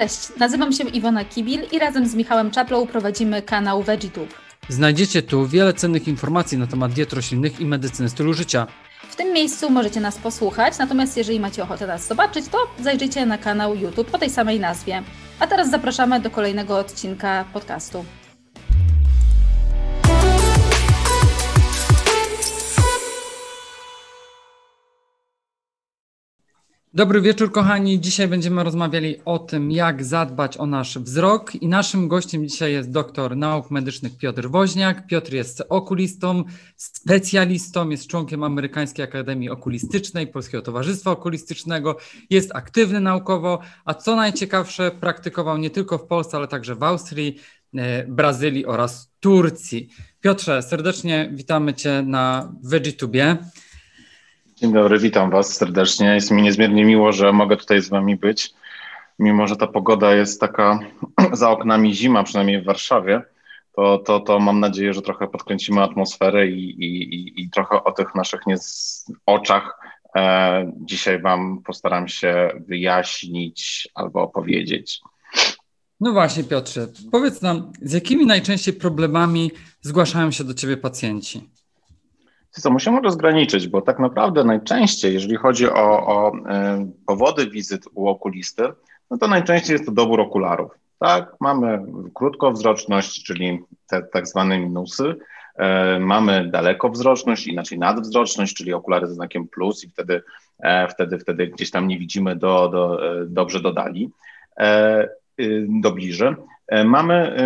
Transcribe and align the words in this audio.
Cześć, 0.00 0.28
nazywam 0.38 0.72
się 0.72 0.84
Iwona 0.84 1.24
Kibil 1.24 1.60
i 1.72 1.78
razem 1.78 2.08
z 2.08 2.14
Michałem 2.14 2.50
Czaplą 2.50 2.86
prowadzimy 2.86 3.42
kanał 3.42 3.82
VeggieTube. 3.82 4.34
Znajdziecie 4.68 5.22
tu 5.22 5.46
wiele 5.46 5.74
cennych 5.74 6.08
informacji 6.08 6.58
na 6.58 6.66
temat 6.66 6.92
diet 6.92 7.12
roślinnych 7.12 7.60
i 7.60 7.64
medycyny 7.64 8.08
stylu 8.08 8.34
życia. 8.34 8.66
W 9.10 9.16
tym 9.16 9.32
miejscu 9.32 9.70
możecie 9.70 10.00
nas 10.00 10.18
posłuchać, 10.18 10.78
natomiast 10.78 11.16
jeżeli 11.16 11.40
macie 11.40 11.62
ochotę 11.62 11.86
nas 11.86 12.06
zobaczyć, 12.06 12.48
to 12.48 12.58
zajrzyjcie 12.82 13.26
na 13.26 13.38
kanał 13.38 13.76
YouTube 13.76 14.14
o 14.14 14.18
tej 14.18 14.30
samej 14.30 14.60
nazwie. 14.60 15.02
A 15.40 15.46
teraz 15.46 15.70
zapraszamy 15.70 16.20
do 16.20 16.30
kolejnego 16.30 16.78
odcinka 16.78 17.44
podcastu. 17.52 18.04
Dobry 26.94 27.20
wieczór, 27.20 27.52
kochani. 27.52 28.00
Dzisiaj 28.00 28.28
będziemy 28.28 28.64
rozmawiali 28.64 29.16
o 29.24 29.38
tym, 29.38 29.70
jak 29.70 30.04
zadbać 30.04 30.56
o 30.56 30.66
nasz 30.66 30.98
wzrok. 30.98 31.54
I 31.54 31.68
naszym 31.68 32.08
gościem 32.08 32.48
dzisiaj 32.48 32.72
jest 32.72 32.90
doktor 32.90 33.36
nauk 33.36 33.70
medycznych 33.70 34.16
Piotr 34.16 34.48
Woźniak. 34.48 35.06
Piotr 35.06 35.32
jest 35.32 35.62
okulistą, 35.68 36.44
specjalistą, 36.76 37.88
jest 37.88 38.06
członkiem 38.06 38.44
Amerykańskiej 38.44 39.04
Akademii 39.04 39.50
Okulistycznej, 39.50 40.26
Polskiego 40.26 40.62
Towarzystwa 40.62 41.10
Okulistycznego, 41.10 41.96
jest 42.30 42.50
aktywny 42.54 43.00
naukowo, 43.00 43.60
a 43.84 43.94
co 43.94 44.16
najciekawsze, 44.16 44.90
praktykował 44.90 45.58
nie 45.58 45.70
tylko 45.70 45.98
w 45.98 46.06
Polsce, 46.06 46.36
ale 46.36 46.48
także 46.48 46.74
w 46.74 46.82
Austrii, 46.82 47.40
e, 47.74 48.06
Brazylii 48.06 48.66
oraz 48.66 49.12
Turcji. 49.20 49.88
Piotrze, 50.20 50.62
serdecznie 50.62 51.30
witamy 51.34 51.74
Cię 51.74 52.02
na 52.06 52.52
VeggieTubie. 52.62 53.36
Dzień 54.60 54.72
dobry, 54.72 54.98
witam 54.98 55.30
Was 55.30 55.56
serdecznie. 55.56 56.14
Jest 56.14 56.30
mi 56.30 56.42
niezmiernie 56.42 56.84
miło, 56.84 57.12
że 57.12 57.32
mogę 57.32 57.56
tutaj 57.56 57.82
z 57.82 57.88
Wami 57.88 58.16
być. 58.16 58.54
Mimo, 59.18 59.46
że 59.46 59.56
ta 59.56 59.66
pogoda 59.66 60.14
jest 60.14 60.40
taka 60.40 60.78
za 61.32 61.50
oknami 61.50 61.94
zima, 61.94 62.24
przynajmniej 62.24 62.62
w 62.62 62.64
Warszawie, 62.64 63.22
to, 63.76 63.98
to, 63.98 64.20
to 64.20 64.40
mam 64.40 64.60
nadzieję, 64.60 64.94
że 64.94 65.02
trochę 65.02 65.28
podkręcimy 65.28 65.82
atmosferę 65.82 66.48
i, 66.48 66.84
i, 66.84 67.42
i 67.42 67.50
trochę 67.50 67.84
o 67.84 67.92
tych 67.92 68.14
naszych 68.14 68.40
oczach 69.26 69.78
e, 70.16 70.72
dzisiaj 70.76 71.22
Wam 71.22 71.62
postaram 71.62 72.08
się 72.08 72.50
wyjaśnić 72.68 73.88
albo 73.94 74.22
opowiedzieć. 74.22 75.00
No 76.00 76.12
właśnie, 76.12 76.44
Piotrze, 76.44 76.86
powiedz 77.12 77.42
nam, 77.42 77.72
z 77.82 77.92
jakimi 77.92 78.26
najczęściej 78.26 78.74
problemami 78.74 79.50
zgłaszają 79.80 80.30
się 80.30 80.44
do 80.44 80.54
Ciebie 80.54 80.76
pacjenci? 80.76 81.59
Co, 82.50 82.70
musimy 82.70 83.00
rozgraniczyć, 83.00 83.68
bo 83.68 83.82
tak 83.82 83.98
naprawdę 83.98 84.44
najczęściej, 84.44 85.14
jeżeli 85.14 85.36
chodzi 85.36 85.70
o, 85.70 86.06
o 86.06 86.36
y, 86.36 86.40
powody 87.06 87.50
wizyt 87.50 87.84
u 87.94 88.08
okulisty, 88.08 88.62
no 89.10 89.18
to 89.18 89.28
najczęściej 89.28 89.72
jest 89.72 89.86
to 89.86 89.92
dobór 89.92 90.20
okularów. 90.20 90.72
Tak, 90.98 91.36
mamy 91.40 91.82
krótkowzroczność, 92.14 93.24
czyli 93.24 93.58
te 93.86 94.02
tak 94.02 94.28
zwane 94.28 94.58
minusy, 94.58 95.04
y, 95.06 96.00
mamy 96.00 96.48
dalekowzroczność, 96.48 97.46
inaczej 97.46 97.78
nadwzroczność, 97.78 98.54
czyli 98.54 98.72
okulary 98.72 99.06
ze 99.06 99.14
znakiem 99.14 99.48
plus 99.48 99.84
i 99.84 99.88
wtedy, 99.88 100.22
e, 100.58 100.88
wtedy, 100.88 101.18
wtedy 101.18 101.46
gdzieś 101.46 101.70
tam 101.70 101.88
nie 101.88 101.98
widzimy 101.98 102.36
do, 102.36 102.68
do, 102.68 103.12
e, 103.22 103.26
dobrze 103.26 103.60
do 103.60 103.72
dali, 103.72 104.10
e, 104.60 105.08
y, 105.40 105.66
do 105.68 105.92
bliży. 105.92 106.36
Mamy 106.84 107.36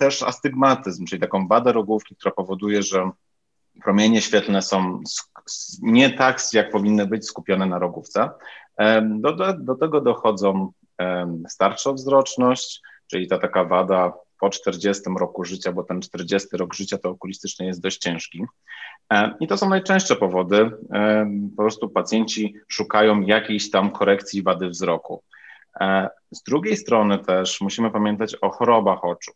też 0.00 0.22
astygmatyzm, 0.22 1.06
czyli 1.06 1.20
taką 1.20 1.48
wadę 1.48 1.72
rogówki, 1.72 2.16
która 2.16 2.32
powoduje, 2.32 2.82
że 2.82 3.10
promienie 3.82 4.22
świetlne 4.22 4.62
są 4.62 5.00
nie 5.82 6.10
tak, 6.10 6.40
jak 6.52 6.70
powinny 6.70 7.06
być 7.06 7.26
skupione 7.26 7.66
na 7.66 7.78
rogówce. 7.78 8.30
Do, 9.02 9.32
do, 9.32 9.52
do 9.52 9.74
tego 9.74 10.00
dochodzą 10.00 10.72
starsza 11.48 11.92
wzroczność, 11.92 12.82
czyli 13.06 13.28
ta 13.28 13.38
taka 13.38 13.64
wada 13.64 14.12
po 14.40 14.50
40 14.50 15.02
roku 15.18 15.44
życia, 15.44 15.72
bo 15.72 15.84
ten 15.84 16.00
40 16.00 16.48
rok 16.56 16.74
życia 16.74 16.98
to 16.98 17.10
okulistycznie 17.10 17.66
jest 17.66 17.80
dość 17.80 17.98
ciężki. 17.98 18.44
I 19.40 19.46
to 19.46 19.56
są 19.56 19.68
najczęstsze 19.68 20.16
powody. 20.16 20.70
Po 21.56 21.62
prostu 21.62 21.88
pacjenci 21.88 22.54
szukają 22.68 23.20
jakiejś 23.20 23.70
tam 23.70 23.90
korekcji 23.90 24.42
wady 24.42 24.68
wzroku. 24.68 25.22
E, 25.80 26.08
z 26.30 26.42
drugiej 26.42 26.76
strony 26.76 27.18
też 27.18 27.60
musimy 27.60 27.90
pamiętać 27.90 28.36
o 28.40 28.50
chorobach 28.50 29.04
oczu, 29.04 29.32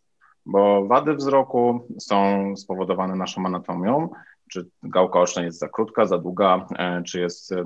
bo 0.50 0.86
wady 0.86 1.14
wzroku 1.14 1.86
są 1.98 2.16
spowodowane 2.56 3.16
naszą 3.16 3.46
anatomią, 3.46 4.08
czy 4.50 4.68
gałka 4.82 5.20
oczna 5.20 5.42
jest 5.42 5.58
za 5.58 5.68
krótka, 5.68 6.06
za 6.06 6.18
długa, 6.18 6.66
e, 6.78 7.02
czy 7.02 7.20
jest 7.20 7.52
e, 7.52 7.64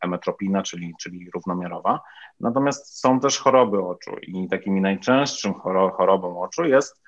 emetropina, 0.00 0.62
czyli, 0.62 0.94
czyli 1.00 1.30
równomiarowa. 1.34 2.00
Natomiast 2.40 2.98
są 3.00 3.20
też 3.20 3.38
choroby 3.38 3.84
oczu 3.84 4.10
i 4.22 4.48
takimi 4.48 4.80
najczęstszym 4.80 5.54
chorobą 5.96 6.42
oczu 6.42 6.64
jest 6.64 7.02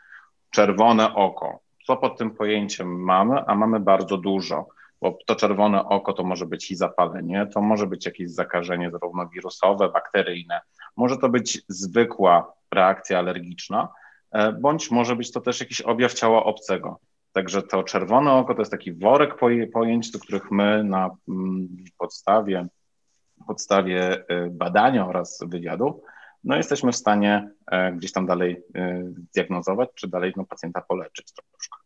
czerwone 0.51 1.15
oko. 1.15 1.61
Co 1.87 1.97
pod 1.97 2.19
tym 2.19 2.31
pojęciem 2.31 3.03
mamy? 3.05 3.47
A 3.47 3.55
mamy 3.55 3.81
bardzo 3.81 4.17
dużo, 4.17 4.67
bo 5.01 5.19
to 5.27 5.37
czerwone 5.37 5.85
oko 5.85 6.13
to 6.13 6.25
może 6.25 6.47
być 6.47 6.71
i 6.71 6.77
zapalenie, 6.77 7.47
to 7.47 7.61
może 7.61 7.87
być 7.87 8.07
jakieś 8.07 8.31
zakażenie 8.31 8.91
zarówno 8.91 9.29
wirusowe, 9.29 9.89
bakteryjne, 9.89 10.61
może 10.97 11.17
to 11.17 11.29
być 11.29 11.63
zwykła 11.69 12.53
reakcja 12.75 13.19
alergiczna, 13.19 13.89
bądź 14.61 14.91
może 14.91 15.17
być 15.17 15.33
to 15.33 15.41
też 15.41 15.61
jakiś 15.61 15.81
objaw 15.81 16.15
ciała 16.15 16.45
obcego. 16.45 17.01
Także 17.33 17.63
to 17.63 17.83
czerwone 17.83 18.33
oko 18.33 18.55
to 18.55 18.61
jest 18.61 18.71
taki 18.71 18.93
worek 18.93 19.37
pojęć, 19.73 20.11
do 20.11 20.19
których 20.19 20.51
my 20.51 20.85
na 20.85 21.11
mm, 21.29 21.69
podstawie, 21.99 22.67
podstawie 23.47 24.19
y, 24.19 24.51
badania 24.51 25.07
oraz 25.07 25.41
wywiadu 25.47 26.03
no 26.45 26.57
jesteśmy 26.57 26.93
w 26.93 26.97
stanie 26.97 27.51
e, 27.71 27.93
gdzieś 27.93 28.13
tam 28.13 28.27
dalej 28.27 28.63
diagnozować, 29.35 29.89
czy 29.95 30.09
dalej 30.09 30.33
no, 30.37 30.45
pacjenta 30.45 30.81
poleczyć 30.81 31.33
troszkę. 31.33 31.77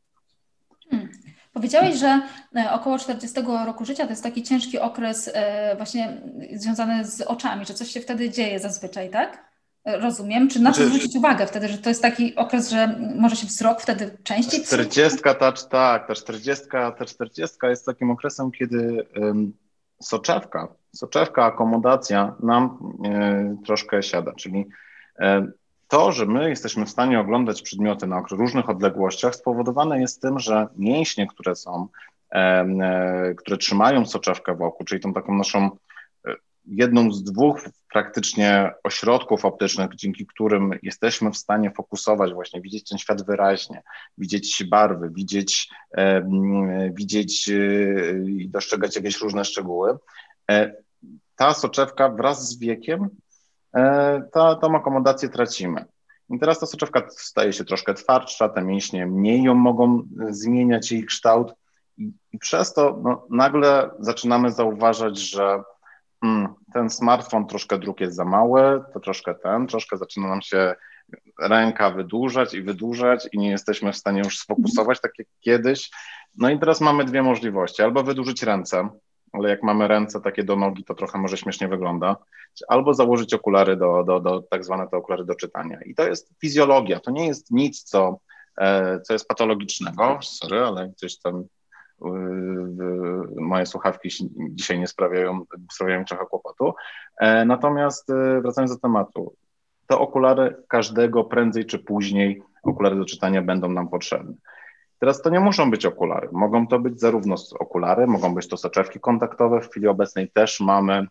Hmm. 0.90 1.08
Powiedziałeś, 1.52 1.96
że 1.96 2.20
e, 2.56 2.72
około 2.72 2.98
40 2.98 3.40
roku 3.66 3.84
życia 3.84 4.04
to 4.04 4.10
jest 4.10 4.22
taki 4.22 4.42
ciężki 4.42 4.78
okres 4.78 5.30
e, 5.34 5.76
właśnie 5.76 6.20
związany 6.52 7.04
z 7.04 7.20
oczami, 7.20 7.66
że 7.66 7.74
coś 7.74 7.88
się 7.88 8.00
wtedy 8.00 8.30
dzieje 8.30 8.60
zazwyczaj, 8.60 9.10
tak? 9.10 9.55
Rozumiem. 9.86 10.48
Czy 10.48 10.60
na 10.60 10.72
co 10.72 10.84
zwrócić 10.84 11.16
uwagę 11.16 11.46
wtedy, 11.46 11.68
że 11.68 11.78
to 11.78 11.88
jest 11.88 12.02
taki 12.02 12.36
okres, 12.36 12.70
że 12.70 12.96
może 13.18 13.36
się 13.36 13.46
wzrok 13.46 13.80
wtedy 13.80 14.18
częściej 14.22 14.64
40 14.64 15.18
ta, 15.22 15.34
tak, 15.34 16.06
ta 16.06 16.14
40, 16.14 16.66
ta 16.70 17.04
40 17.04 17.56
jest 17.62 17.86
takim 17.86 18.10
okresem, 18.10 18.50
kiedy 18.50 19.06
um, 19.16 19.52
soczewka, 20.02 20.68
soczewka, 20.92 21.44
akomodacja 21.44 22.34
nam 22.42 22.78
e, 23.04 23.56
troszkę 23.66 24.02
siada, 24.02 24.32
czyli 24.32 24.66
e, 25.20 25.46
to, 25.88 26.12
że 26.12 26.26
my 26.26 26.48
jesteśmy 26.48 26.86
w 26.86 26.90
stanie 26.90 27.20
oglądać 27.20 27.62
przedmioty 27.62 28.06
na 28.06 28.22
różnych 28.30 28.70
odległościach, 28.70 29.34
spowodowane 29.34 30.00
jest 30.00 30.22
tym, 30.22 30.38
że 30.38 30.66
mięśnie, 30.76 31.26
które 31.26 31.56
są, 31.56 31.88
e, 32.32 33.34
które 33.36 33.56
trzymają 33.56 34.06
soczewkę 34.06 34.54
wokół, 34.54 34.86
czyli 34.86 35.00
tą 35.00 35.12
taką 35.12 35.34
naszą 35.34 35.70
jedną 36.66 37.12
z 37.12 37.24
dwóch 37.24 37.68
praktycznie 37.92 38.72
ośrodków 38.84 39.44
optycznych, 39.44 39.94
dzięki 39.94 40.26
którym 40.26 40.70
jesteśmy 40.82 41.30
w 41.30 41.36
stanie 41.36 41.70
fokusować, 41.70 42.32
właśnie 42.32 42.60
widzieć 42.60 42.88
ten 42.88 42.98
świat 42.98 43.26
wyraźnie, 43.26 43.82
widzieć 44.18 44.64
barwy, 44.64 45.10
widzieć, 45.14 45.68
e, 45.96 46.28
widzieć 46.92 47.48
e, 47.48 47.54
i 48.28 48.48
dostrzegać 48.48 48.96
jakieś 48.96 49.20
różne 49.20 49.44
szczegóły. 49.44 49.96
E, 50.50 50.72
ta 51.36 51.54
soczewka 51.54 52.08
wraz 52.08 52.48
z 52.48 52.58
wiekiem, 52.58 53.08
e, 53.76 54.22
ta, 54.32 54.54
tą 54.54 54.76
akomodację 54.76 55.28
tracimy. 55.28 55.84
I 56.30 56.38
teraz 56.38 56.60
ta 56.60 56.66
soczewka 56.66 57.02
staje 57.10 57.52
się 57.52 57.64
troszkę 57.64 57.94
twardsza, 57.94 58.48
te 58.48 58.62
mięśnie 58.62 59.06
mniej 59.06 59.42
ją 59.42 59.54
mogą 59.54 60.02
zmieniać 60.28 60.92
jej 60.92 61.04
kształt 61.04 61.52
i, 61.98 62.12
i 62.32 62.38
przez 62.38 62.72
to 62.72 63.00
no, 63.04 63.26
nagle 63.30 63.90
zaczynamy 63.98 64.52
zauważać, 64.52 65.18
że 65.18 65.62
ten 66.74 66.90
smartfon 66.90 67.46
troszkę 67.46 67.78
druk 67.78 68.00
jest 68.00 68.16
za 68.16 68.24
mały, 68.24 68.84
to 68.92 69.00
troszkę 69.00 69.34
ten, 69.34 69.66
troszkę 69.66 69.96
zaczyna 69.96 70.28
nam 70.28 70.42
się 70.42 70.74
ręka 71.40 71.90
wydłużać 71.90 72.54
i 72.54 72.62
wydłużać 72.62 73.28
i 73.32 73.38
nie 73.38 73.50
jesteśmy 73.50 73.92
w 73.92 73.96
stanie 73.96 74.18
już 74.18 74.38
sfokusować 74.38 75.00
tak 75.00 75.12
jak 75.18 75.28
kiedyś. 75.40 75.90
No 76.36 76.50
i 76.50 76.58
teraz 76.58 76.80
mamy 76.80 77.04
dwie 77.04 77.22
możliwości, 77.22 77.82
albo 77.82 78.02
wydłużyć 78.02 78.42
ręce, 78.42 78.88
ale 79.32 79.48
jak 79.48 79.62
mamy 79.62 79.88
ręce 79.88 80.20
takie 80.20 80.44
do 80.44 80.56
nogi, 80.56 80.84
to 80.84 80.94
trochę 80.94 81.18
może 81.18 81.36
śmiesznie 81.36 81.68
wygląda, 81.68 82.16
albo 82.68 82.94
założyć 82.94 83.34
okulary 83.34 83.76
do, 83.76 84.04
do, 84.04 84.20
do 84.20 84.42
tak 84.42 84.64
zwane 84.64 84.88
te 84.88 84.96
okulary 84.96 85.24
do 85.24 85.34
czytania. 85.34 85.78
I 85.86 85.94
to 85.94 86.08
jest 86.08 86.34
fizjologia, 86.40 87.00
to 87.00 87.10
nie 87.10 87.26
jest 87.26 87.50
nic, 87.50 87.82
co, 87.82 88.18
e, 88.60 89.00
co 89.00 89.12
jest 89.12 89.28
patologicznego, 89.28 90.18
sorry, 90.22 90.60
ale 90.60 90.92
coś 90.96 91.18
tam 91.18 91.44
moje 93.36 93.66
słuchawki 93.66 94.08
dzisiaj 94.50 94.78
nie 94.78 94.86
sprawiają, 94.86 95.44
sprawiają 95.72 96.04
trochę 96.04 96.26
kłopotu. 96.26 96.74
E, 97.20 97.44
natomiast 97.44 98.10
e, 98.10 98.40
wracając 98.40 98.74
do 98.74 98.80
tematu, 98.80 99.34
te 99.86 99.98
okulary 99.98 100.56
każdego 100.68 101.24
prędzej 101.24 101.66
czy 101.66 101.78
później, 101.78 102.42
okulary 102.62 102.96
do 102.96 103.04
czytania 103.04 103.42
będą 103.42 103.68
nam 103.68 103.88
potrzebne. 103.88 104.34
Teraz 104.98 105.22
to 105.22 105.30
nie 105.30 105.40
muszą 105.40 105.70
być 105.70 105.86
okulary. 105.86 106.28
Mogą 106.32 106.66
to 106.66 106.78
być 106.78 107.00
zarówno 107.00 107.34
okulary, 107.58 108.06
mogą 108.06 108.34
być 108.34 108.48
to 108.48 108.56
soczewki 108.56 109.00
kontaktowe. 109.00 109.60
W 109.60 109.70
chwili 109.70 109.88
obecnej 109.88 110.30
też 110.30 110.60
mamy 110.60 111.06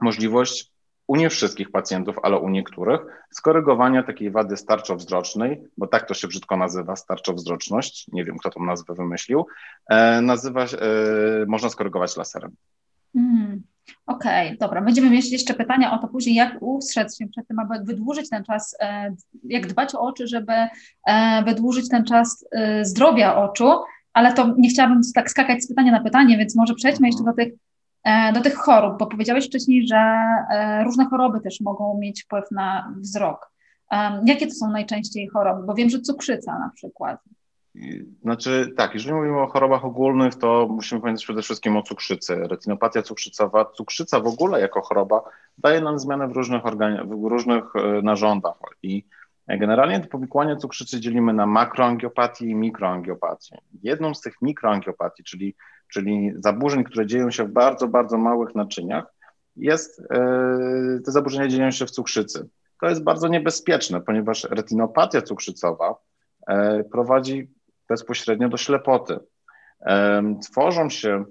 możliwość 0.00 0.71
u 1.12 1.16
nie 1.16 1.30
wszystkich 1.30 1.70
pacjentów, 1.70 2.16
ale 2.22 2.38
u 2.38 2.48
niektórych, 2.48 3.00
skorygowania 3.30 4.02
takiej 4.02 4.30
wady 4.30 4.56
starczowzrocznej, 4.56 5.62
bo 5.76 5.86
tak 5.86 6.08
to 6.08 6.14
się 6.14 6.28
brzydko 6.28 6.56
nazywa, 6.56 6.96
starczowzroczność, 6.96 8.08
nie 8.12 8.24
wiem 8.24 8.38
kto 8.38 8.50
tą 8.50 8.64
nazwę 8.64 8.94
wymyślił, 8.94 9.46
e, 9.90 10.20
nazywa, 10.20 10.64
e, 10.64 10.66
można 11.46 11.68
skorygować 11.68 12.16
laserem. 12.16 12.50
Mm, 13.16 13.62
Okej, 14.06 14.46
okay, 14.46 14.58
dobra. 14.58 14.82
Będziemy 14.82 15.10
mieć 15.10 15.32
jeszcze 15.32 15.54
pytania 15.54 15.92
o 15.92 15.98
to 15.98 16.08
później, 16.08 16.34
jak 16.34 16.56
ustrzec 16.60 17.18
się 17.18 17.28
przed 17.28 17.48
tym, 17.48 17.58
aby 17.58 17.84
wydłużyć 17.84 18.30
ten 18.30 18.44
czas, 18.44 18.76
e, 18.80 19.14
jak 19.44 19.66
dbać 19.66 19.94
o 19.94 20.00
oczy, 20.00 20.28
żeby 20.28 20.52
e, 21.06 21.42
wydłużyć 21.44 21.88
ten 21.88 22.04
czas 22.04 22.44
e, 22.52 22.84
zdrowia 22.84 23.36
oczu, 23.36 23.70
ale 24.12 24.32
to 24.32 24.54
nie 24.58 24.68
chciałabym 24.68 25.00
tak 25.14 25.30
skakać 25.30 25.64
z 25.64 25.68
pytania 25.68 25.92
na 25.92 26.00
pytanie, 26.00 26.38
więc 26.38 26.56
może 26.56 26.74
przejdźmy 26.74 27.06
jeszcze 27.06 27.24
do 27.24 27.32
tych 27.32 27.52
do 28.34 28.40
tych 28.40 28.54
chorób, 28.54 28.98
bo 28.98 29.06
powiedziałeś 29.06 29.46
wcześniej, 29.46 29.86
że 29.86 29.96
e, 29.96 30.84
różne 30.84 31.06
choroby 31.06 31.40
też 31.40 31.60
mogą 31.60 31.98
mieć 31.98 32.22
wpływ 32.22 32.50
na 32.50 32.94
wzrok. 32.96 33.52
Jakie 34.24 34.46
to 34.46 34.52
są 34.52 34.70
najczęściej 34.70 35.28
choroby? 35.28 35.66
Bo 35.66 35.74
wiem, 35.74 35.90
że 35.90 36.00
cukrzyca 36.00 36.58
na 36.58 36.70
przykład. 36.74 37.20
Znaczy 38.22 38.72
tak, 38.76 38.94
jeżeli 38.94 39.14
mówimy 39.14 39.40
o 39.40 39.46
chorobach 39.46 39.84
ogólnych, 39.84 40.34
to 40.34 40.68
musimy 40.70 41.00
pamiętać 41.00 41.24
przede 41.24 41.42
wszystkim 41.42 41.76
o 41.76 41.82
cukrzycy. 41.82 42.36
Retinopatia 42.36 43.02
cukrzycowa, 43.02 43.64
cukrzyca 43.64 44.20
w 44.20 44.26
ogóle 44.26 44.60
jako 44.60 44.80
choroba 44.80 45.22
daje 45.58 45.80
nam 45.80 45.98
zmiany 45.98 46.28
w 46.28 46.32
różnych, 46.32 46.62
organi- 46.62 47.20
w 47.20 47.24
różnych 47.24 47.64
e, 47.76 48.02
narządach 48.02 48.58
i 48.82 49.04
generalnie 49.48 50.00
to 50.00 50.08
powikłanie 50.08 50.56
cukrzycy 50.56 51.00
dzielimy 51.00 51.32
na 51.32 51.46
makroangiopatię 51.46 52.46
i 52.46 52.54
mikroangiopatię. 52.54 53.58
Jedną 53.82 54.14
z 54.14 54.20
tych 54.20 54.42
mikroangiopatii, 54.42 55.24
czyli 55.24 55.54
czyli 55.92 56.32
zaburzeń, 56.36 56.84
które 56.84 57.06
dzieją 57.06 57.30
się 57.30 57.44
w 57.44 57.52
bardzo, 57.52 57.88
bardzo 57.88 58.18
małych 58.18 58.54
naczyniach, 58.54 59.04
jest, 59.56 60.02
e, 60.10 61.00
te 61.04 61.12
zaburzenia 61.12 61.48
dzieją 61.48 61.70
się 61.70 61.86
w 61.86 61.90
cukrzycy. 61.90 62.48
To 62.80 62.88
jest 62.88 63.02
bardzo 63.02 63.28
niebezpieczne, 63.28 64.00
ponieważ 64.00 64.44
retinopatia 64.44 65.22
cukrzycowa 65.22 65.94
e, 66.46 66.84
prowadzi 66.84 67.50
bezpośrednio 67.88 68.48
do 68.48 68.56
ślepoty. 68.56 69.18
E, 69.86 70.22
tworzą 70.42 70.90
się 70.90 71.24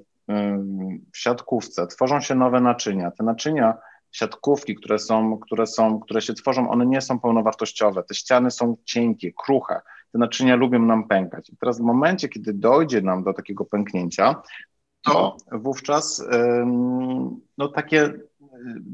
w 1.13 1.17
siatkówce, 1.17 1.87
tworzą 1.87 2.21
się 2.21 2.35
nowe 2.35 2.61
naczynia. 2.61 3.11
Te 3.11 3.23
naczynia, 3.23 3.77
siatkówki, 4.11 4.75
które 4.75 4.99
są, 4.99 5.37
które 5.37 5.67
są, 5.67 5.99
które 5.99 6.21
się 6.21 6.33
tworzą, 6.33 6.69
one 6.69 6.85
nie 6.85 7.01
są 7.01 7.19
pełnowartościowe. 7.19 8.03
Te 8.03 8.15
ściany 8.15 8.51
są 8.51 8.77
cienkie, 8.85 9.31
kruche 9.33 9.81
te 10.11 10.19
naczynia 10.19 10.55
lubią 10.55 10.79
nam 10.79 11.07
pękać. 11.07 11.49
I 11.49 11.57
teraz 11.57 11.79
w 11.79 11.83
momencie, 11.83 12.29
kiedy 12.29 12.53
dojdzie 12.53 13.01
nam 13.01 13.23
do 13.23 13.33
takiego 13.33 13.65
pęknięcia, 13.65 14.41
to 15.03 15.37
wówczas 15.51 16.25
no, 17.57 17.67
takie 17.67 18.13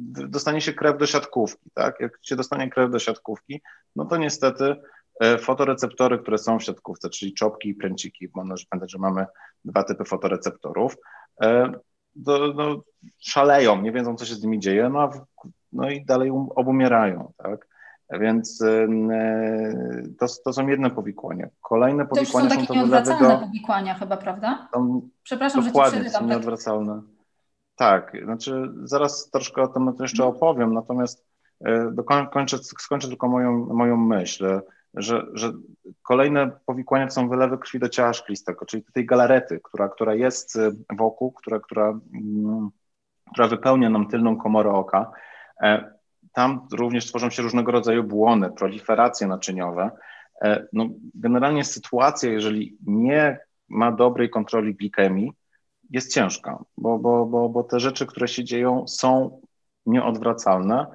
dostanie 0.06 0.62
się 0.62 0.74
krew 0.74 0.98
do 0.98 1.06
siatkówki, 1.06 1.70
tak? 1.74 2.00
Jak 2.00 2.20
się 2.22 2.36
dostanie 2.36 2.70
krew 2.70 2.92
do 2.92 3.00
siatkówki, 3.00 3.62
no 3.96 4.06
to 4.06 4.18
niestety 4.18 4.76
e, 5.20 5.38
fotoreceptory, 5.38 6.20
które 6.20 6.38
są 6.38 6.60
w 6.60 6.64
siatkówce, 6.64 7.10
czyli 7.10 7.34
czopki 7.34 7.70
i 7.70 7.76
pręciki, 7.76 8.28
bo 8.28 8.44
należy 8.44 8.66
pamiętać, 8.70 8.92
że 8.92 8.98
mamy 8.98 9.26
dwa 9.66 9.84
typy 9.84 10.06
fotoreceptorów, 10.06 10.96
e, 11.42 11.72
do, 12.16 12.54
no, 12.54 12.84
szaleją, 13.20 13.82
nie 13.82 13.92
wiedzą, 13.92 14.16
co 14.16 14.26
się 14.26 14.36
z 14.36 14.44
nimi 14.44 14.60
dzieje, 14.60 14.90
no, 14.90 15.10
no 15.72 15.90
i 15.90 16.06
dalej 16.06 16.32
um, 16.32 16.48
obumierają, 16.56 17.34
tak? 17.38 17.68
Więc 18.10 18.62
e, 18.62 18.88
to, 20.20 20.26
to 20.46 20.54
są 20.54 20.68
jedne 20.68 20.90
powikłania. 20.90 21.48
Kolejne 21.62 22.06
powikłania 22.06 22.50
to 22.50 22.56
już 22.56 22.62
są 22.62 22.68
takie 22.68 22.80
nieodwracalne 22.80 23.30
do... 23.30 23.40
powikłania 23.40 23.94
chyba, 23.94 24.18
prawda? 24.18 24.68
Przepraszam, 25.24 25.62
że 25.62 25.72
ci 25.72 25.80
przerywam. 25.82 26.12
są 26.12 26.20
tak. 26.20 26.28
nieodwracalne. 26.28 27.02
Tak, 27.76 28.18
znaczy 28.24 28.72
zaraz 28.84 29.30
troszkę 29.30 29.62
o 29.62 29.68
tym 29.68 29.94
jeszcze 30.00 30.24
mhm. 30.24 30.36
opowiem, 30.36 30.74
natomiast 30.74 31.26
e, 31.66 31.92
dokończę, 31.92 32.58
skończę 32.58 33.08
tylko 33.08 33.28
moją, 33.28 33.66
moją 33.74 33.98
myśl, 33.98 34.62
że, 34.94 35.26
że 35.34 35.54
kolejne 36.04 36.52
powikłania 36.66 37.08
to 37.08 37.14
są 37.14 37.30
wylewy 37.30 37.58
krwi 37.58 37.80
do 37.80 37.90
ciała 37.90 38.14
szklistego, 38.14 38.66
czyli 38.66 38.84
tej 38.94 39.06
galarety, 39.06 39.60
która, 39.64 39.90
która 39.90 40.16
jest 40.16 40.56
e, 40.56 40.72
wokół, 40.98 41.32
która, 41.32 41.60
która, 41.60 42.00
mm, 42.14 42.70
która 43.32 43.48
wypełnia 43.48 43.90
nam 43.90 44.08
tylną 44.08 44.38
komorę 44.38 44.72
oka. 44.72 45.12
Tam 46.38 46.68
również 46.72 47.06
tworzą 47.06 47.30
się 47.30 47.44
różnego 47.44 47.72
rodzaju 47.72 48.04
błony, 48.04 48.52
proliferacje 48.52 49.28
naczyniowe. 49.28 49.92
E, 50.42 50.68
no, 50.74 50.86
generalnie 51.16 51.64
sytuacja, 51.64 52.32
jeżeli 52.32 52.78
nie 52.88 53.40
ma 53.70 53.92
dobrej 53.92 54.30
kontroli 54.30 54.76
glikemii, 54.76 55.34
jest 55.90 56.14
ciężka, 56.14 56.64
bo, 56.78 57.00
bo, 57.00 57.26
bo, 57.26 57.50
bo 57.50 57.64
te 57.64 57.80
rzeczy, 57.80 58.06
które 58.06 58.28
się 58.28 58.44
dzieją, 58.44 58.88
są 58.88 59.42
nieodwracalne. 59.86 60.86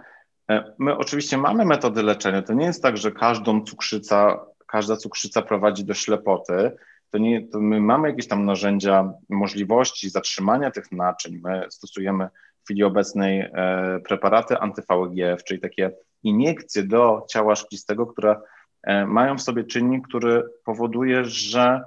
E, 0.50 0.74
my 0.78 0.96
oczywiście 0.96 1.38
mamy 1.38 1.64
metody 1.64 2.02
leczenia. 2.02 2.42
To 2.42 2.52
nie 2.52 2.66
jest 2.66 2.82
tak, 2.82 2.96
że 2.96 3.12
każdą 3.12 3.64
cukrzyca, 3.64 4.44
każda 4.66 4.96
cukrzyca 4.96 5.42
prowadzi 5.42 5.84
do 5.84 5.94
ślepoty. 5.94 6.72
To 7.10 7.18
nie, 7.18 7.48
to 7.48 7.60
my 7.60 7.80
mamy 7.80 8.08
jakieś 8.08 8.28
tam 8.28 8.44
narzędzia, 8.44 9.12
możliwości 9.28 10.10
zatrzymania 10.10 10.70
tych 10.70 10.92
naczyń. 10.92 11.40
My 11.44 11.66
stosujemy 11.70 12.28
w 12.62 12.64
chwili 12.64 12.84
obecnej 12.84 13.40
e, 13.40 14.00
preparaty 14.08 14.54
anty-VEGF, 14.54 15.44
czyli 15.44 15.60
takie 15.60 15.90
iniekcje 16.22 16.82
do 16.82 17.26
ciała 17.30 17.56
szklistego, 17.56 18.06
które 18.06 18.36
e, 18.82 19.06
mają 19.06 19.38
w 19.38 19.42
sobie 19.42 19.64
czynnik, 19.64 20.08
który 20.08 20.44
powoduje, 20.64 21.24
że, 21.24 21.82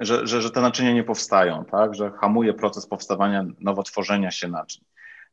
że, 0.00 0.26
że, 0.26 0.42
że 0.42 0.50
te 0.50 0.60
naczynia 0.60 0.92
nie 0.92 1.04
powstają, 1.04 1.64
tak? 1.64 1.94
że 1.94 2.10
hamuje 2.10 2.54
proces 2.54 2.86
powstawania, 2.86 3.44
nowotworzenia 3.60 4.30
się 4.30 4.48
naczyń. 4.48 4.84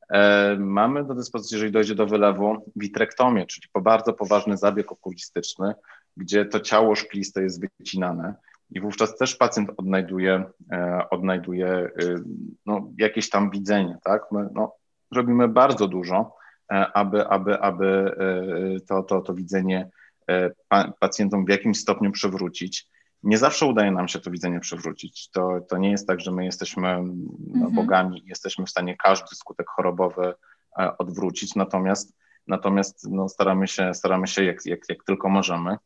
E, 0.10 0.56
mamy 0.60 1.04
do 1.04 1.16
dyspozycji, 1.16 1.56
jeżeli 1.56 1.72
dojdzie 1.72 1.96
do 1.96 2.06
wylewu, 2.06 2.72
witrektomię, 2.76 3.46
czyli 3.46 3.68
bardzo 3.82 4.14
poważny 4.14 4.58
zabieg 4.58 4.92
okulistyczny, 4.92 5.74
gdzie 6.18 6.46
to 6.46 6.60
ciało 6.60 6.96
szkliste 6.96 7.44
jest 7.44 7.62
wycinane 7.80 8.36
i 8.74 8.82
wówczas 8.82 9.18
też 9.18 9.36
pacjent 9.36 9.70
odnajduje, 9.78 10.44
e, 10.72 11.10
odnajduje 11.10 11.68
y, 12.02 12.24
no, 12.66 12.92
jakieś 12.98 13.30
tam 13.30 13.50
widzenie, 13.50 13.98
tak? 14.04 14.22
My 14.32 14.50
no, 14.54 14.76
robimy 15.16 15.48
bardzo 15.48 15.88
dużo, 15.88 16.36
e, 16.72 16.92
aby, 16.94 17.28
aby, 17.28 17.60
aby 17.60 17.88
e, 17.88 18.80
to, 18.80 19.04
to, 19.04 19.22
to 19.22 19.34
widzenie 19.34 19.90
pacjentom 21.00 21.46
w 21.46 21.50
jakimś 21.50 21.80
stopniu 21.80 22.12
przywrócić. 22.12 22.88
Nie 23.24 23.38
zawsze 23.38 23.66
udaje 23.66 23.92
nam 23.92 24.08
się 24.08 24.20
to 24.20 24.32
widzenie 24.32 24.60
przywrócić. 24.60 25.30
To, 25.30 25.60
to 25.70 25.78
nie 25.78 25.92
jest 25.92 26.08
tak, 26.08 26.20
że 26.22 26.32
my 26.32 26.46
jesteśmy 26.46 27.04
no, 27.48 27.70
bogami 27.72 28.24
jesteśmy 28.26 28.66
w 28.66 28.70
stanie 28.70 28.98
każdy 28.98 29.36
skutek 29.36 29.68
chorobowy 29.70 30.34
odwrócić, 30.98 31.56
natomiast, 31.56 32.16
natomiast 32.48 33.08
no, 33.12 33.30
staramy 33.30 33.68
się, 33.68 33.94
staramy 33.94 34.28
się 34.28 34.44
jak, 34.44 34.66
jak, 34.66 34.80
jak 34.90 35.04
tylko 35.04 35.30
możemy. 35.30 35.78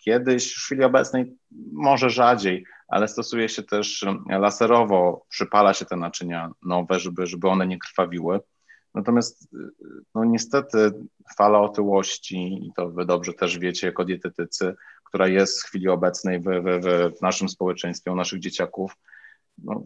Kiedyś, 0.00 0.54
w 0.54 0.64
chwili 0.64 0.84
obecnej 0.84 1.36
może 1.72 2.10
rzadziej, 2.10 2.64
ale 2.88 3.08
stosuje 3.08 3.48
się 3.48 3.62
też 3.62 4.06
laserowo, 4.28 5.26
przypala 5.28 5.74
się 5.74 5.84
te 5.84 5.96
naczynia 5.96 6.50
nowe, 6.62 7.00
żeby, 7.00 7.26
żeby 7.26 7.48
one 7.48 7.66
nie 7.66 7.78
krwawiły. 7.78 8.40
Natomiast 8.94 9.48
no 10.14 10.24
niestety 10.24 10.92
fala 11.36 11.60
otyłości, 11.60 12.66
i 12.66 12.72
to 12.76 12.90
wy 12.90 13.06
dobrze 13.06 13.32
też 13.32 13.58
wiecie 13.58 13.86
jako 13.86 14.04
dietetycy, 14.04 14.74
która 15.04 15.28
jest 15.28 15.62
w 15.62 15.64
chwili 15.64 15.88
obecnej 15.88 16.40
w, 16.40 16.44
w, 16.44 17.18
w 17.18 17.22
naszym 17.22 17.48
społeczeństwie, 17.48 18.12
u 18.12 18.16
naszych 18.16 18.40
dzieciaków, 18.40 18.96
no, 19.58 19.82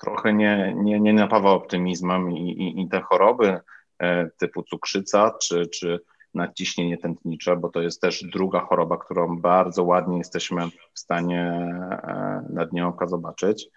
trochę 0.00 0.32
nie, 0.32 0.74
nie, 0.76 1.00
nie 1.00 1.12
napawa 1.12 1.50
optymizmem 1.50 2.32
i, 2.32 2.50
i, 2.50 2.82
i 2.82 2.88
te 2.88 3.00
choroby 3.00 3.60
e, 3.98 4.30
typu 4.30 4.62
cukrzyca 4.62 5.34
czy, 5.42 5.66
czy 5.66 6.00
nadciśnienie 6.38 6.98
tętnicze, 6.98 7.56
bo 7.56 7.68
to 7.68 7.82
jest 7.82 8.00
też 8.00 8.24
druga 8.32 8.60
choroba, 8.60 8.96
którą 8.98 9.38
bardzo 9.38 9.84
ładnie 9.84 10.18
jesteśmy 10.18 10.62
w 10.94 10.98
stanie 10.98 11.40
e, 11.42 12.44
na 12.50 12.66
dnie 12.66 12.86
oka 12.86 13.06
zobaczyć. 13.06 13.68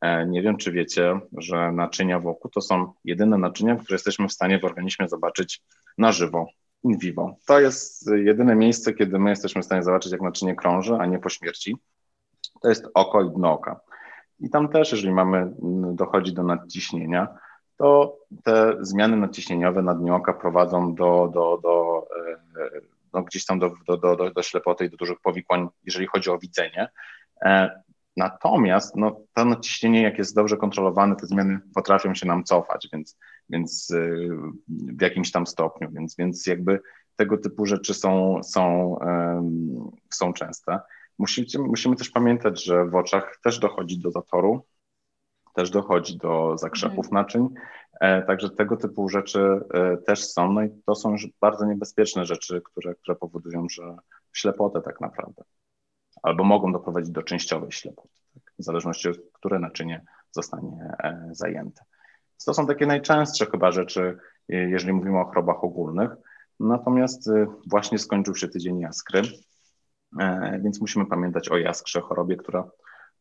E, 0.00 0.26
nie 0.26 0.42
wiem, 0.42 0.56
czy 0.56 0.72
wiecie, 0.72 1.20
że 1.36 1.72
naczynia 1.72 2.20
wokół 2.20 2.50
to 2.50 2.60
są 2.60 2.92
jedyne 3.04 3.38
naczynia, 3.38 3.76
które 3.76 3.94
jesteśmy 3.94 4.28
w 4.28 4.32
stanie 4.32 4.58
w 4.58 4.64
organizmie 4.64 5.08
zobaczyć 5.08 5.62
na 5.98 6.12
żywo, 6.12 6.46
in 6.84 6.98
vivo. 6.98 7.36
To 7.46 7.60
jest 7.60 8.10
jedyne 8.14 8.56
miejsce, 8.56 8.94
kiedy 8.94 9.18
my 9.18 9.30
jesteśmy 9.30 9.62
w 9.62 9.64
stanie 9.64 9.82
zobaczyć, 9.82 10.12
jak 10.12 10.20
naczynie 10.20 10.54
krąży, 10.54 10.94
a 10.94 11.06
nie 11.06 11.18
po 11.18 11.28
śmierci. 11.28 11.76
To 12.62 12.68
jest 12.68 12.88
oko 12.94 13.22
i 13.22 13.30
dno 13.30 13.52
oka. 13.52 13.80
I 14.40 14.50
tam 14.50 14.68
też, 14.68 14.92
jeżeli 14.92 15.12
mamy, 15.12 15.52
dochodzi 15.94 16.34
do 16.34 16.42
nadciśnienia, 16.42 17.28
to 17.82 18.18
te 18.44 18.76
zmiany 18.80 19.16
nadciśnieniowe 19.16 19.82
na 19.82 19.94
dniu 19.94 20.14
oka 20.14 20.32
prowadzą 20.32 20.94
do, 20.94 21.30
do, 21.34 21.58
do 21.62 22.06
e, 22.60 22.80
no 23.12 23.22
gdzieś 23.22 23.44
tam 23.44 23.58
do, 23.58 23.72
do, 23.86 23.96
do, 23.96 24.30
do 24.30 24.42
ślepoty 24.42 24.84
i 24.84 24.90
do 24.90 24.96
dużych 24.96 25.20
powikłań, 25.20 25.68
jeżeli 25.84 26.06
chodzi 26.06 26.30
o 26.30 26.38
widzenie. 26.38 26.88
E, 27.44 27.80
natomiast 28.16 28.96
no, 28.96 29.20
to 29.34 29.44
nadciśnienie, 29.44 30.02
jak 30.02 30.18
jest 30.18 30.34
dobrze 30.34 30.56
kontrolowane, 30.56 31.16
te 31.16 31.26
zmiany 31.26 31.60
potrafią 31.74 32.14
się 32.14 32.26
nam 32.26 32.44
cofać, 32.44 32.88
więc, 32.92 33.18
więc 33.50 33.90
e, 33.90 34.10
w 34.68 35.00
jakimś 35.00 35.32
tam 35.32 35.46
stopniu, 35.46 35.90
więc, 35.92 36.16
więc 36.16 36.46
jakby 36.46 36.80
tego 37.16 37.38
typu 37.38 37.66
rzeczy 37.66 37.94
są, 37.94 38.40
są, 38.42 38.96
są 40.10 40.32
częste. 40.32 40.80
Musimy, 41.18 41.46
musimy 41.58 41.96
też 41.96 42.10
pamiętać, 42.10 42.64
że 42.64 42.84
w 42.84 42.94
oczach 42.94 43.38
też 43.44 43.58
dochodzi 43.58 43.98
do 43.98 44.10
zatoru, 44.10 44.64
też 45.52 45.70
dochodzi 45.70 46.18
do 46.18 46.58
zakrzepów 46.58 47.06
mhm. 47.06 47.14
naczyń 47.14 47.48
Także 48.26 48.50
tego 48.50 48.76
typu 48.76 49.08
rzeczy 49.08 49.60
też 50.06 50.24
są, 50.24 50.52
no 50.52 50.62
i 50.62 50.70
to 50.86 50.94
są 50.94 51.16
bardzo 51.40 51.66
niebezpieczne 51.66 52.24
rzeczy, 52.24 52.62
które, 52.64 52.94
które 52.94 53.16
powodują, 53.16 53.66
że 53.70 53.96
ślepotę 54.32 54.80
tak 54.80 55.00
naprawdę, 55.00 55.42
albo 56.22 56.44
mogą 56.44 56.72
doprowadzić 56.72 57.10
do 57.10 57.22
częściowej 57.22 57.72
ślepoty, 57.72 58.08
tak? 58.34 58.42
w 58.58 58.64
zależności 58.64 59.08
od 59.08 59.16
które 59.32 59.58
naczynie 59.58 60.04
zostanie 60.30 60.94
zajęte. 61.30 61.82
To 62.46 62.54
są 62.54 62.66
takie 62.66 62.86
najczęstsze 62.86 63.46
chyba 63.46 63.72
rzeczy, 63.72 64.18
jeżeli 64.48 64.92
mówimy 64.92 65.20
o 65.20 65.24
chorobach 65.24 65.64
ogólnych. 65.64 66.10
Natomiast 66.60 67.28
y, 67.28 67.46
właśnie 67.70 67.98
skończył 67.98 68.34
się 68.34 68.48
tydzień 68.48 68.80
jaskry, 68.80 69.22
e, 70.20 70.60
więc 70.64 70.80
musimy 70.80 71.06
pamiętać 71.06 71.48
o 71.48 71.56
jaskrze, 71.56 72.00
chorobie, 72.00 72.36
która 72.36 72.70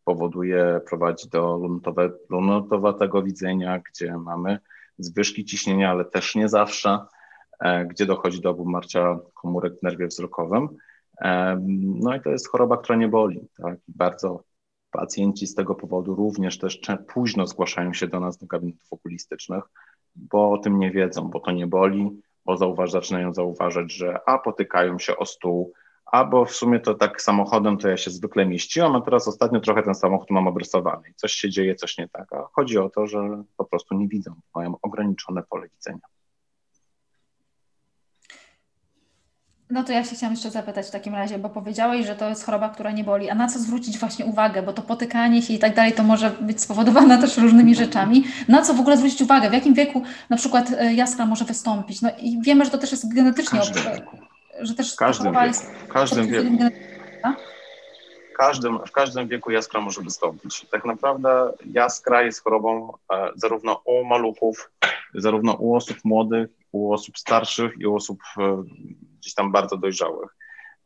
powoduje, 0.05 0.81
prowadzi 0.89 1.29
do 1.29 1.59
lunotowe, 2.29 2.93
widzenia, 3.23 3.81
gdzie 3.91 4.17
mamy 4.17 4.59
zwyżki 4.97 5.45
ciśnienia, 5.45 5.91
ale 5.91 6.05
też 6.05 6.35
nie 6.35 6.49
zawsze, 6.49 6.99
e, 7.59 7.85
gdzie 7.85 8.05
dochodzi 8.05 8.41
do 8.41 8.49
obumarcia 8.49 9.19
komórek 9.33 9.79
w 9.79 9.83
nerwie 9.83 10.07
wzrokowym. 10.07 10.69
E, 11.21 11.57
no 11.81 12.15
i 12.15 12.21
to 12.21 12.29
jest 12.29 12.49
choroba, 12.49 12.77
która 12.77 12.97
nie 12.97 13.07
boli. 13.07 13.47
Tak? 13.57 13.77
Bardzo 13.87 14.43
pacjenci 14.91 15.47
z 15.47 15.55
tego 15.55 15.75
powodu 15.75 16.15
również 16.15 16.57
też 16.57 16.81
późno 17.07 17.47
zgłaszają 17.47 17.93
się 17.93 18.07
do 18.07 18.19
nas 18.19 18.37
do 18.37 18.45
gabinetów 18.45 18.93
okulistycznych, 18.93 19.63
bo 20.15 20.51
o 20.51 20.57
tym 20.57 20.79
nie 20.79 20.91
wiedzą, 20.91 21.29
bo 21.29 21.39
to 21.39 21.51
nie 21.51 21.67
boli, 21.67 22.21
bo 22.45 22.57
zauważ, 22.57 22.91
zaczynają 22.91 23.33
zauważać, 23.33 23.93
że 23.93 24.19
a 24.25 24.37
potykają 24.37 24.99
się 24.99 25.17
o 25.17 25.25
stół, 25.25 25.73
albo 26.11 26.45
w 26.45 26.51
sumie 26.51 26.79
to 26.79 26.93
tak 26.93 27.21
samochodem 27.21 27.77
to 27.77 27.89
ja 27.89 27.97
się 27.97 28.11
zwykle 28.11 28.45
mieściłam, 28.45 28.95
a 28.95 29.01
teraz 29.01 29.27
ostatnio 29.27 29.59
trochę 29.59 29.83
ten 29.83 29.95
samochód 29.95 30.29
mam 30.29 30.47
obrysowany 30.47 31.13
coś 31.15 31.33
się 31.33 31.49
dzieje, 31.49 31.75
coś 31.75 31.97
nie 31.97 32.07
tak. 32.07 32.33
A 32.33 32.47
chodzi 32.53 32.77
o 32.77 32.89
to, 32.89 33.07
że 33.07 33.43
po 33.57 33.65
prostu 33.65 33.95
nie 33.95 34.07
widzą, 34.07 34.31
mają 34.55 34.75
ograniczone 34.81 35.43
pole 35.49 35.67
widzenia. 35.69 36.01
No 39.69 39.83
to 39.83 39.91
ja 39.91 40.03
się 40.03 40.15
chciałam 40.15 40.33
jeszcze 40.33 40.51
zapytać 40.51 40.87
w 40.87 40.91
takim 40.91 41.15
razie, 41.15 41.39
bo 41.39 41.49
powiedziałeś, 41.49 42.05
że 42.05 42.15
to 42.15 42.29
jest 42.29 42.45
choroba, 42.45 42.69
która 42.69 42.91
nie 42.91 43.03
boli. 43.03 43.29
A 43.29 43.35
na 43.35 43.47
co 43.47 43.59
zwrócić 43.59 43.97
właśnie 43.97 44.25
uwagę? 44.25 44.63
Bo 44.63 44.73
to 44.73 44.81
potykanie 44.81 45.41
się 45.41 45.53
i 45.53 45.59
tak 45.59 45.75
dalej 45.75 45.93
to 45.93 46.03
może 46.03 46.29
być 46.29 46.61
spowodowane 46.61 47.17
też 47.21 47.37
różnymi 47.37 47.75
rzeczami. 47.75 48.23
Na 48.47 48.61
co 48.61 48.73
w 48.73 48.79
ogóle 48.79 48.97
zwrócić 48.97 49.21
uwagę? 49.21 49.49
W 49.49 49.53
jakim 49.53 49.73
wieku 49.73 50.03
na 50.29 50.37
przykład 50.37 50.71
e, 50.77 50.93
jaskra 50.93 51.25
może 51.25 51.45
wystąpić? 51.45 52.01
No 52.01 52.09
i 52.21 52.41
wiemy, 52.41 52.65
że 52.65 52.71
to 52.71 52.77
też 52.77 52.91
jest 52.91 53.13
genetycznie, 53.13 53.59
że 54.59 54.75
też 54.75 54.93
w 54.93 54.97
każdym 54.97 55.33
wieku. 55.33 55.45
Jest 55.45 55.71
w 55.71 55.87
każdym 55.87 56.27
wieku. 56.27 56.47
W 58.33 58.37
każdym, 58.37 58.79
w 58.87 58.91
każdym 58.91 59.27
wieku 59.27 59.51
jaskra 59.51 59.81
może 59.81 60.01
wystąpić. 60.01 60.65
Tak 60.71 60.85
naprawdę 60.85 61.53
jaskra 61.65 62.21
jest 62.21 62.43
chorobą 62.43 62.93
e, 63.13 63.31
zarówno 63.35 63.81
u 63.85 64.03
maluchów, 64.05 64.71
zarówno 65.13 65.53
u 65.53 65.75
osób 65.75 65.97
młodych, 66.03 66.49
u 66.71 66.93
osób 66.93 67.17
starszych 67.17 67.73
i 67.79 67.85
u 67.85 67.95
osób 67.95 68.19
e, 68.37 68.63
gdzieś 69.19 69.33
tam 69.33 69.51
bardzo 69.51 69.77
dojrzałych. 69.77 70.35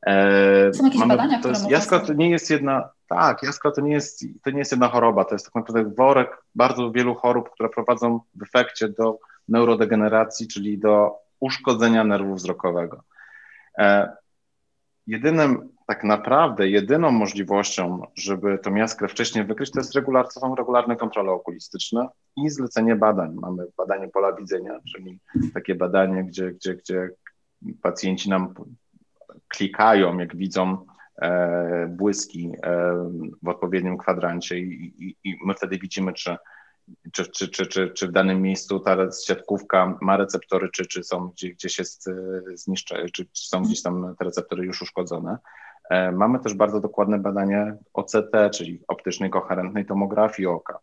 E, 0.05 0.73
Są 0.73 0.85
jakieś 0.85 0.99
mamy, 0.99 1.17
badania, 1.17 1.41
to 1.41 1.49
jest, 1.49 1.69
Jaskra 1.69 1.99
to 1.99 2.13
nie 2.13 2.29
jest 2.29 2.49
jedna, 2.49 2.89
tak, 3.07 3.43
jaskra 3.43 3.71
to 3.71 3.81
nie 3.81 3.93
jest, 3.93 4.25
to 4.43 4.49
nie 4.49 4.59
jest 4.59 4.71
jedna 4.71 4.89
choroba, 4.89 5.25
to 5.25 5.35
jest 5.35 5.45
tak 5.45 5.55
naprawdę 5.55 5.83
worek 5.83 6.43
bardzo 6.55 6.91
wielu 6.91 7.15
chorób, 7.15 7.49
które 7.49 7.69
prowadzą 7.69 8.19
w 8.35 8.43
efekcie 8.43 8.89
do 8.89 9.19
neurodegeneracji, 9.49 10.47
czyli 10.47 10.77
do 10.77 11.11
uszkodzenia 11.39 12.03
nerwu 12.03 12.35
wzrokowego. 12.35 13.03
E, 13.79 14.15
jedynym, 15.07 15.69
tak 15.87 16.03
naprawdę, 16.03 16.69
jedyną 16.69 17.11
możliwością, 17.11 18.01
żeby 18.15 18.57
tą 18.57 18.75
jaskrę 18.75 19.07
wcześniej 19.07 19.45
wykryć, 19.45 19.71
to, 19.71 19.79
jest 19.79 19.95
regular, 19.95 20.27
to 20.33 20.39
są 20.39 20.55
regularne 20.55 20.95
kontrole 20.95 21.31
okulistyczne 21.31 22.07
i 22.37 22.49
zlecenie 22.49 22.95
badań. 22.95 23.35
Mamy 23.41 23.63
badanie 23.77 24.07
pola 24.07 24.33
widzenia, 24.33 24.79
czyli 24.93 25.19
takie 25.53 25.75
badanie, 25.75 26.23
gdzie, 26.23 26.51
gdzie, 26.51 26.75
gdzie 26.75 27.09
pacjenci 27.81 28.29
nam 28.29 28.53
klikają, 29.47 30.17
jak 30.17 30.35
widzą 30.35 30.85
e, 31.21 31.87
błyski 31.87 32.51
e, 32.63 32.93
w 33.43 33.47
odpowiednim 33.47 33.97
kwadrancie 33.97 34.59
i, 34.59 34.93
i, 34.99 35.15
i, 35.23 35.37
my 35.45 35.53
wtedy 35.53 35.77
widzimy, 35.77 36.13
czy, 36.13 36.35
czy, 37.11 37.25
czy, 37.31 37.47
czy, 37.47 37.65
czy, 37.65 37.89
czy 37.89 38.07
w 38.07 38.11
danym 38.11 38.41
miejscu 38.41 38.79
ta 38.79 39.11
siatkówka 39.25 39.97
ma 40.01 40.17
receptory, 40.17 40.69
czy, 40.73 40.85
czy 40.85 41.03
są 41.03 41.27
gdzie, 41.27 41.49
gdzieś 41.49 41.77
jest 41.77 42.07
e, 42.07 42.13
zniszczone, 42.53 43.09
czy, 43.09 43.25
czy 43.25 43.47
są 43.47 43.61
gdzieś 43.61 43.81
tam 43.81 44.15
te 44.19 44.25
receptory 44.25 44.65
już 44.65 44.81
uszkodzone. 44.81 45.37
Mamy 46.13 46.39
też 46.39 46.53
bardzo 46.53 46.81
dokładne 46.81 47.19
badanie 47.19 47.75
OCT, 47.93 48.51
czyli 48.53 48.81
optycznej 48.87 49.29
koherentnej 49.29 49.85
tomografii 49.85 50.47
oka 50.47 50.79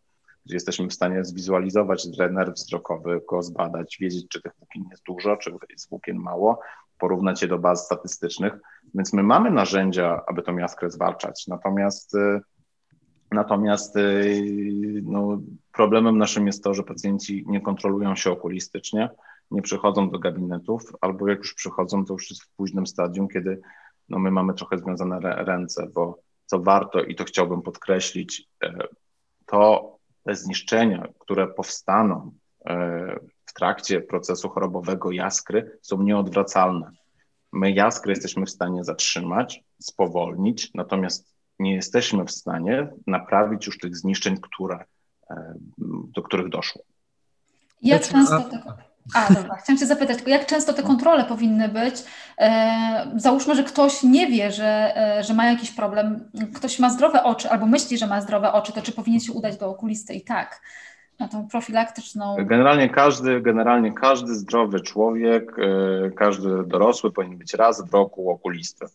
gdzie 0.47 0.57
jesteśmy 0.57 0.89
w 0.89 0.95
stanie 0.95 1.25
zwizualizować 1.25 2.07
nerw 2.31 2.55
wzrokowy, 2.55 3.21
go 3.29 3.43
zbadać, 3.43 3.97
wiedzieć, 4.01 4.29
czy 4.29 4.43
tych 4.43 4.53
włókien 4.59 4.85
jest 4.91 5.03
dużo, 5.05 5.37
czy 5.37 5.53
jest 5.71 5.91
włókien 5.91 6.17
mało, 6.17 6.61
porównać 6.99 7.43
je 7.43 7.49
do 7.49 7.59
baz 7.59 7.85
statystycznych. 7.85 8.53
Więc 8.95 9.13
my 9.13 9.23
mamy 9.23 9.51
narzędzia, 9.51 10.23
aby 10.27 10.43
tą 10.43 10.57
jaskrę 10.57 10.91
zwalczać. 10.91 11.47
Natomiast 11.47 12.15
y, 12.15 12.41
Natomiast 13.33 13.97
y, 13.97 15.03
no, 15.05 15.41
problemem 15.73 16.19
naszym 16.19 16.47
jest 16.47 16.65
to, 16.65 16.75
że 16.75 16.83
pacjenci 16.83 17.45
nie 17.47 17.61
kontrolują 17.61 18.17
się 18.17 18.31
okulistycznie, 18.31 19.11
nie 19.51 19.63
przychodzą 19.63 20.11
do 20.11 20.19
gabinetów, 20.19 20.83
albo 21.01 21.29
jak 21.29 21.39
już 21.39 21.55
przychodzą, 21.55 22.05
to 22.05 22.13
już 22.13 22.31
jest 22.31 22.43
w 22.43 22.49
późnym 22.49 22.87
stadium, 22.87 23.29
kiedy 23.29 23.61
no, 24.09 24.19
my 24.19 24.31
mamy 24.31 24.55
trochę 24.55 24.79
związane 24.79 25.21
ręce, 25.21 25.89
bo 25.95 26.19
co 26.47 26.61
warto 26.61 27.03
i 27.03 27.15
to 27.15 27.25
chciałbym 27.25 27.63
podkreślić, 27.63 28.49
y, 28.65 28.69
to 29.47 29.93
te 30.25 30.35
zniszczenia, 30.35 31.09
które 31.19 31.49
powstaną 31.49 32.33
e, 32.67 33.21
w 33.47 33.53
trakcie 33.53 34.01
procesu 34.01 34.49
chorobowego 34.49 35.11
jaskry, 35.11 35.79
są 35.83 36.03
nieodwracalne. 36.03 36.91
My 37.53 37.73
jaskry 37.73 38.13
jesteśmy 38.13 38.47
w 38.47 38.51
stanie 38.51 38.85
zatrzymać, 38.85 39.65
spowolnić, 39.79 40.75
natomiast 40.75 41.32
nie 41.59 41.75
jesteśmy 41.75 42.25
w 42.25 42.31
stanie 42.31 42.89
naprawić 43.07 43.67
już 43.67 43.79
tych 43.79 43.97
zniszczeń, 43.97 44.37
które, 44.41 44.85
e, 45.31 45.55
do 46.15 46.23
których 46.23 46.49
doszło. 46.49 46.83
Jak 47.83 48.03
często? 48.03 48.45
A, 49.15 49.35
dobra. 49.35 49.57
Chciałam 49.57 49.79
Cię 49.79 49.87
zapytać, 49.87 50.19
jak 50.27 50.47
często 50.47 50.73
te 50.73 50.83
kontrole 50.83 51.25
powinny 51.25 51.69
być? 51.69 51.95
E, 52.39 53.13
załóżmy, 53.17 53.55
że 53.55 53.65
ktoś 53.65 54.03
nie 54.03 54.27
wie, 54.27 54.53
że, 54.53 54.97
e, 54.97 55.25
że 55.25 55.35
ma 55.35 55.47
jakiś 55.47 55.71
problem, 55.71 56.31
ktoś 56.55 56.79
ma 56.79 56.91
zdrowe 56.91 57.23
oczy 57.23 57.51
albo 57.51 57.67
myśli, 57.67 57.99
że 57.99 58.07
ma 58.07 58.21
zdrowe 58.21 58.53
oczy, 58.53 58.73
to 58.73 58.83
czy 58.83 58.93
powinien 58.93 59.21
się 59.21 59.33
udać 59.33 59.57
do 59.57 59.69
okulisty 59.69 60.15
i 60.15 60.25
tak? 60.25 60.61
Na 61.19 61.29
tą 61.29 61.49
profilaktyczną. 61.49 62.37
Generalnie 62.39 62.91
każdy, 62.91 63.41
generalnie 63.41 63.93
każdy 63.93 64.35
zdrowy 64.35 64.81
człowiek, 64.81 65.57
e, 65.59 66.11
każdy 66.11 66.65
dorosły 66.67 67.13
powinien 67.13 67.39
być 67.39 67.55
raz 67.55 67.91
w 67.91 67.93
roku 67.93 68.31
okulisty. 68.31 68.87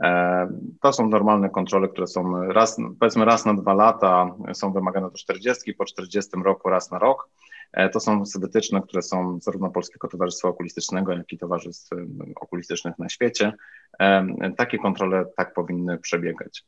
E, 0.00 0.48
to 0.80 0.92
są 0.92 1.08
normalne 1.08 1.50
kontrole, 1.50 1.88
które 1.88 2.06
są 2.06 2.42
raz, 2.42 2.76
powiedzmy 3.00 3.24
raz 3.24 3.46
na 3.46 3.54
dwa 3.54 3.74
lata, 3.74 4.34
są 4.52 4.72
wymagane 4.72 5.10
do 5.10 5.16
40, 5.16 5.74
po 5.74 5.84
40 5.84 6.30
roku 6.44 6.68
raz 6.68 6.90
na 6.90 6.98
rok. 6.98 7.28
E, 7.72 7.88
to 7.88 8.00
są 8.00 8.22
wytyczne, 8.38 8.82
które 8.82 9.02
są 9.02 9.38
zarówno 9.40 9.70
Polskiego 9.70 10.08
Towarzystwa 10.08 10.48
Okulistycznego, 10.48 11.12
jak 11.12 11.32
i 11.32 11.38
Towarzystw 11.38 11.90
Okulistycznych 12.36 12.98
na 12.98 13.08
świecie. 13.08 13.52
E, 14.00 14.52
takie 14.56 14.78
kontrole 14.78 15.24
tak 15.36 15.54
powinny 15.54 15.98
przebiegać. 15.98 16.64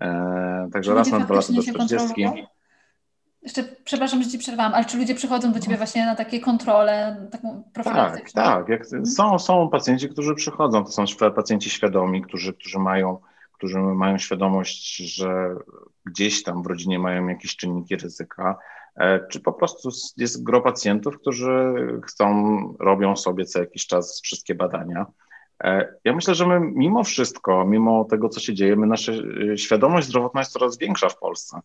E, 0.00 0.68
także 0.72 0.94
raz 0.94 1.10
na 1.10 1.20
dwa 1.20 1.34
lata 1.34 1.52
do 1.52 1.62
40. 1.62 2.24
Jeszcze, 3.42 3.62
przepraszam, 3.84 4.22
że 4.22 4.30
Ci 4.30 4.38
przerwałam, 4.38 4.74
ale 4.74 4.84
czy 4.84 4.96
ludzie 4.96 5.14
przychodzą 5.14 5.52
do 5.52 5.60
Ciebie 5.60 5.76
właśnie 5.76 6.06
na 6.06 6.14
takie 6.16 6.40
kontrole, 6.40 7.26
taką 7.30 7.62
profilaktyczną? 7.72 8.42
Tak, 8.42 8.66
tak. 8.66 8.86
Są, 9.06 9.38
są 9.38 9.68
pacjenci, 9.68 10.08
którzy 10.08 10.34
przychodzą, 10.34 10.84
to 10.84 10.90
są 10.90 11.04
pacjenci 11.36 11.70
świadomi, 11.70 12.22
którzy, 12.22 12.52
którzy, 12.52 12.78
mają, 12.78 13.18
którzy 13.52 13.78
mają 13.78 14.18
świadomość, 14.18 14.96
że 14.96 15.54
gdzieś 16.04 16.42
tam 16.42 16.62
w 16.62 16.66
rodzinie 16.66 16.98
mają 16.98 17.26
jakieś 17.26 17.56
czynniki 17.56 17.96
ryzyka, 17.96 18.58
E, 18.96 19.26
czy 19.28 19.40
po 19.40 19.52
prostu 19.52 19.90
jest 20.16 20.42
gro 20.42 20.60
pacjentów, 20.60 21.18
którzy 21.18 21.74
chcą, 22.04 22.74
robią 22.80 23.16
sobie 23.16 23.44
co 23.44 23.60
jakiś 23.60 23.86
czas 23.86 24.20
wszystkie 24.20 24.54
badania. 24.54 25.06
E, 25.64 25.94
ja 26.04 26.14
myślę, 26.14 26.34
że 26.34 26.46
my 26.46 26.60
mimo 26.60 27.04
wszystko, 27.04 27.64
mimo 27.64 28.04
tego, 28.04 28.28
co 28.28 28.40
się 28.40 28.54
dzieje, 28.54 28.76
my 28.76 28.86
nasza 28.86 29.12
e, 29.12 29.58
świadomość 29.58 30.06
zdrowotna 30.06 30.40
jest 30.40 30.52
coraz 30.52 30.78
większa 30.78 31.08
w 31.08 31.18
Polsce. 31.18 31.60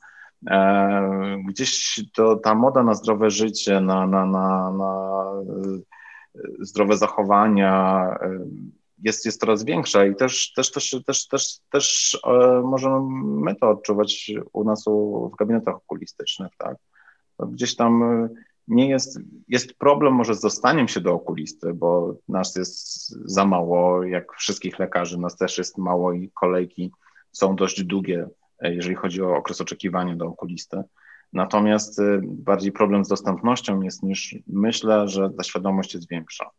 Gdzieś 1.48 2.01
to, 2.13 2.36
ta 2.36 2.56
moda 2.56 2.84
na 2.84 2.94
zdrowe 2.94 3.29
życie, 3.29 3.82
na, 3.82 4.08
na, 4.08 4.25
na, 4.25 4.72
na 4.72 5.24
zdrowe 6.60 6.98
zachowania 6.98 8.08
jest, 9.03 9.25
jest 9.25 9.39
coraz 9.39 9.63
większa 9.63 10.06
i 10.06 10.15
też, 10.15 10.53
też, 10.53 10.72
też, 10.72 10.96
też, 11.06 11.27
też, 11.27 11.60
też 11.72 12.20
możemy 12.63 13.00
my 13.22 13.56
to 13.56 13.70
odczuwać 13.70 14.32
u 14.53 14.63
nas 14.63 14.86
w 15.34 15.36
gabinetach 15.38 15.75
okulistycznych, 15.75 16.51
tak? 16.58 16.77
gdzieś 17.46 17.75
tam 17.75 18.03
e, 18.03 18.29
nie 18.67 18.89
jest, 18.89 19.20
jest 19.48 19.74
problem 19.74 20.13
może 20.13 20.36
z 20.36 20.41
dostaniem 20.41 20.88
się 20.88 21.01
do 21.01 21.13
okulisty, 21.13 21.74
bo 21.74 22.15
nas 22.27 22.56
jest 22.56 23.10
za 23.10 23.46
mało, 23.46 24.03
jak 24.03 24.34
wszystkich 24.34 24.79
lekarzy, 24.79 25.20
nas 25.20 25.38
też 25.38 25.58
jest 25.58 25.77
mało 25.77 26.13
i 26.13 26.32
kolejki 26.34 26.91
są 27.32 27.56
dość 27.56 27.84
długie, 27.84 28.20
e, 28.22 28.29
jeżeli 28.61 28.95
chodzi 28.95 29.21
o 29.21 29.35
okres 29.35 29.61
oczekiwania 29.61 30.15
do 30.15 30.25
okulisty. 30.25 30.83
Natomiast 31.33 31.99
y, 31.99 32.21
bardziej 32.23 32.71
problem 32.71 33.05
z 33.05 33.07
dostępnością 33.07 33.81
jest 33.81 34.03
niż 34.03 34.35
myślę, 34.47 35.07
że 35.07 35.29
ta 35.29 35.43
świadomość 35.43 35.93
jest 35.93 36.09
większa. 36.09 36.49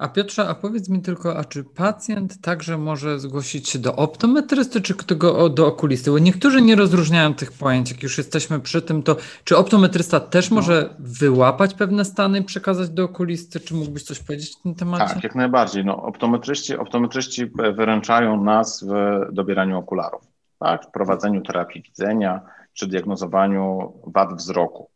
A 0.00 0.08
Piotrze, 0.08 0.48
a 0.48 0.54
powiedz 0.54 0.88
mi 0.88 1.02
tylko, 1.02 1.36
a 1.36 1.44
czy 1.44 1.64
pacjent 1.64 2.40
także 2.40 2.78
może 2.78 3.18
zgłosić 3.18 3.68
się 3.68 3.78
do 3.78 3.96
optometrysty, 3.96 4.80
czy 4.80 4.94
tego 4.94 5.48
do 5.48 5.66
okulisty? 5.66 6.10
Bo 6.10 6.18
niektórzy 6.18 6.62
nie 6.62 6.76
rozróżniają 6.76 7.34
tych 7.34 7.52
pojęć. 7.52 7.90
Jak 7.90 8.02
już 8.02 8.18
jesteśmy 8.18 8.60
przy 8.60 8.82
tym, 8.82 9.02
to 9.02 9.16
czy 9.44 9.56
optometrysta 9.56 10.20
też 10.20 10.50
no. 10.50 10.56
może 10.56 10.94
wyłapać 10.98 11.74
pewne 11.74 12.04
stany 12.04 12.38
i 12.38 12.44
przekazać 12.44 12.90
do 12.90 13.04
okulisty? 13.04 13.60
Czy 13.60 13.74
mógłbyś 13.74 14.02
coś 14.02 14.18
powiedzieć 14.18 14.56
w 14.56 14.62
tym 14.62 14.74
temacie? 14.74 15.14
Tak, 15.14 15.24
jak 15.24 15.34
najbardziej. 15.34 15.84
No, 15.84 16.02
optometryści, 16.02 16.76
optometryści 16.76 17.46
wyręczają 17.76 18.44
nas 18.44 18.84
w 18.84 18.92
dobieraniu 19.32 19.78
okularów, 19.78 20.22
tak? 20.58 20.84
w 20.84 20.90
prowadzeniu 20.90 21.40
terapii 21.40 21.82
widzenia, 21.82 22.40
czy 22.72 22.86
diagnozowaniu 22.86 23.92
wad 24.06 24.34
wzroku. 24.34 24.89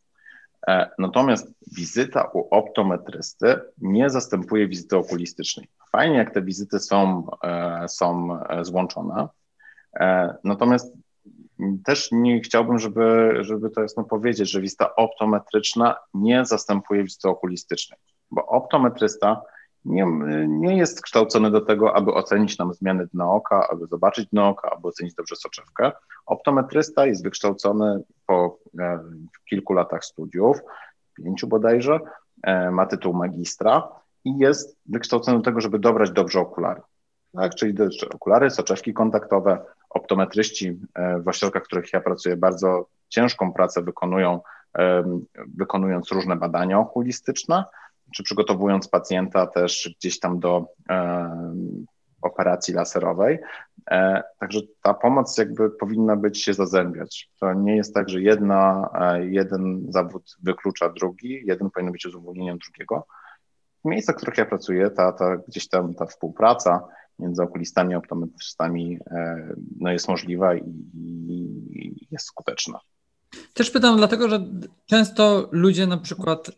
E, 0.69 0.91
natomiast 0.99 1.55
wizyta 1.77 2.31
u 2.33 2.49
optometrysty 2.51 3.61
nie 3.79 4.11
zastępuje 4.11 4.69
wizyty 4.69 4.97
okulistycznej. 4.97 5.69
Fajnie, 5.93 6.17
jak 6.17 6.35
te 6.35 6.43
wizyty 6.43 6.79
są, 6.79 7.27
e, 7.43 7.89
są 7.89 8.39
e, 8.49 8.65
złączone. 8.65 9.29
Natomiast 10.45 10.97
też 11.85 12.09
nie 12.13 12.41
chciałbym, 12.41 12.79
żeby, 12.79 13.37
żeby 13.41 13.71
to 13.71 13.83
jasno 13.83 14.05
powiedzieć, 14.05 14.51
że 14.51 14.61
wizyta 14.61 14.95
optometryczna 14.97 15.97
nie 16.15 16.45
zastępuje 16.45 17.05
wizyty 17.05 17.29
okulistycznej, 17.29 17.99
bo 18.31 18.47
optometrysta 18.47 19.43
nie, 19.85 20.07
nie 20.49 20.77
jest 20.77 21.03
kształcony 21.03 21.51
do 21.51 21.61
tego, 21.61 21.97
aby 21.97 22.15
ocenić 22.15 22.59
nam 22.59 22.75
zmiany 22.75 23.07
dna 23.07 23.31
oka, 23.31 23.69
aby 23.73 23.87
zobaczyć 23.87 24.29
dno 24.29 24.49
oka, 24.49 24.71
aby 24.71 24.89
ocenić 24.89 25.15
dobrze 25.15 25.37
soczewkę. 25.37 25.93
Optometrysta 26.27 27.07
jest 27.07 27.25
wykształcony 27.25 28.03
po 28.27 28.59
e, 28.79 28.99
kilku 29.49 29.73
latach 29.73 30.05
studiów, 30.05 30.57
pięciu 31.15 31.47
bodajże, 31.47 32.01
e, 32.43 32.71
ma 32.71 32.87
tytuł 32.87 33.15
magistra 33.15 33.89
i 34.25 34.39
jest 34.39 34.79
wykształcony 34.87 35.39
do 35.39 35.45
tego, 35.45 35.61
żeby 35.61 35.79
dobrać 35.79 36.11
dobrze 36.11 36.41
okulary. 36.41 36.81
Tak, 37.33 37.55
czyli 37.55 37.75
okulary, 38.15 38.51
soczewki 38.51 38.95
kontaktowe. 38.95 39.65
Optometryści 39.91 40.81
e, 40.95 41.21
w 41.21 41.29
ośrodkach, 41.29 41.63
w 41.63 41.67
których 41.67 41.93
ja 41.93 42.01
pracuję, 42.01 42.37
bardzo 42.37 42.87
ciężką 43.09 43.53
pracę 43.53 43.83
wykonują, 43.83 44.41
wykonując 45.57 46.13
różne 46.13 46.37
badania 46.37 46.79
okulistyczne 46.79 47.65
czy 48.13 48.23
przygotowując 48.23 48.89
pacjenta 48.89 49.47
też 49.47 49.95
gdzieś 49.99 50.19
tam 50.19 50.41
do 50.41 50.67
e, 50.91 51.31
operacji 52.23 52.75
laserowej. 52.75 53.39
E, 53.91 54.23
także 54.39 54.61
ta 54.83 54.95
pomoc 54.95 55.39
jakby 55.39 55.71
powinna 55.71 56.17
być 56.17 56.43
się 56.43 56.55
zazębiać. 56.55 57.31
To 57.41 57.53
nie 57.53 57.77
jest 57.77 57.95
tak, 57.95 58.09
że 58.09 58.21
jedna, 58.21 58.91
e, 58.95 59.27
jeden 59.27 59.87
zawód 59.89 60.37
wyklucza 60.43 60.89
drugi, 60.89 61.43
jeden 61.47 61.71
powinien 61.71 61.93
być 61.93 62.07
uzupełnieniem 62.07 62.59
drugiego. 62.59 63.07
W 63.85 63.89
miejscach, 63.89 64.15
w 64.15 64.19
których 64.19 64.39
ja 64.39 64.47
pracuję, 64.47 64.91
ta, 64.91 65.13
ta 65.13 65.37
gdzieś 65.37 65.69
tam 65.69 65.95
ta 65.95 66.07
współpraca 66.07 66.89
między 67.19 67.43
okulistami 67.43 67.93
i 67.93 67.97
optometrystami 67.97 68.99
no 69.81 69.93
jest 69.93 70.09
możliwa 70.09 70.55
i, 70.55 70.63
i 70.95 72.07
jest 72.11 72.27
skuteczna. 72.27 72.81
Też 73.55 73.71
pytam 73.71 73.97
dlatego, 73.97 74.29
że 74.29 74.47
często 74.87 75.49
ludzie 75.53 75.87
na 75.87 75.97
przykład 75.97 76.51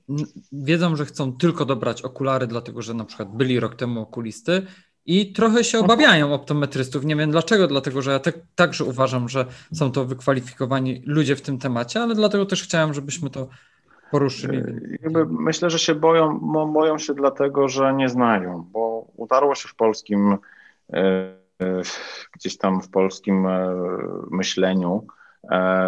wiedzą, 0.53 0.97
że 0.97 1.05
chcą 1.05 1.33
tylko 1.33 1.65
dobrać 1.65 2.03
okulary, 2.03 2.47
dlatego 2.47 2.83
że 2.83 2.95
na 2.95 3.05
przykład 3.05 3.37
byli 3.37 3.61
rok 3.61 3.75
temu 3.75 4.01
okulisty 4.01 4.67
i 5.07 5.33
trochę 5.33 5.65
się 5.65 5.79
obawiają 5.79 6.35
optometrystów. 6.35 7.05
Nie 7.05 7.17
wiem 7.17 7.31
dlaczego, 7.31 7.67
dlatego 7.67 8.03
że 8.03 8.11
ja 8.11 8.19
tak, 8.19 8.35
także 8.55 8.85
uważam, 8.85 9.29
że 9.29 9.47
są 9.73 9.93
to 9.93 10.05
wykwalifikowani 10.05 11.03
ludzie 11.07 11.37
w 11.37 11.43
tym 11.43 11.59
temacie, 11.59 12.03
ale 12.03 12.15
dlatego 12.15 12.47
też 12.47 12.63
chciałem, 12.63 12.95
żebyśmy 12.95 13.31
to 13.31 13.49
poruszyli. 14.11 14.63
Jakby 15.03 15.27
myślę, 15.27 15.71
że 15.71 15.79
się 15.79 15.95
boją, 15.95 16.39
boją 16.73 16.99
się 16.99 17.15
dlatego, 17.15 17.69
że 17.69 17.95
nie 17.95 18.09
znają, 18.09 18.69
bo 18.73 19.07
utarło 19.17 19.55
się 19.55 19.69
w 19.69 19.75
polskim, 19.75 20.37
e, 20.93 20.99
e, 21.63 21.83
gdzieś 22.33 22.59
tam 22.59 22.83
w 22.83 22.91
polskim 22.91 23.47
e, 23.47 23.77
myśleniu, 24.31 25.07
E, 25.07 25.26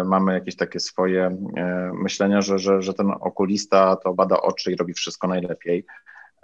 mamy 0.05 0.33
jakieś 0.33 0.55
takie 0.55 0.79
swoje 0.79 1.25
e, 1.57 1.91
myślenia, 1.93 2.41
że, 2.41 2.59
że, 2.59 2.81
że 2.81 2.93
ten 2.93 3.11
okulista 3.19 3.95
to 3.95 4.13
bada 4.13 4.41
oczy 4.41 4.71
i 4.71 4.75
robi 4.75 4.93
wszystko 4.93 5.27
najlepiej. 5.27 5.85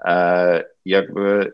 E, 0.06 0.64
jakby 0.86 1.54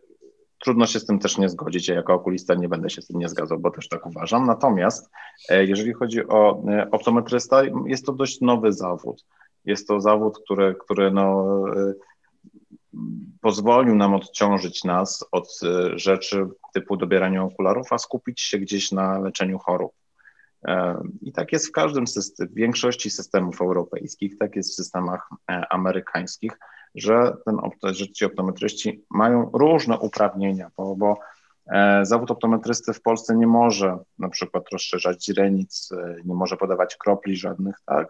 trudno 0.59 0.85
się 0.85 0.99
z 0.99 1.05
tym 1.05 1.19
też 1.19 1.37
nie 1.37 1.49
zgodzić. 1.49 1.87
Ja 1.87 1.95
jako 1.95 2.13
okulista 2.13 2.55
nie 2.55 2.69
będę 2.69 2.89
się 2.89 3.01
z 3.01 3.07
tym 3.07 3.19
nie 3.19 3.29
zgadzał, 3.29 3.59
bo 3.59 3.71
też 3.71 3.89
tak 3.89 4.05
uważam. 4.05 4.45
Natomiast 4.45 5.09
jeżeli 5.49 5.93
chodzi 5.93 6.27
o 6.27 6.63
optometrysta, 6.91 7.61
jest 7.85 8.05
to 8.05 8.13
dość 8.13 8.41
nowy 8.41 8.73
zawód. 8.73 9.25
Jest 9.65 9.87
to 9.87 10.01
zawód, 10.01 10.39
który, 10.43 10.75
który 10.79 11.11
no, 11.11 11.45
pozwolił 13.41 13.95
nam 13.95 14.13
odciążyć 14.13 14.83
nas 14.83 15.25
od 15.31 15.59
rzeczy 15.95 16.47
typu 16.73 16.97
dobierania 16.97 17.43
okularów, 17.43 17.93
a 17.93 17.97
skupić 17.97 18.41
się 18.41 18.59
gdzieś 18.59 18.91
na 18.91 19.19
leczeniu 19.19 19.59
chorób. 19.59 19.91
I 21.21 21.31
tak 21.33 21.51
jest 21.51 21.67
w 21.67 21.71
każdym 21.71 22.07
systemie, 22.07 22.49
w 22.49 22.53
większości 22.53 23.09
systemów 23.09 23.61
europejskich, 23.61 24.37
tak 24.37 24.55
jest 24.55 24.71
w 24.71 24.75
systemach 24.75 25.29
e, 25.51 25.73
amerykańskich, 25.73 26.59
że, 26.95 27.33
ten, 27.45 27.57
że 27.83 28.07
ci 28.07 28.25
optometryści 28.25 29.03
mają 29.09 29.49
różne 29.53 29.99
uprawnienia, 29.99 30.71
bo, 30.77 30.95
bo 30.95 31.17
e, 31.71 32.05
zawód 32.05 32.31
optometrysty 32.31 32.93
w 32.93 33.01
Polsce 33.01 33.35
nie 33.35 33.47
może 33.47 33.97
na 34.19 34.29
przykład 34.29 34.63
rozszerzać 34.71 35.25
źrenic, 35.25 35.89
e, 35.91 36.15
nie 36.25 36.35
może 36.35 36.57
podawać 36.57 36.97
kropli 36.97 37.37
żadnych, 37.37 37.75
tak, 37.85 38.07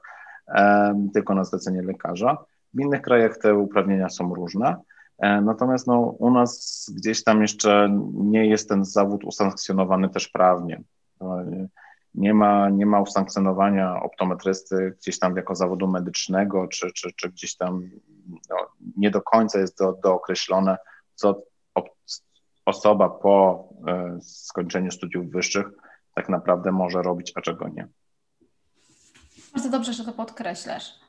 tylko 1.14 1.36
na 1.36 1.44
zlecenie 1.44 1.82
lekarza. 1.82 2.38
W 2.74 2.82
innych 2.82 3.02
krajach 3.02 3.38
te 3.38 3.56
uprawnienia 3.56 4.10
są 4.10 4.36
różne. 4.36 4.76
Natomiast 5.20 5.88
no, 5.88 6.00
u 6.00 6.32
nas 6.32 6.86
gdzieś 6.96 7.24
tam 7.24 7.42
jeszcze 7.42 8.02
nie 8.14 8.46
jest 8.46 8.70
ten 8.70 8.86
zawód 8.86 9.24
usankcjonowany 9.24 10.10
też 10.10 10.28
prawnie 10.28 10.82
nie 12.14 12.34
ma, 12.34 12.70
nie 12.70 12.86
ma 12.86 13.02
usankcjonowania 13.02 14.02
optometrysty 14.02 14.96
gdzieś 15.02 15.20
tam 15.20 15.36
jako 15.36 15.56
zawodu 15.56 15.88
medycznego, 15.88 16.68
czy, 16.68 16.92
czy, 16.92 17.12
czy 17.16 17.30
gdzieś 17.30 17.56
tam 17.58 17.90
no, 18.50 18.58
nie 18.98 19.12
do 19.12 19.22
końca 19.22 19.60
jest 19.60 19.78
do, 19.78 19.94
dookreślone, 20.04 20.78
co 21.16 21.44
osoba 22.66 23.10
po 23.10 23.68
e, 23.88 24.18
skończeniu 24.22 24.92
studiów 24.92 25.32
wyższych 25.32 25.66
tak 26.16 26.30
naprawdę 26.30 26.72
może 26.72 27.02
robić, 27.02 27.32
a 27.36 27.42
czego 27.42 27.68
nie. 27.68 27.88
Bardzo 29.54 29.70
dobrze, 29.70 29.94
że 29.94 30.06
to 30.06 30.12
podkreślasz. 30.12 31.02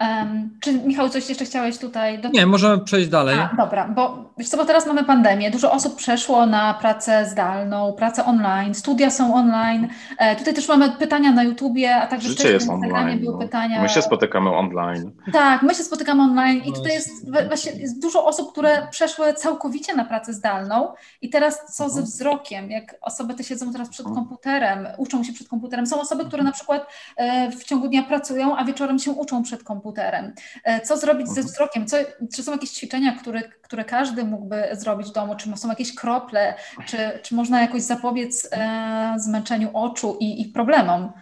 Um, 0.00 0.58
czy 0.60 0.72
Michał, 0.72 1.08
coś 1.08 1.28
jeszcze 1.28 1.44
chciałeś 1.44 1.78
tutaj? 1.78 2.18
Do... 2.18 2.28
Nie, 2.28 2.46
możemy 2.46 2.84
przejść 2.84 3.08
dalej. 3.08 3.38
A, 3.38 3.56
dobra, 3.56 3.88
bo 3.88 4.30
wiesz 4.38 4.48
co, 4.48 4.56
bo 4.56 4.64
teraz 4.64 4.86
mamy 4.86 5.04
pandemię, 5.04 5.50
dużo 5.50 5.72
osób 5.72 5.96
przeszło 5.96 6.46
na 6.46 6.74
pracę 6.74 7.26
zdalną, 7.26 7.92
pracę 7.92 8.24
online, 8.24 8.74
studia 8.74 9.10
są 9.10 9.34
online. 9.34 9.88
E, 10.18 10.36
tutaj 10.36 10.54
też 10.54 10.68
mamy 10.68 10.90
pytania 10.90 11.32
na 11.32 11.42
YouTubie, 11.42 11.96
a 11.96 12.06
także 12.06 12.28
Życie 12.28 12.52
jest 12.52 12.68
online. 12.68 13.18
Były 13.18 13.32
no. 13.32 13.38
pytania. 13.38 13.82
My 13.82 13.88
się 13.88 14.02
spotykamy 14.02 14.50
online. 14.50 15.12
Tak, 15.32 15.62
my 15.62 15.74
się 15.74 15.82
spotykamy 15.82 16.22
online 16.22 16.62
i 16.64 16.72
tutaj 16.72 16.92
jest 16.92 17.30
właśnie 17.48 17.72
jest 17.72 18.02
dużo 18.02 18.24
osób, 18.24 18.52
które 18.52 18.86
przeszły 18.90 19.34
całkowicie 19.34 19.94
na 19.94 20.04
pracę 20.04 20.32
zdalną 20.32 20.88
i 21.22 21.30
teraz 21.30 21.64
co 21.74 21.84
ze 21.84 22.00
mhm. 22.00 22.06
wzrokiem, 22.06 22.70
jak 22.70 22.94
osoby 23.00 23.34
te 23.34 23.44
siedzą 23.44 23.72
teraz 23.72 23.88
przed 23.88 24.06
mhm. 24.06 24.26
komputerem, 24.26 24.86
uczą 24.98 25.24
się 25.24 25.32
przed 25.32 25.48
komputerem. 25.48 25.86
Są 25.86 26.00
osoby, 26.00 26.24
które 26.24 26.42
na 26.42 26.52
przykład 26.52 26.86
e, 27.16 27.50
w 27.50 27.64
ciągu 27.64 27.88
dnia 27.88 28.02
pracują, 28.02 28.56
a 28.56 28.64
wieczorem 28.64 28.98
się 28.98 29.10
uczą 29.10 29.42
przed 29.42 29.62
komputerem 29.62 29.85
komputerem. 29.86 30.32
E, 30.64 30.80
co 30.80 30.96
zrobić 30.96 31.26
ze 31.26 31.40
mhm. 31.40 31.46
wzrokiem? 31.46 31.86
Co, 31.86 31.96
czy 32.34 32.42
są 32.42 32.52
jakieś 32.52 32.70
ćwiczenia, 32.70 33.16
które, 33.20 33.42
które 33.42 33.84
każdy 33.84 34.24
mógłby 34.24 34.62
zrobić 34.72 35.08
w 35.08 35.12
domu? 35.12 35.36
Czy 35.36 35.56
są 35.56 35.68
jakieś 35.68 35.94
krople? 35.94 36.54
Czy, 36.86 36.96
czy 37.22 37.34
można 37.34 37.60
jakoś 37.60 37.82
zapobiec 37.82 38.48
e, 38.52 39.14
zmęczeniu 39.18 39.70
oczu 39.72 40.16
i, 40.20 40.42
i 40.42 40.44
problemom? 40.44 41.12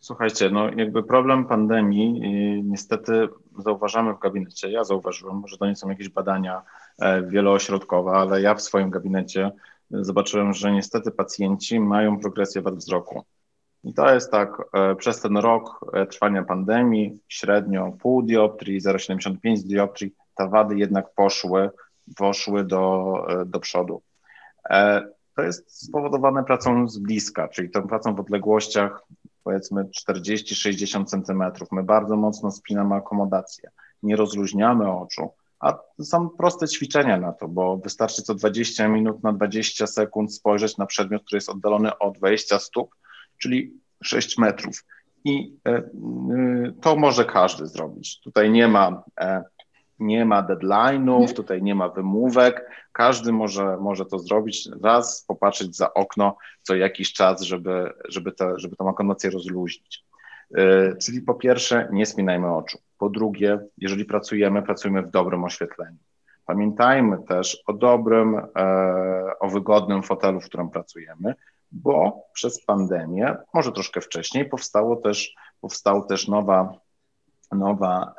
Słuchajcie, 0.00 0.50
no 0.50 0.70
jakby 0.70 1.02
problem 1.02 1.46
pandemii 1.46 2.20
niestety 2.64 3.28
zauważamy 3.58 4.14
w 4.14 4.18
gabinecie. 4.18 4.70
Ja 4.70 4.84
zauważyłem, 4.84 5.36
może 5.36 5.58
to 5.58 5.66
nie 5.66 5.76
są 5.76 5.88
jakieś 5.88 6.08
badania 6.08 6.62
e, 6.98 7.22
wieloośrodkowe, 7.22 8.10
ale 8.10 8.42
ja 8.42 8.54
w 8.54 8.62
swoim 8.62 8.90
gabinecie 8.90 9.50
zobaczyłem, 9.90 10.52
że 10.52 10.72
niestety 10.72 11.10
pacjenci 11.10 11.80
mają 11.80 12.20
progresję 12.20 12.62
wad 12.62 12.74
wzroku. 12.74 13.24
I 13.84 13.94
to 13.94 14.14
jest 14.14 14.30
tak, 14.30 14.62
e, 14.74 14.94
przez 14.94 15.20
ten 15.20 15.36
rok 15.36 15.90
e, 15.92 16.06
trwania 16.06 16.42
pandemii 16.44 17.20
średnio 17.28 17.92
pół 18.00 18.22
dioptrii, 18.22 18.80
0,75 18.80 19.62
dioptrii, 19.62 20.14
te 20.34 20.48
wady 20.48 20.76
jednak 20.76 21.14
poszły, 21.14 21.70
poszły 22.16 22.64
do, 22.64 23.14
e, 23.28 23.46
do 23.46 23.60
przodu. 23.60 24.02
To 25.36 25.42
jest 25.42 25.86
spowodowane 25.86 26.44
pracą 26.44 26.88
z 26.88 26.98
bliska, 26.98 27.48
czyli 27.48 27.70
tą 27.70 27.88
pracą 27.88 28.14
w 28.14 28.20
odległościach 28.20 29.02
powiedzmy 29.44 29.84
40-60 29.84 31.04
centymetrów. 31.04 31.72
My 31.72 31.82
bardzo 31.82 32.16
mocno 32.16 32.50
spinamy 32.50 32.94
akomodację, 32.94 33.70
nie 34.02 34.16
rozluźniamy 34.16 34.90
oczu, 34.92 35.30
a 35.60 35.78
są 36.02 36.28
proste 36.28 36.68
ćwiczenia 36.68 37.20
na 37.20 37.32
to, 37.32 37.48
bo 37.48 37.76
wystarczy 37.76 38.22
co 38.22 38.34
20 38.34 38.88
minut 38.88 39.22
na 39.22 39.32
20 39.32 39.86
sekund 39.86 40.34
spojrzeć 40.34 40.76
na 40.76 40.86
przedmiot, 40.86 41.22
który 41.22 41.36
jest 41.36 41.48
oddalony 41.48 41.98
o 41.98 42.10
20 42.10 42.58
stóp 42.58 42.94
czyli 43.38 43.72
6 44.02 44.38
metrów. 44.38 44.84
I 45.24 45.52
to 46.82 46.96
może 46.96 47.24
każdy 47.24 47.66
zrobić. 47.66 48.20
Tutaj 48.20 48.50
nie 48.50 48.68
ma 48.68 49.02
nie 49.98 50.24
ma 50.24 50.42
deadline'ów, 50.42 51.32
tutaj 51.32 51.62
nie 51.62 51.74
ma 51.74 51.88
wymówek. 51.88 52.70
Każdy 52.92 53.32
może, 53.32 53.76
może 53.76 54.06
to 54.06 54.18
zrobić 54.18 54.68
raz, 54.82 55.24
popatrzeć 55.28 55.76
za 55.76 55.94
okno 55.94 56.36
co 56.62 56.76
jakiś 56.76 57.12
czas, 57.12 57.42
żeby, 57.42 57.92
żeby, 58.08 58.32
te, 58.32 58.52
żeby 58.56 58.76
tą 58.76 58.88
akomodację 58.88 59.30
rozluźnić. 59.30 60.04
Czyli 61.00 61.22
po 61.22 61.34
pierwsze, 61.34 61.88
nie 61.92 62.06
spinajmy 62.06 62.54
oczu. 62.54 62.78
Po 62.98 63.10
drugie, 63.10 63.58
jeżeli 63.78 64.04
pracujemy, 64.04 64.62
pracujmy 64.62 65.02
w 65.02 65.10
dobrym 65.10 65.44
oświetleniu. 65.44 65.98
Pamiętajmy 66.46 67.18
też 67.28 67.62
o 67.66 67.72
dobrym, 67.72 68.36
e, 68.36 69.38
o 69.40 69.48
wygodnym 69.48 70.02
fotelu, 70.02 70.40
w 70.40 70.44
którym 70.44 70.70
pracujemy, 70.70 71.34
bo 71.72 72.26
przez 72.32 72.64
pandemię, 72.64 73.36
może 73.54 73.72
troszkę 73.72 74.00
wcześniej, 74.00 74.48
powstało 74.48 74.96
też, 74.96 75.34
powstała 75.60 76.02
też 76.02 76.28
nowa, 76.28 76.80
nowa 77.52 78.14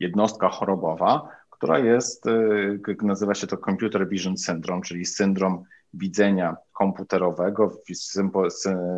jednostka 0.00 0.48
chorobowa, 0.48 1.28
która 1.50 1.78
jest, 1.78 2.26
y, 2.26 2.96
nazywa 3.02 3.34
się 3.34 3.46
to 3.46 3.56
Computer 3.56 4.08
Vision 4.08 4.36
Syndrome, 4.36 4.82
czyli 4.82 5.06
syndrom 5.06 5.64
widzenia 5.94 6.56
komputerowego, 6.72 7.72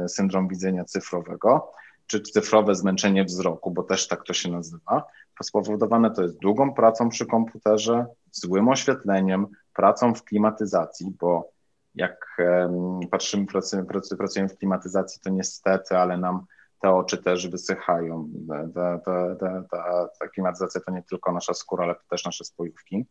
syndrom 0.08 0.48
widzenia 0.48 0.84
cyfrowego, 0.84 1.72
czy 2.06 2.20
cyfrowe 2.20 2.74
zmęczenie 2.74 3.24
wzroku, 3.24 3.70
bo 3.70 3.82
też 3.82 4.08
tak 4.08 4.24
to 4.24 4.32
się 4.32 4.50
nazywa. 4.50 5.04
Spowodowane 5.42 6.10
to 6.10 6.22
jest 6.22 6.38
długą 6.38 6.74
pracą 6.74 7.08
przy 7.08 7.26
komputerze, 7.26 8.06
złym 8.32 8.68
oświetleniem, 8.68 9.46
pracą 9.74 10.14
w 10.14 10.24
klimatyzacji, 10.24 11.16
bo 11.20 11.50
jak 11.94 12.36
patrzymy, 13.10 13.46
pracujemy, 13.46 13.88
pracujemy 14.18 14.48
w 14.48 14.58
klimatyzacji, 14.58 15.20
to 15.20 15.30
niestety, 15.30 15.96
ale 15.96 16.16
nam 16.16 16.46
te 16.80 16.90
oczy 16.90 17.18
też 17.18 17.48
wysychają. 17.48 18.28
Ta, 18.74 18.98
ta, 18.98 19.34
ta, 19.70 20.08
ta, 20.18 20.28
klimatyzacja 20.28 20.80
to 20.80 20.92
nie 20.92 21.02
tylko 21.02 21.32
nasza 21.32 21.54
skóra, 21.54 21.84
ale 21.84 21.94
też 22.10 22.24
nasze 22.24 22.44
spojówki. 22.44 23.06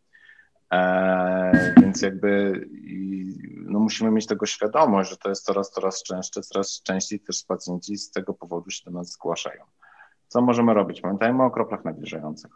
E, 0.74 1.74
więc 1.82 2.02
jakby 2.02 2.66
no 3.66 3.80
musimy 3.80 4.12
mieć 4.12 4.26
tego 4.26 4.46
świadomość, 4.46 5.10
że 5.10 5.18
to 5.18 5.30
jest 5.30 5.46
coraz, 5.46 5.72
coraz 5.72 6.04
częstsze, 6.04 6.42
coraz 6.42 6.82
częściej 6.84 7.20
też 7.20 7.44
pacjenci 7.48 7.98
z 7.98 8.12
tego 8.12 8.34
powodu 8.34 8.70
się 8.70 8.86
do 8.86 8.92
nas 8.92 9.12
zgłaszają. 9.12 9.64
Co 10.28 10.42
możemy 10.42 10.74
robić? 10.74 11.02
Pamiętajmy 11.02 11.44
o 11.44 11.52
kroplach 11.52 11.86
nawilżających. 11.86 12.52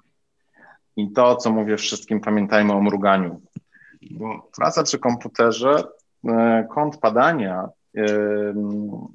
I 0.95 1.11
to, 1.11 1.35
co 1.35 1.51
mówię 1.51 1.77
wszystkim, 1.77 2.21
pamiętajmy 2.21 2.73
o 2.73 2.81
mruganiu. 2.81 3.41
Bo 4.11 4.49
praca 4.57 4.83
przy 4.83 4.99
komputerze, 4.99 5.83
kąt 6.69 6.97
padania 6.97 7.69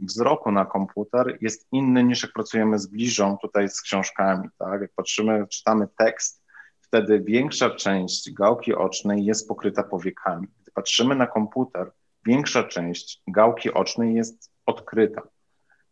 wzroku 0.03 0.53
na 0.53 0.65
komputer 0.65 1.39
jest 1.41 1.69
inny 1.73 2.05
niż 2.05 2.23
jak 2.23 2.33
pracujemy 2.33 2.79
z 2.79 2.87
bliżą 2.87 3.37
tutaj 3.39 3.69
z 3.69 3.83
książkami, 3.83 4.49
tak? 4.59 4.81
Jak 4.81 4.93
patrzymy, 4.97 5.47
czytamy 5.47 5.89
tekst, 5.99 6.43
wtedy 6.81 7.21
większa 7.21 7.71
część 7.71 8.33
gałki 8.33 8.75
ocznej 8.75 9.25
jest 9.25 9.49
pokryta 9.49 9.83
powiekami. 9.83 10.47
Gdy 10.63 10.71
patrzymy 10.73 11.15
na 11.15 11.27
komputer, 11.27 11.91
większa 12.27 12.65
część 12.65 13.23
gałki 13.27 13.75
ocznej 13.75 14.15
jest 14.15 14.51
odkryta. 14.67 15.23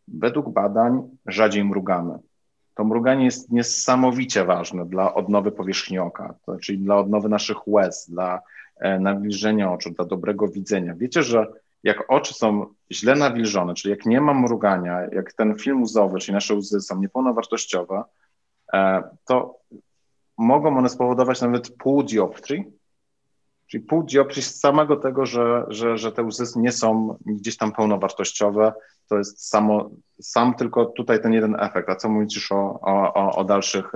Według 0.09 0.48
badań 0.48 1.02
rzadziej 1.26 1.64
mrugamy. 1.64 2.18
To 2.74 2.85
mruganie 2.85 3.24
jest 3.24 3.52
niesamowicie 3.52 4.44
ważne 4.44 4.87
dla 4.87 5.14
odnowy 5.14 5.52
powierzchni 5.52 5.98
oka, 5.98 6.35
to, 6.46 6.59
czyli 6.59 6.79
dla 6.79 6.96
odnowy 6.96 7.29
naszych 7.29 7.68
łez, 7.68 8.11
dla 8.11 8.35
e, 8.37 8.40
nawilżenia 8.80 9.72
oczu, 9.72 9.90
dla 9.90 10.04
dobrego 10.04 10.48
widzenia. 10.48 10.94
Wiecie, 10.96 11.22
że 11.22 11.46
jak 11.82 12.04
oczy 12.08 12.34
są 12.34 12.66
źle 12.92 13.14
nawilżone, 13.14 13.74
czyli 13.74 13.90
jak 13.90 14.06
nie 14.06 14.20
ma 14.20 14.34
mrugania, 14.34 15.00
jak 15.12 15.32
ten 15.32 15.58
film 15.58 15.82
łzowy, 15.82 16.18
czyli 16.18 16.34
nasze 16.34 16.54
łzy 16.54 16.80
są 16.80 17.00
niepełnowartościowe, 17.00 18.04
e, 18.72 19.02
to 19.24 19.58
mogą 20.38 20.78
one 20.78 20.88
spowodować 20.88 21.40
nawet 21.40 21.76
pół 21.76 22.02
dioptrii, 22.02 22.64
czyli 23.66 23.84
pół 23.84 24.02
dioptrii 24.02 24.42
z 24.42 24.60
samego 24.60 24.96
tego, 24.96 25.26
że, 25.26 25.64
że, 25.68 25.98
że 25.98 26.12
te 26.12 26.22
łzy 26.22 26.44
nie 26.56 26.72
są 26.72 27.18
gdzieś 27.26 27.56
tam 27.56 27.72
pełnowartościowe, 27.72 28.72
to 29.08 29.18
jest 29.18 29.48
samo, 29.48 29.90
sam 30.20 30.54
tylko 30.54 30.86
tutaj 30.86 31.22
ten 31.22 31.32
jeden 31.32 31.56
efekt, 31.60 31.88
a 31.88 31.96
co 31.96 32.08
mówić 32.08 32.34
już 32.34 32.52
o, 32.52 32.80
o, 32.80 33.36
o 33.36 33.44
dalszych, 33.44 33.92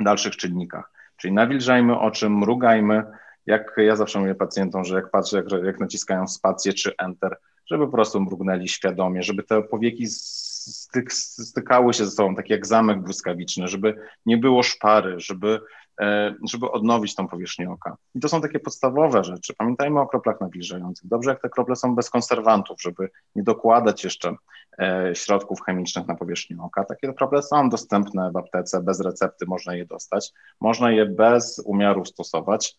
dalszych 0.00 0.36
czynnikach. 0.36 0.92
Czyli 1.16 1.34
nawilżajmy 1.34 1.98
oczy, 1.98 2.30
mrugajmy, 2.30 3.04
jak 3.46 3.74
ja 3.76 3.96
zawsze 3.96 4.18
mówię 4.18 4.34
pacjentom, 4.34 4.84
że 4.84 4.94
jak 4.94 5.10
patrzę, 5.10 5.36
jak, 5.36 5.64
jak 5.64 5.80
naciskają 5.80 6.28
spację 6.28 6.72
czy 6.72 6.92
enter, 6.98 7.36
żeby 7.66 7.86
po 7.86 7.92
prostu 7.92 8.20
mrugnęli 8.20 8.68
świadomie, 8.68 9.22
żeby 9.22 9.42
te 9.42 9.62
powieki 9.62 10.06
styk, 10.06 11.12
stykały 11.12 11.94
się 11.94 12.04
ze 12.04 12.10
sobą, 12.10 12.34
tak 12.34 12.50
jak 12.50 12.66
zamek 12.66 13.02
błyskawiczny, 13.02 13.68
żeby 13.68 13.96
nie 14.26 14.38
było 14.38 14.62
szpary, 14.62 15.20
żeby, 15.20 15.60
e, 16.00 16.34
żeby 16.50 16.70
odnowić 16.70 17.14
tą 17.14 17.28
powierzchnię 17.28 17.70
oka. 17.70 17.96
I 18.14 18.20
to 18.20 18.28
są 18.28 18.40
takie 18.40 18.60
podstawowe 18.60 19.24
rzeczy. 19.24 19.54
Pamiętajmy 19.58 20.00
o 20.00 20.06
kroplach 20.06 20.40
nawilżających. 20.40 21.08
Dobrze, 21.08 21.30
jak 21.30 21.42
te 21.42 21.48
krople 21.48 21.76
są 21.76 21.94
bez 21.94 22.10
konserwantów, 22.10 22.82
żeby 22.82 23.08
nie 23.34 23.42
dokładać 23.42 24.04
jeszcze 24.04 24.34
e, 24.78 25.10
środków 25.14 25.62
chemicznych 25.62 26.06
na 26.06 26.14
powierzchnię 26.14 26.56
oka. 26.62 26.84
Takie 26.84 27.12
krople 27.12 27.42
są 27.42 27.68
dostępne 27.68 28.30
w 28.32 28.36
aptece, 28.36 28.82
bez 28.82 29.00
recepty 29.00 29.46
można 29.48 29.74
je 29.74 29.86
dostać. 29.86 30.32
Można 30.60 30.90
je 30.90 31.06
bez 31.06 31.62
umiaru 31.66 32.04
stosować. 32.04 32.76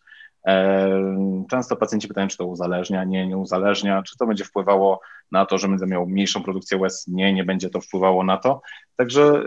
Często 1.50 1.76
pacjenci 1.76 2.08
pytają, 2.08 2.28
czy 2.28 2.36
to 2.36 2.46
uzależnia. 2.46 3.04
Nie, 3.04 3.26
nie 3.26 3.36
uzależnia. 3.36 4.02
Czy 4.02 4.16
to 4.16 4.26
będzie 4.26 4.44
wpływało 4.44 5.00
na 5.32 5.46
to, 5.46 5.58
że 5.58 5.68
będę 5.68 5.86
miał 5.86 6.06
mniejszą 6.06 6.42
produkcję 6.42 6.78
łez? 6.78 7.06
Nie, 7.08 7.32
nie 7.32 7.44
będzie 7.44 7.70
to 7.70 7.80
wpływało 7.80 8.24
na 8.24 8.36
to. 8.36 8.62
Także 8.96 9.42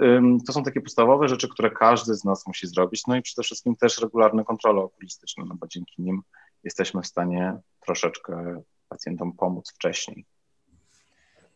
to 0.47 0.53
są 0.53 0.63
takie 0.63 0.81
podstawowe 0.81 1.27
rzeczy, 1.27 1.49
które 1.49 1.71
każdy 1.71 2.15
z 2.15 2.23
nas 2.23 2.47
musi 2.47 2.67
zrobić. 2.67 3.07
No 3.07 3.15
i 3.15 3.21
przede 3.21 3.43
wszystkim 3.43 3.75
też 3.75 4.01
regularne 4.01 4.43
kontrole 4.43 4.81
okulistyczne, 4.81 5.43
no 5.47 5.55
bo 5.55 5.67
dzięki 5.67 6.01
nim 6.01 6.21
jesteśmy 6.63 7.01
w 7.01 7.07
stanie 7.07 7.53
troszeczkę 7.85 8.61
pacjentom 8.89 9.33
pomóc 9.33 9.73
wcześniej. 9.75 10.25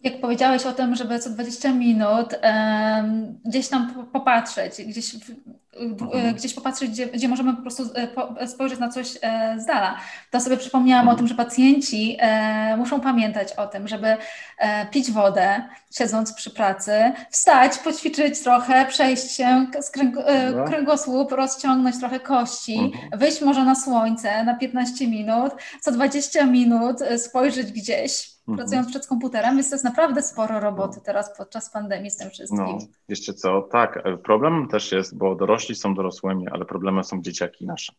Jak 0.03 0.21
powiedziałeś 0.21 0.65
o 0.65 0.73
tym, 0.73 0.95
żeby 0.95 1.19
co 1.19 1.29
20 1.29 1.73
minut 1.73 2.35
um, 2.43 3.39
gdzieś 3.45 3.67
tam 3.67 4.05
popatrzeć, 4.13 4.73
gdzieś, 4.87 5.15
w, 5.15 5.31
mhm. 5.79 6.35
gdzieś 6.35 6.53
popatrzeć, 6.53 6.89
gdzie, 6.89 7.07
gdzie 7.07 7.27
możemy 7.27 7.55
po 7.55 7.61
prostu 7.61 7.83
e, 7.95 8.07
po, 8.07 8.47
spojrzeć 8.47 8.79
na 8.79 8.89
coś 8.89 9.17
e, 9.21 9.55
z 9.59 9.65
dala, 9.65 9.97
to 10.31 10.39
sobie 10.39 10.57
przypomniałam 10.57 11.01
mhm. 11.01 11.15
o 11.15 11.17
tym, 11.17 11.27
że 11.27 11.35
pacjenci 11.35 12.17
e, 12.19 12.77
muszą 12.77 13.01
pamiętać 13.01 13.53
o 13.53 13.67
tym, 13.67 13.87
żeby 13.87 14.17
e, 14.57 14.85
pić 14.85 15.11
wodę, 15.11 15.63
siedząc 15.91 16.33
przy 16.33 16.49
pracy, 16.49 17.11
wstać, 17.29 17.77
poćwiczyć 17.77 18.39
trochę, 18.39 18.85
przejść 18.85 19.31
się 19.31 19.67
z 19.81 19.91
kręg, 19.91 20.15
e, 20.17 20.63
kręgosłup, 20.67 21.31
rozciągnąć 21.31 21.99
trochę 21.99 22.19
kości, 22.19 22.79
mhm. 22.79 23.19
wyjść 23.19 23.41
może 23.41 23.65
na 23.65 23.75
słońce 23.75 24.43
na 24.43 24.55
15 24.55 25.07
minut, 25.07 25.53
co 25.81 25.91
20 25.91 26.45
minut 26.45 27.01
e, 27.01 27.17
spojrzeć 27.17 27.71
gdzieś 27.71 28.30
Mhm. 28.47 28.57
pracując 28.57 28.89
przed 28.89 29.07
komputerem, 29.07 29.55
więc 29.55 29.69
to 29.69 29.75
jest 29.75 29.85
naprawdę 29.85 30.21
sporo 30.21 30.59
roboty 30.59 31.01
teraz 31.05 31.37
podczas 31.37 31.69
pandemii 31.69 32.11
z 32.11 32.17
tym 32.17 32.29
wszystkim. 32.29 32.59
No, 32.59 32.77
jeszcze 33.07 33.33
co, 33.33 33.61
tak, 33.61 33.97
e, 34.03 34.17
problem 34.17 34.67
też 34.67 34.91
jest, 34.91 35.17
bo 35.17 35.35
dorośli 35.35 35.75
są 35.75 35.93
dorosłymi, 35.93 36.47
ale 36.47 36.65
problemem 36.65 37.03
są 37.03 37.21
dzieciaki 37.21 37.65
nasze. 37.65 37.93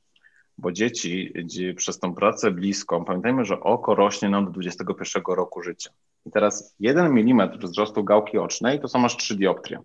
Bo 0.59 0.72
dzieci 0.72 1.33
przez 1.76 1.98
tą 1.98 2.14
pracę 2.14 2.50
bliską, 2.50 3.05
pamiętajmy, 3.05 3.44
że 3.44 3.61
oko 3.61 3.94
rośnie 3.94 4.28
nam 4.28 4.44
do 4.44 4.50
21 4.50 5.22
roku 5.26 5.62
życia. 5.62 5.90
I 6.26 6.31
teraz 6.31 6.74
1 6.81 7.07
mm 7.07 7.59
wzrostu 7.59 8.05
gałki 8.05 8.38
ocznej 8.38 8.81
to 8.81 8.88
są 8.88 9.05
aż 9.05 9.16
3 9.16 9.37
dioptrie. 9.37 9.78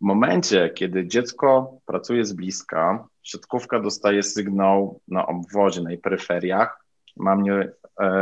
W 0.00 0.04
momencie, 0.04 0.70
kiedy 0.70 1.06
dziecko 1.06 1.78
pracuje 1.86 2.24
z 2.24 2.32
bliska, 2.32 3.08
siatkówka 3.22 3.80
dostaje 3.80 4.22
sygnał 4.22 5.00
na 5.08 5.26
obwodzie, 5.26 5.80
na 5.80 5.90
jej 5.90 5.98
peryferiach, 5.98 6.84
mam, 7.16 7.42
nie, 7.42 7.52
e, 7.52 7.72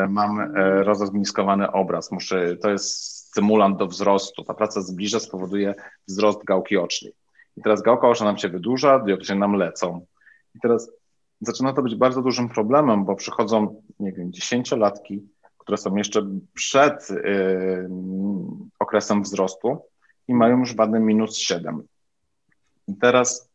mam 0.09 0.41
e, 0.41 0.83
rozogniskowany 0.83 1.73
obraz, 1.73 2.13
muszę, 2.13 2.57
to 2.57 2.71
jest 2.71 3.19
stymulant 3.29 3.79
do 3.79 3.87
wzrostu. 3.87 4.45
Ta 4.45 4.55
praca 4.55 4.81
zbliża, 4.81 5.21
spowoduje 5.21 5.75
wzrost 6.09 6.45
gałki 6.45 6.77
ocznej. 6.77 7.13
I 7.57 7.63
teraz 7.63 7.83
gałka 7.83 8.09
oczna 8.09 8.27
nam 8.27 8.39
się 8.39 8.49
wydłuża, 8.49 8.99
dioptrie 8.99 9.35
nam 9.35 9.53
lecą. 9.53 10.07
I 10.55 10.61
teraz 10.61 10.91
zaczyna 11.41 11.73
to 11.73 11.83
być 11.83 11.95
bardzo 11.95 12.23
dużym 12.23 12.49
problemem, 12.49 13.05
bo 13.05 13.17
przychodzą, 13.17 13.83
nie 14.01 14.13
wiem, 14.13 14.33
dziesięciolatki, 14.33 15.29
które 15.59 15.79
są 15.79 15.97
jeszcze 15.97 16.23
przed 16.55 17.11
yy, 17.11 17.89
okresem 18.79 19.23
wzrostu 19.23 19.79
i 20.29 20.35
mają 20.35 20.59
już 20.59 20.77
wadę 20.77 21.01
minus 21.01 21.37
7. 21.37 21.83
I 22.89 22.97
teraz 22.97 23.51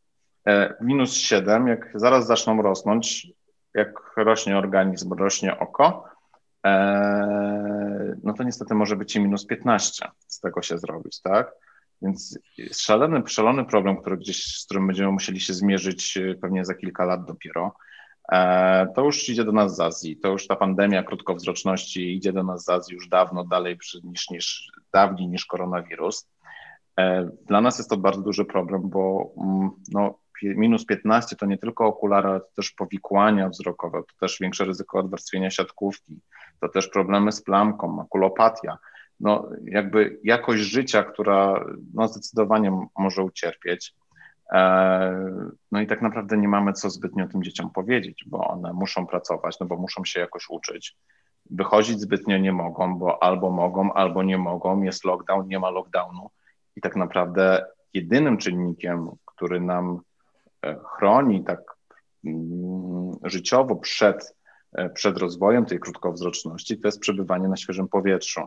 e, 0.48 0.74
minus 0.82 1.14
7, 1.14 1.68
jak 1.68 1.92
zaraz 1.96 2.28
zaczną 2.28 2.62
rosnąć, 2.62 3.28
jak 3.74 4.14
rośnie 4.18 4.58
organizm, 4.58 5.14
rośnie 5.14 5.60
oko, 5.60 6.04
e, 6.06 6.13
no 8.24 8.34
to 8.34 8.44
niestety 8.44 8.76
może 8.76 8.96
być 8.96 9.16
i 9.16 9.20
minus 9.20 9.46
15 9.46 10.08
z 10.28 10.40
tego 10.40 10.62
się 10.62 10.78
zrobić, 10.78 11.22
tak? 11.22 11.52
Więc 12.04 12.40
szalony, 12.72 13.24
szalony 13.28 13.66
problem, 13.66 13.98
który 13.98 14.18
gdzieś, 14.18 14.46
z 14.46 14.66
którym 14.66 14.88
będziemy 14.88 15.12
musieli 15.12 15.40
się 15.40 15.54
zmierzyć 15.54 16.18
e, 16.18 16.36
pewnie 16.36 16.66
za 16.66 16.74
kilka 16.74 17.06
lat 17.06 17.26
dopiero. 17.26 17.76
e, 18.32 18.88
to 18.96 19.04
już 19.04 19.30
idzie 19.30 19.44
do 19.44 19.52
nas 19.52 19.76
z 19.76 19.80
Azji. 19.80 20.18
To 20.18 20.30
już 20.30 20.48
ta 20.48 20.56
pandemia 20.56 21.04
krótkowzroczności 21.04 22.16
idzie 22.16 22.34
do 22.34 22.44
nas 22.44 22.64
z 22.64 22.70
Azji 22.70 22.94
już 22.94 23.08
dawno 23.08 23.44
dalej 23.44 23.78
niż, 24.04 24.30
niż 24.30 24.72
dawniej 24.94 25.28
niż 25.28 25.46
koronawirus. 25.46 26.28
E, 27.00 27.30
dla 27.46 27.62
nas 27.62 27.78
jest 27.78 27.90
to 27.90 27.98
bardzo 27.98 28.22
duży 28.22 28.46
problem, 28.46 28.90
bo 28.90 29.34
mm, 29.38 29.72
no, 29.92 30.20
minus 30.44 30.86
15 30.86 31.36
to 31.36 31.46
nie 31.46 31.58
tylko 31.58 31.86
okulary, 31.86 32.30
ale 32.30 32.40
to 32.40 32.48
też 32.56 32.72
powikłania 32.72 33.50
wzrokowe, 33.50 33.98
to 34.02 34.20
też 34.20 34.38
większe 34.42 34.66
ryzyko 34.66 35.00
odwarstwienia 35.00 35.50
siatkówki, 35.50 36.20
to 36.60 36.70
też 36.70 36.88
problemy 36.88 37.32
z 37.32 37.44
plamką, 37.44 37.88
makulopatia. 37.88 38.78
No, 39.20 39.50
jakby 39.66 40.20
jakość 40.24 40.64
życia, 40.64 41.04
która 41.04 41.66
no, 41.94 42.08
zdecydowanie 42.08 42.88
może 42.98 43.24
ucierpieć. 43.24 43.94
E, 44.52 45.52
no 45.72 45.82
i 45.82 45.88
tak 45.88 46.02
naprawdę 46.02 46.38
nie 46.38 46.48
mamy 46.48 46.74
co 46.74 46.90
zbytnio 46.90 47.28
tym 47.28 47.44
dzieciom 47.44 47.70
powiedzieć, 47.70 48.24
bo 48.28 48.48
one 48.48 48.74
muszą 48.74 49.08
pracować, 49.08 49.60
no 49.60 49.66
bo 49.66 49.78
muszą 49.78 50.06
się 50.06 50.20
jakoś 50.20 50.46
uczyć. 50.50 50.98
Wychodzić 51.50 52.00
zbytnio 52.00 52.38
nie 52.38 52.52
mogą, 52.52 53.00
bo 53.00 53.24
albo 53.24 53.50
mogą, 53.50 53.94
albo 53.94 54.24
nie 54.24 54.38
mogą. 54.38 54.82
Jest 54.82 55.06
lockdown, 55.06 55.48
nie 55.48 55.60
ma 55.60 55.70
lockdownu. 55.70 56.30
I 56.76 56.82
tak 56.82 56.96
naprawdę 56.96 57.66
jedynym 57.94 58.38
czynnikiem, 58.38 59.10
który 59.26 59.62
nam 59.62 60.02
chroni 60.98 61.44
tak 61.44 61.60
mm, 62.26 63.12
życiowo 63.24 63.76
przed, 63.76 64.36
e, 64.74 64.90
przed 64.90 65.18
rozwojem 65.18 65.66
tej 65.66 65.80
krótkowzroczności, 65.80 66.80
to 66.80 66.88
jest 66.88 67.00
przebywanie 67.00 67.48
na 67.48 67.58
świeżym 67.58 67.88
powietrzu. 67.88 68.42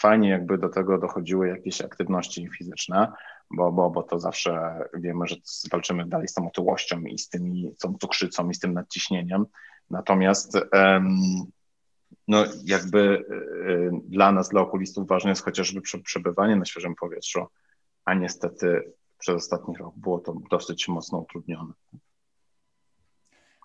Fajnie, 0.00 0.28
jakby 0.28 0.58
do 0.58 0.68
tego 0.68 0.98
dochodziły 0.98 1.48
jakieś 1.48 1.80
aktywności 1.80 2.48
fizyczne, 2.58 3.12
bo, 3.50 3.72
bo, 3.72 3.90
bo 3.90 4.02
to 4.02 4.18
zawsze 4.18 4.78
wiemy, 4.94 5.26
że 5.26 5.36
walczymy 5.70 6.06
dalej 6.06 6.28
z 6.28 6.32
tą 6.32 6.48
otyłością 6.48 7.00
i 7.00 7.18
z 7.18 7.28
tymi, 7.28 7.74
tą 7.80 7.94
cukrzycą 8.00 8.50
i 8.50 8.54
z 8.54 8.58
tym 8.58 8.74
nadciśnieniem. 8.74 9.44
Natomiast 9.90 10.58
no, 12.28 12.44
jakby 12.64 13.24
e, 13.30 14.00
dla 14.08 14.32
nas, 14.32 14.48
dla 14.48 14.60
okulistów 14.60 15.08
ważne 15.08 15.30
jest 15.30 15.44
chociażby 15.44 15.80
przebywanie 16.04 16.56
na 16.56 16.64
świeżym 16.64 16.94
powietrzu, 16.94 17.46
a 18.04 18.14
niestety 18.14 18.92
przez 19.22 19.36
ostatni 19.36 19.76
rok 19.76 19.94
było 19.96 20.18
to 20.18 20.34
dosyć 20.50 20.88
mocno 20.88 21.18
utrudnione. 21.18 21.72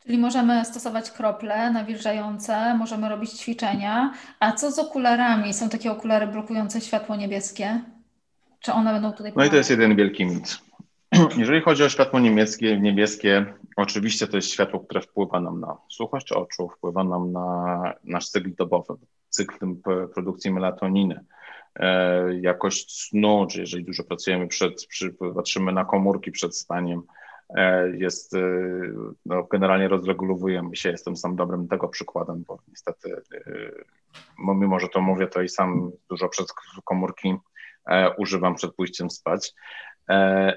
Czyli 0.03 0.17
możemy 0.17 0.65
stosować 0.65 1.11
krople 1.11 1.71
nawilżające, 1.71 2.75
możemy 2.77 3.09
robić 3.09 3.31
ćwiczenia. 3.31 4.13
A 4.39 4.51
co 4.51 4.71
z 4.71 4.79
okularami? 4.79 5.53
Są 5.53 5.69
takie 5.69 5.91
okulary 5.91 6.27
blokujące 6.27 6.81
światło 6.81 7.15
niebieskie? 7.15 7.81
Czy 8.59 8.73
one 8.73 8.93
będą 8.93 9.11
tutaj 9.11 9.33
No 9.35 9.45
i 9.45 9.49
to 9.49 9.55
jest 9.55 9.69
jeden 9.69 9.95
wielki 9.95 10.25
mit. 10.25 10.57
Jeżeli 11.37 11.61
chodzi 11.61 11.83
o 11.83 11.89
światło 11.89 12.19
niebieskie, 12.19 12.79
niebieskie, 12.79 13.45
oczywiście 13.75 14.27
to 14.27 14.37
jest 14.37 14.51
światło, 14.51 14.79
które 14.79 15.01
wpływa 15.01 15.41
nam 15.41 15.59
na 15.59 15.77
słuchość 15.89 16.31
oczu, 16.31 16.69
wpływa 16.69 17.03
nam 17.03 17.31
na 17.31 17.93
nasz 18.03 18.29
cykl 18.29 18.55
dobowy, 18.55 18.93
cykl 19.29 19.75
produkcji 20.13 20.51
melatoniny. 20.51 21.25
E, 21.79 22.39
jakość 22.41 23.07
snu, 23.07 23.47
czy 23.49 23.59
jeżeli 23.59 23.85
dużo 23.85 24.03
pracujemy 24.03 24.47
przed, 24.47 24.85
przy, 24.85 25.15
patrzymy 25.35 25.71
na 25.71 25.85
komórki 25.85 26.31
przed 26.31 26.57
spaniem, 26.57 27.01
e, 27.49 27.89
jest, 27.97 28.33
e, 28.33 28.39
no, 29.25 29.43
generalnie 29.43 29.87
rozregulowujemy 29.87 30.75
się. 30.75 30.89
Jestem 30.89 31.17
sam 31.17 31.35
dobrym 31.35 31.67
tego 31.67 31.87
przykładem, 31.87 32.43
bo 32.47 32.59
niestety, 32.67 33.15
mimo 34.39 34.79
że 34.79 34.87
to 34.89 35.01
mówię, 35.01 35.27
to 35.27 35.41
i 35.41 35.49
sam 35.49 35.91
dużo 36.09 36.29
przez 36.29 36.47
komórki 36.85 37.35
używam 38.17 38.55
przed 38.55 38.75
pójściem 38.75 39.09
spać. 39.09 39.53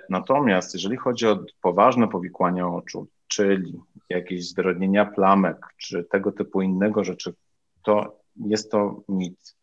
Natomiast 0.09 0.74
jeżeli 0.74 0.96
chodzi 0.96 1.26
o 1.26 1.44
poważne 1.62 2.09
powikłania 2.09 2.68
oczu, 2.68 3.06
czyli 3.28 3.80
jakieś 4.09 4.48
zwyrodnienia 4.48 5.06
plamek, 5.06 5.56
czy 5.76 6.04
tego 6.04 6.33
typu 6.33 6.62
innego 6.62 7.04
rzeczy, 7.04 7.35
to 7.83 8.20
jest 8.37 8.70
to 8.70 9.02
mit. 9.09 9.56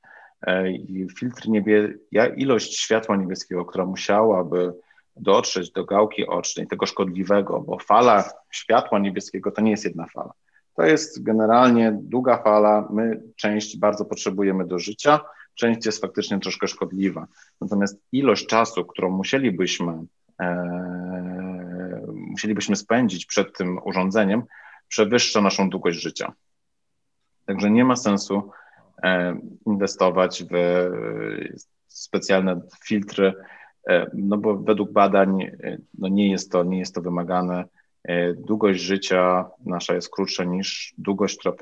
E, 0.47 0.63
filtr 1.19 1.47
niebie, 1.47 1.93
ilość 2.37 2.79
światła 2.79 3.15
niebieskiego, 3.15 3.65
która 3.65 3.85
musiałaby 3.85 4.73
dotrzeć 5.15 5.71
do 5.71 5.85
gałki 5.85 6.27
ocznej, 6.27 6.67
tego 6.67 6.85
szkodliwego, 6.85 7.59
bo 7.59 7.79
fala 7.79 8.29
światła 8.51 8.99
niebieskiego 8.99 9.51
to 9.51 9.61
nie 9.61 9.71
jest 9.71 9.85
jedna 9.85 10.05
fala. 10.13 10.33
To 10.75 10.83
jest 10.83 11.23
generalnie 11.23 11.97
długa 12.01 12.43
fala. 12.43 12.87
My 12.93 13.21
część 13.35 13.77
bardzo 13.77 14.05
potrzebujemy 14.05 14.65
do 14.67 14.79
życia, 14.79 15.19
część 15.55 15.85
jest 15.85 16.01
faktycznie 16.01 16.39
troszkę 16.39 16.67
szkodliwa. 16.67 17.27
Natomiast 17.61 18.01
ilość 18.11 18.47
czasu, 18.47 18.85
którą 18.85 19.09
musielibyśmy, 19.09 19.93
e, 20.41 22.05
musielibyśmy 22.07 22.75
spędzić 22.75 23.25
przed 23.25 23.57
tym 23.57 23.79
urządzeniem, 23.85 24.43
przewyższa 24.87 25.41
naszą 25.41 25.69
długość 25.69 26.01
życia. 26.01 26.33
Także 27.45 27.71
nie 27.71 27.85
ma 27.85 27.95
sensu 27.95 28.51
inwestować 29.65 30.43
w 30.43 30.55
e, 30.55 30.89
specjalne 31.87 32.61
filtry, 32.85 33.33
e, 33.89 34.11
no 34.13 34.37
bo 34.37 34.57
według 34.57 34.91
badań 34.91 35.51
no 35.97 36.07
nie, 36.07 36.31
jest 36.31 36.51
to, 36.51 36.63
nie 36.63 36.79
jest 36.79 36.95
to 36.95 37.01
wymagane. 37.01 37.65
Długość 38.37 38.81
życia 38.81 39.45
nasza 39.65 39.93
jest 39.93 40.09
krótsza 40.09 40.43
niż 40.43 40.93
długość, 40.97 41.37
która, 41.39 41.55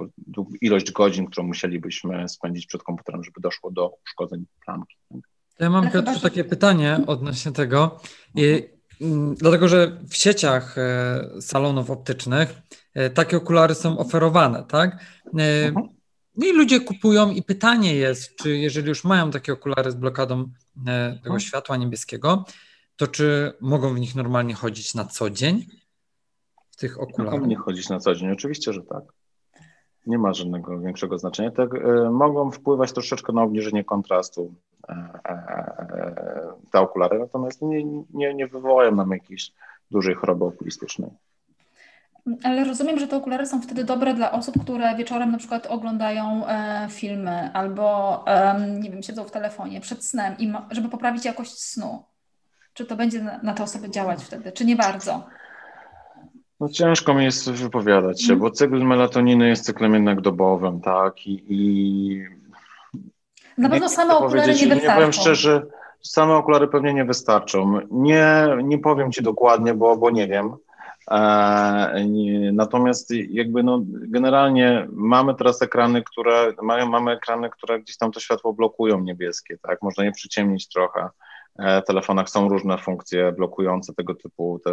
ilość 0.62 0.92
godzin, 0.92 1.26
którą 1.26 1.48
musielibyśmy 1.48 2.30
spędzić 2.30 2.66
przed 2.66 2.84
komputerem, 2.84 3.24
żeby 3.24 3.42
doszło 3.42 3.72
do 3.72 3.92
uszkodzeń 4.06 4.46
plamki. 4.66 4.96
Ja 5.60 5.70
mam 5.70 5.92
Piotr, 5.92 6.22
takie 6.22 6.44
pytanie 6.44 7.00
odnośnie 7.08 7.52
tego. 7.52 8.00
I, 8.36 8.64
mm, 9.02 9.36
dlatego, 9.36 9.68
że 9.68 10.00
w 10.10 10.16
sieciach 10.16 10.76
salonów 11.42 11.90
optycznych 11.90 12.62
takie 13.14 13.38
okulary 13.38 13.76
są 13.76 13.98
oferowane, 13.98 14.64
tak? 14.68 14.98
Mhm. 15.34 15.95
No 16.38 16.48
i 16.48 16.54
ludzie 16.54 16.80
kupują 16.80 17.32
i 17.32 17.44
pytanie 17.44 17.96
jest, 17.96 18.36
czy 18.36 18.58
jeżeli 18.58 18.90
już 18.90 19.04
mają 19.04 19.32
takie 19.32 19.54
okulary 19.54 19.92
z 19.92 19.96
blokadą 19.96 20.42
e, 20.88 21.10
tego 21.10 21.26
mhm. 21.26 21.40
światła 21.40 21.78
niebieskiego, 21.78 22.46
to 22.96 23.08
czy 23.08 23.54
mogą 23.62 23.94
w 23.94 24.00
nich 24.00 24.16
normalnie 24.16 24.54
chodzić 24.54 24.96
na 24.96 25.06
co 25.06 25.30
dzień? 25.30 25.66
W 26.72 26.76
tych 26.76 27.02
okularach? 27.02 27.34
Mogą 27.34 27.46
w 27.46 27.48
nich 27.48 27.60
chodzić 27.60 27.90
na 27.90 28.00
co 28.00 28.16
dzień, 28.16 28.32
oczywiście, 28.32 28.74
że 28.74 28.84
tak. 28.84 29.04
Nie 30.08 30.18
ma 30.18 30.34
żadnego 30.34 30.80
większego 30.80 31.18
znaczenia. 31.18 31.52
Tak, 31.52 31.76
e, 31.76 32.10
mogą 32.12 32.52
wpływać 32.52 32.94
troszeczkę 32.94 33.34
na 33.34 33.44
obniżenie 33.44 33.84
kontrastu 33.84 34.54
e 34.90 35.20
te 36.72 36.80
okulary, 36.80 37.20
natomiast 37.20 37.62
nie, 37.62 37.84
nie, 38.14 38.34
nie 38.34 38.48
wywołają 38.48 38.96
nam 38.96 39.12
jakiejś 39.12 39.52
dużej 39.92 40.16
choroby 40.16 40.46
okulistycznej. 40.46 41.12
Ale 42.44 42.64
rozumiem, 42.64 43.00
że 43.00 43.08
te 43.08 43.18
okulary 43.18 43.46
są 43.46 43.62
wtedy 43.62 43.84
dobre 43.84 44.14
dla 44.14 44.32
osób, 44.32 44.64
które 44.64 44.96
wieczorem 44.96 45.32
na 45.32 45.38
przykład 45.38 45.66
oglądają 45.68 46.48
e, 46.48 46.88
filmy 46.90 47.50
albo, 47.54 48.24
e, 48.28 48.68
nie 48.80 48.92
wiem, 48.92 49.04
siedzą 49.04 49.24
w 49.24 49.32
telefonie 49.32 49.82
przed 49.82 50.06
snem, 50.06 50.38
i 50.38 50.48
ma, 50.48 50.68
żeby 50.72 50.90
poprawić 50.90 51.26
jakość 51.26 51.60
snu. 51.60 52.04
Czy 52.74 52.86
to 52.86 52.96
będzie 52.96 53.24
na, 53.24 53.40
na 53.44 53.54
te 53.54 53.64
osoby 53.64 53.90
działać 53.90 54.24
wtedy, 54.24 54.52
czy 54.52 54.66
nie 54.66 54.76
bardzo? 54.76 55.24
No 56.60 56.70
ciężko 56.70 57.14
mi 57.14 57.24
jest 57.24 57.52
wypowiadać 57.52 58.22
się, 58.22 58.28
hmm. 58.28 58.42
bo 58.42 58.52
cykl 58.52 58.84
melatoniny 58.84 59.48
jest 59.48 59.66
cyklem 59.66 59.94
jednak 59.94 60.22
dobowym, 60.22 60.82
tak? 60.82 61.28
I, 61.28 61.44
i 61.50 62.22
na 63.58 63.70
pewno 63.70 63.90
same 63.90 64.18
okulary 64.18 64.54
nie 64.54 64.68
wystarczą. 64.68 64.88
Nie 64.88 64.96
powiem 64.96 65.14
szczerze, 65.14 65.66
same 66.02 66.34
okulary 66.34 66.68
pewnie 66.68 66.94
nie 66.94 67.06
wystarczą. 67.06 67.80
Nie, 67.92 68.48
nie 68.64 68.78
powiem 68.78 69.12
Ci 69.12 69.24
dokładnie, 69.24 69.74
bo, 69.74 69.98
bo 69.98 70.10
nie 70.10 70.28
wiem. 70.28 70.56
E, 71.12 72.06
natomiast 72.54 73.12
jakby 73.30 73.64
no, 73.64 73.82
generalnie 73.88 74.88
mamy 74.92 75.36
teraz 75.36 75.62
ekrany, 75.62 76.04
które 76.04 76.54
mają, 76.62 76.90
mamy 76.90 77.12
ekrany, 77.12 77.50
które 77.50 77.80
gdzieś 77.80 77.98
tam 77.98 78.12
to 78.12 78.20
światło 78.20 78.54
blokują 78.54 79.02
niebieskie, 79.02 79.58
tak? 79.58 79.82
Można 79.82 80.04
je 80.06 80.12
przyciemnić 80.12 80.70
trochę. 80.70 81.10
E, 81.60 81.82
w 81.82 81.86
telefonach 81.86 82.30
są 82.30 82.50
różne 82.50 82.78
funkcje 82.78 83.32
blokujące 83.32 83.94
tego 83.94 84.16
typu 84.16 84.60
te, 84.64 84.72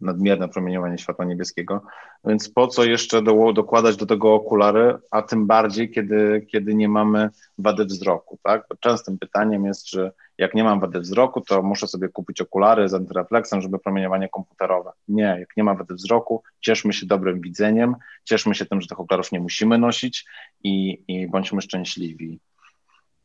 nadmierne 0.00 0.48
promieniowanie 0.48 0.98
światła 0.98 1.24
niebieskiego, 1.24 1.82
więc 2.24 2.48
po 2.48 2.66
co 2.66 2.84
jeszcze 2.84 3.22
do, 3.22 3.52
dokładać 3.52 3.96
do 3.96 4.06
tego 4.06 4.34
okulary, 4.34 4.98
a 5.10 5.22
tym 5.22 5.46
bardziej, 5.46 5.90
kiedy, 5.90 6.46
kiedy 6.50 6.74
nie 6.74 6.88
mamy 6.88 7.30
wady 7.58 7.84
wzroku, 7.84 8.38
tak? 8.42 8.66
Częstym 8.80 9.18
pytaniem 9.18 9.64
jest, 9.64 9.84
czy 9.84 10.12
jak 10.38 10.54
nie 10.54 10.64
mam 10.64 10.80
wady 10.80 11.00
wzroku, 11.00 11.40
to 11.40 11.62
muszę 11.62 11.86
sobie 11.86 12.08
kupić 12.08 12.40
okulary 12.40 12.88
z 12.88 12.94
antyrefleksem, 12.94 13.60
żeby 13.60 13.78
promieniowanie 13.78 14.28
komputerowe. 14.28 14.92
Nie, 15.08 15.36
jak 15.40 15.56
nie 15.56 15.64
ma 15.64 15.74
wady 15.74 15.94
wzroku, 15.94 16.42
cieszmy 16.60 16.92
się 16.92 17.06
dobrym 17.06 17.40
widzeniem, 17.40 17.94
cieszmy 18.24 18.54
się 18.54 18.66
tym, 18.66 18.80
że 18.80 18.88
tych 18.88 19.00
okularów 19.00 19.32
nie 19.32 19.40
musimy 19.40 19.78
nosić 19.78 20.26
i, 20.64 21.04
i 21.08 21.28
bądźmy 21.28 21.62
szczęśliwi. 21.62 22.40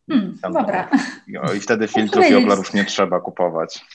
Hmm, 0.10 0.38
dobra. 0.42 0.90
I, 1.28 1.58
I 1.58 1.60
wtedy 1.60 1.88
filtrów 1.96 2.30
i 2.30 2.36
okularów 2.36 2.74
nie 2.74 2.86
trzeba 2.86 3.20
kupować. 3.20 3.86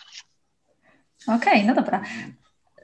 Okej, 1.28 1.52
okay, 1.52 1.64
no 1.64 1.74
dobra. 1.74 2.02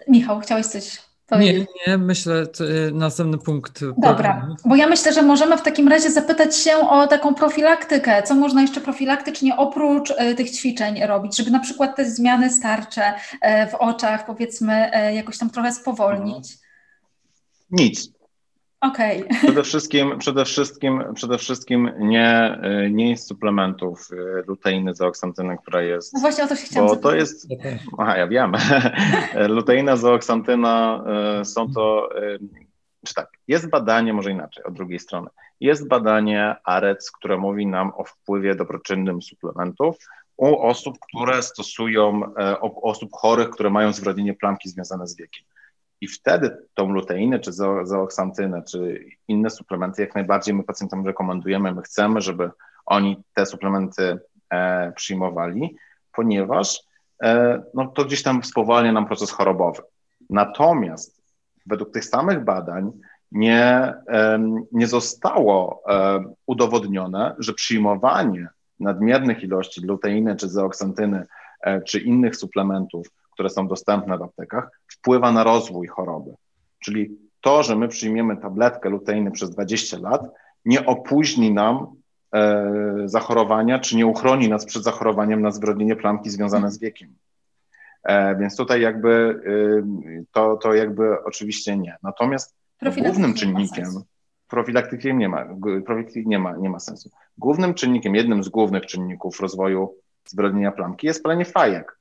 Michał, 0.09 0.41
chciałeś 0.41 0.67
coś 0.67 1.03
powiedzieć? 1.27 1.69
Nie, 1.87 1.93
nie, 1.93 1.99
myślę, 1.99 2.47
to 2.47 2.65
y, 2.65 2.91
następny 2.93 3.39
punkt. 3.39 3.81
Dobra, 3.99 4.57
bo 4.65 4.77
ja 4.77 4.87
myślę, 4.87 5.13
że 5.13 5.23
możemy 5.23 5.59
w 5.59 5.63
takim 5.63 5.89
razie 5.89 6.11
zapytać 6.11 6.57
się 6.57 6.77
o 6.77 7.07
taką 7.07 7.35
profilaktykę. 7.35 8.23
Co 8.23 8.35
można 8.35 8.63
jeszcze 8.63 8.81
profilaktycznie 8.81 9.57
oprócz 9.57 10.11
y, 10.11 10.35
tych 10.35 10.51
ćwiczeń 10.51 11.07
robić, 11.07 11.37
żeby 11.37 11.51
na 11.51 11.61
przykład 11.61 11.97
te 11.97 12.11
zmiany 12.11 12.51
starcze 12.51 13.15
y, 13.15 13.71
w 13.71 13.75
oczach, 13.75 14.27
powiedzmy, 14.27 14.91
jakoś 15.15 15.39
tam 15.39 15.51
trochę 15.51 15.73
spowolnić? 15.73 16.59
Nic. 17.71 18.14
Okej. 18.85 19.25
Okay. 19.25 19.39
Przede 19.39 19.63
wszystkim, 19.63 20.19
przede 20.19 20.45
wszystkim, 20.45 21.05
przede 21.15 21.39
wszystkim 21.39 21.91
nie, 21.99 22.59
nie 22.91 23.11
jest 23.11 23.29
suplementów 23.29 24.09
luteiny 24.47 24.95
zooksantyny, 24.95 25.57
która 25.63 25.83
jest. 25.83 26.15
No 26.15 26.21
właśnie 26.21 26.45
o 26.45 26.47
to 26.47 26.57
się 26.57 26.67
chciałam 26.67 26.89
Bo 26.89 26.97
to 26.97 27.15
jest. 27.15 27.49
Aha, 27.99 28.17
ja 28.17 28.27
wiem. 28.27 28.53
Luteina, 29.57 29.97
zooksantyna 29.97 31.05
są 31.45 31.73
to. 31.73 32.09
Czy 33.07 33.15
tak, 33.15 33.29
jest 33.49 33.71
badanie, 33.71 34.13
może 34.13 34.31
inaczej, 34.31 34.65
od 34.65 34.75
drugiej 34.75 34.99
strony. 34.99 35.31
Jest 35.61 35.89
badanie 35.89 36.57
AREC, 36.65 37.11
które 37.11 37.37
mówi 37.37 37.67
nam 37.67 37.93
o 37.97 38.05
wpływie 38.05 38.55
dobroczynnym 38.55 39.23
suplementów 39.23 39.97
u 40.37 40.59
osób, 40.59 40.99
które 41.09 41.43
stosują, 41.43 42.21
u 42.63 42.89
osób 42.89 43.11
chorych, 43.13 43.51
które 43.51 43.71
mają 43.71 43.93
zwrodnienie 43.93 44.35
plamki 44.35 44.69
związane 44.69 45.07
z 45.07 45.17
wiekiem. 45.17 45.45
I 46.05 46.09
wtedy 46.09 46.57
tą 46.75 46.89
luteinę, 46.93 47.41
czy 47.41 47.53
zooksantynę, 47.83 48.63
czy 48.63 49.05
inne 49.29 49.51
suplementy 49.51 50.03
jak 50.03 50.15
najbardziej 50.15 50.55
my 50.55 50.65
pacjentom 50.65 51.07
rekomendujemy. 51.07 51.75
My 51.75 51.83
chcemy, 51.83 52.21
żeby 52.21 52.51
oni 52.87 53.23
te 53.35 53.47
suplementy 53.47 54.19
e, 54.51 54.93
przyjmowali, 54.93 55.77
ponieważ 56.13 56.81
e, 57.23 57.63
no, 57.75 57.87
to 57.87 58.05
gdzieś 58.05 58.23
tam 58.23 58.45
spowalnia 58.45 58.93
nam 58.93 59.07
proces 59.07 59.31
chorobowy. 59.31 59.83
Natomiast 60.31 61.23
według 61.67 61.93
tych 61.93 62.05
samych 62.05 62.45
badań 62.45 62.93
nie, 63.33 63.95
e, 64.09 64.39
nie 64.73 64.87
zostało 64.87 65.83
e, 65.89 66.25
udowodnione, 66.47 67.35
że 67.39 67.53
przyjmowanie 67.53 68.49
nadmiernych 68.81 69.43
ilości 69.43 69.81
luteiny, 69.81 70.37
czy 70.37 70.49
zooksantyny, 70.49 71.27
e, 71.61 71.83
czy 71.83 71.99
innych 72.01 72.37
suplementów 72.37 73.07
które 73.35 73.51
są 73.51 73.69
dostępne 73.69 74.19
w 74.19 74.23
aptekach, 74.23 74.71
wpływa 74.89 75.33
na 75.33 75.45
rozwój 75.45 75.87
choroby. 75.87 76.35
Czyli 76.79 77.19
to, 77.41 77.63
że 77.63 77.77
my 77.77 77.89
przyjmiemy 77.89 78.37
tabletkę 78.37 78.89
luteiny 78.89 79.31
przez 79.31 79.51
20 79.51 79.99
lat, 79.99 80.23
nie 80.65 80.87
opóźni 80.87 81.53
nam 81.53 81.87
e, 82.35 82.73
zachorowania, 83.05 83.79
czy 83.79 83.97
nie 83.97 84.07
uchroni 84.07 84.49
nas 84.49 84.65
przed 84.65 84.83
zachorowaniem 84.83 85.43
na 85.43 85.51
zbrodnienie 85.51 85.97
plamki 85.97 86.31
związane 86.31 86.71
z 86.71 86.79
wiekiem. 86.79 87.15
E, 88.05 88.37
więc 88.37 88.57
tutaj 88.57 88.81
jakby 88.81 89.41
y, 89.47 90.25
to, 90.33 90.57
to 90.57 90.75
jakby 90.75 91.25
oczywiście 91.25 91.77
nie. 91.77 91.97
Natomiast 92.03 92.55
głównym 92.97 93.35
czynnikiem, 93.35 93.87
profilaktykiem 94.49 95.19
nie 95.19 95.29
ma, 95.29 95.45
profilaktyki 95.87 96.29
nie 96.29 96.39
ma, 96.39 96.57
nie 96.57 96.71
ma 96.71 96.79
sensu. 96.81 97.11
Głównym 97.39 97.75
czynnikiem, 97.75 98.15
jednym 98.15 98.45
z 98.45 98.49
głównych 98.49 98.87
czynników 98.87 99.41
rozwoju 99.41 99.95
zbrodnienia 100.27 100.73
plamki 100.73 101.07
jest 101.07 101.23
palenie 101.23 101.45
fajek. 101.45 101.99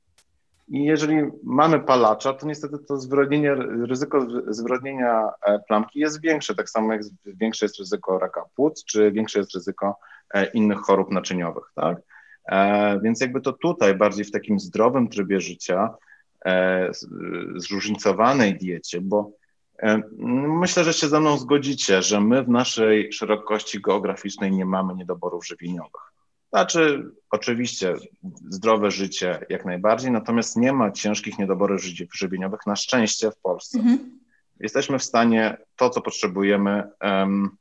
I 0.68 0.84
jeżeli 0.84 1.16
mamy 1.42 1.80
palacza, 1.80 2.32
to 2.32 2.46
niestety 2.46 2.78
to 2.78 2.96
zwrodnienie, 2.96 3.54
ryzyko 3.88 4.26
zwrodnienia 4.48 5.30
e, 5.42 5.58
plamki 5.58 5.98
jest 5.98 6.20
większe, 6.20 6.54
tak 6.54 6.70
samo 6.70 6.92
jak 6.92 7.02
większe 7.26 7.64
jest 7.64 7.78
ryzyko 7.78 8.18
raka 8.18 8.44
płuc, 8.56 8.84
czy 8.84 9.12
większe 9.12 9.38
jest 9.38 9.54
ryzyko 9.54 9.96
e, 10.34 10.46
innych 10.46 10.78
chorób 10.78 11.10
naczyniowych, 11.10 11.72
tak? 11.74 11.98
E, 12.48 13.00
więc 13.00 13.20
jakby 13.20 13.40
to 13.40 13.52
tutaj 13.52 13.94
bardziej 13.94 14.24
w 14.24 14.30
takim 14.30 14.60
zdrowym 14.60 15.08
trybie 15.08 15.40
życia, 15.40 15.94
zróżnicowanej 17.56 18.58
diecie, 18.58 19.00
bo 19.00 19.32
myślę, 20.60 20.84
że 20.84 20.92
się 20.92 21.08
ze 21.08 21.20
mną 21.20 21.38
zgodzicie, 21.38 22.02
że 22.02 22.20
my 22.20 22.42
w 22.42 22.48
naszej 22.48 23.12
szerokości 23.12 23.80
geograficznej 23.80 24.52
nie 24.52 24.64
mamy 24.64 24.94
niedoborów 24.94 25.46
żywieniowych. 25.46 26.13
Znaczy, 26.54 27.10
oczywiście 27.30 27.94
zdrowe 28.50 28.90
życie 28.90 29.46
jak 29.48 29.64
najbardziej, 29.64 30.10
natomiast 30.10 30.56
nie 30.56 30.72
ma 30.72 30.90
ciężkich 30.90 31.38
niedoborów 31.38 31.82
żywieniowych 32.14 32.60
na 32.66 32.76
szczęście 32.76 33.30
w 33.30 33.38
Polsce. 33.38 33.78
Mhm. 33.78 34.20
Jesteśmy 34.60 34.98
w 34.98 35.04
stanie 35.04 35.56
to, 35.76 35.90
co 35.90 36.00
potrzebujemy, 36.00 36.90
um, 37.00 37.56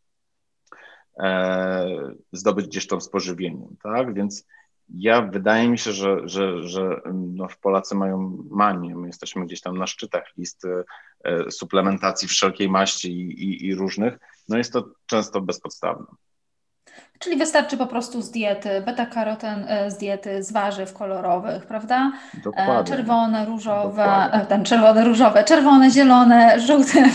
e, 1.19 1.87
zdobyć 2.31 2.67
gdzieś 2.67 2.87
tam 2.87 3.01
z 3.01 3.09
pożywieniem, 3.09 3.75
tak? 3.83 4.13
Więc 4.13 4.47
ja 4.89 5.21
wydaje 5.21 5.69
mi 5.69 5.77
się, 5.77 5.91
że, 5.91 6.21
że, 6.23 6.63
że 6.63 7.01
no, 7.13 7.47
Polacy 7.61 7.95
mają 7.95 8.43
manię. 8.49 8.95
My 8.95 9.07
jesteśmy 9.07 9.45
gdzieś 9.45 9.61
tam 9.61 9.77
na 9.77 9.87
szczytach 9.87 10.23
listy 10.37 10.83
e, 11.23 11.51
suplementacji 11.51 12.27
wszelkiej 12.27 12.69
maści 12.69 13.11
i, 13.11 13.43
i, 13.43 13.65
i 13.67 13.75
różnych. 13.75 14.19
No 14.49 14.57
jest 14.57 14.73
to 14.73 14.89
często 15.05 15.41
bezpodstawne. 15.41 16.05
Czyli 17.19 17.37
wystarczy 17.37 17.77
po 17.77 17.87
prostu 17.87 18.21
z 18.21 18.31
diety, 18.31 18.81
beta-karoten 18.81 19.65
e, 19.67 19.91
z 19.91 19.97
diety, 19.97 20.43
z 20.43 20.51
warzyw 20.51 20.93
kolorowych, 20.93 21.65
prawda? 21.65 22.11
E, 22.37 22.41
Dokładnie. 22.41 22.95
Czerwone, 22.95 23.45
różowe, 23.45 24.03
Dokładnie. 24.03 24.41
E, 24.41 24.45
ten 24.45 24.65
czerwone, 24.65 25.03
różowe, 25.03 25.43
czerwone, 25.43 25.91
zielone, 25.91 26.59
żółte. 26.59 27.09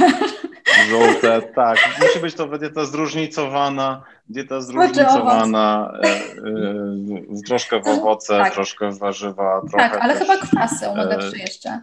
Żółte, 0.88 1.42
tak. 1.42 1.78
Musi 2.02 2.20
być 2.20 2.34
to 2.34 2.58
dieta 2.58 2.84
zróżnicowana, 2.84 4.02
dieta 4.28 4.60
zróżnicowana, 4.60 5.92
e, 6.04 7.42
troszkę 7.46 7.80
w 7.80 7.86
owoce, 7.86 8.38
tak. 8.38 8.54
troszkę 8.54 8.90
w 8.90 8.98
warzywa. 8.98 9.60
Tak, 9.76 9.98
ale 10.00 10.14
też, 10.14 10.28
chyba 10.28 10.46
kwasy 10.46 10.86
omega-3 10.86 11.36
jeszcze. 11.36 11.82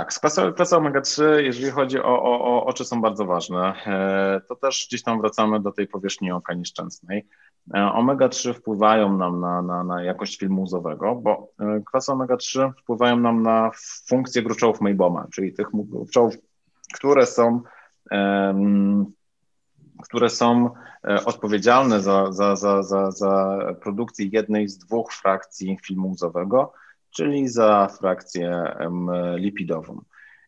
Tak, 0.00 0.14
kwasy 0.54 0.76
omega-3, 0.76 1.22
jeżeli 1.36 1.70
chodzi 1.70 1.98
o, 1.98 2.22
o, 2.22 2.40
o 2.44 2.64
oczy, 2.66 2.84
są 2.84 3.00
bardzo 3.00 3.24
ważne. 3.24 3.74
E, 3.86 4.40
to 4.48 4.56
też 4.56 4.86
gdzieś 4.88 5.02
tam 5.02 5.20
wracamy 5.20 5.60
do 5.60 5.72
tej 5.72 5.86
powierzchni 5.86 6.32
oka 6.32 6.54
nieszczęsnej. 6.54 7.26
E, 7.74 7.78
omega-3 7.78 8.54
wpływają 8.54 9.16
nam 9.16 9.40
na, 9.40 9.62
na, 9.62 9.84
na 9.84 10.02
jakość 10.02 10.38
filmu 10.38 10.62
łzowego, 10.62 11.14
bo 11.14 11.48
e, 11.58 11.80
kwasy 11.86 12.12
omega-3 12.12 12.72
wpływają 12.82 13.16
nam 13.16 13.42
na 13.42 13.70
funkcję 14.08 14.42
gruczołów 14.42 14.80
Mayboma, 14.80 15.26
czyli 15.34 15.52
tych 15.52 15.66
gruczołów, 15.72 16.34
które 16.94 17.26
są, 17.26 17.62
które 20.02 20.30
są 20.30 20.70
odpowiedzialne 21.24 22.00
za, 22.00 22.32
za, 22.32 22.56
za, 22.56 22.82
za, 22.82 23.10
za 23.10 23.58
produkcję 23.82 24.26
jednej 24.32 24.68
z 24.68 24.78
dwóch 24.78 25.12
frakcji 25.12 25.78
filmu 25.86 26.10
łzowego, 26.10 26.72
czyli 27.10 27.48
za 27.48 27.88
frakcję 27.98 28.74
lipidową. 29.36 30.00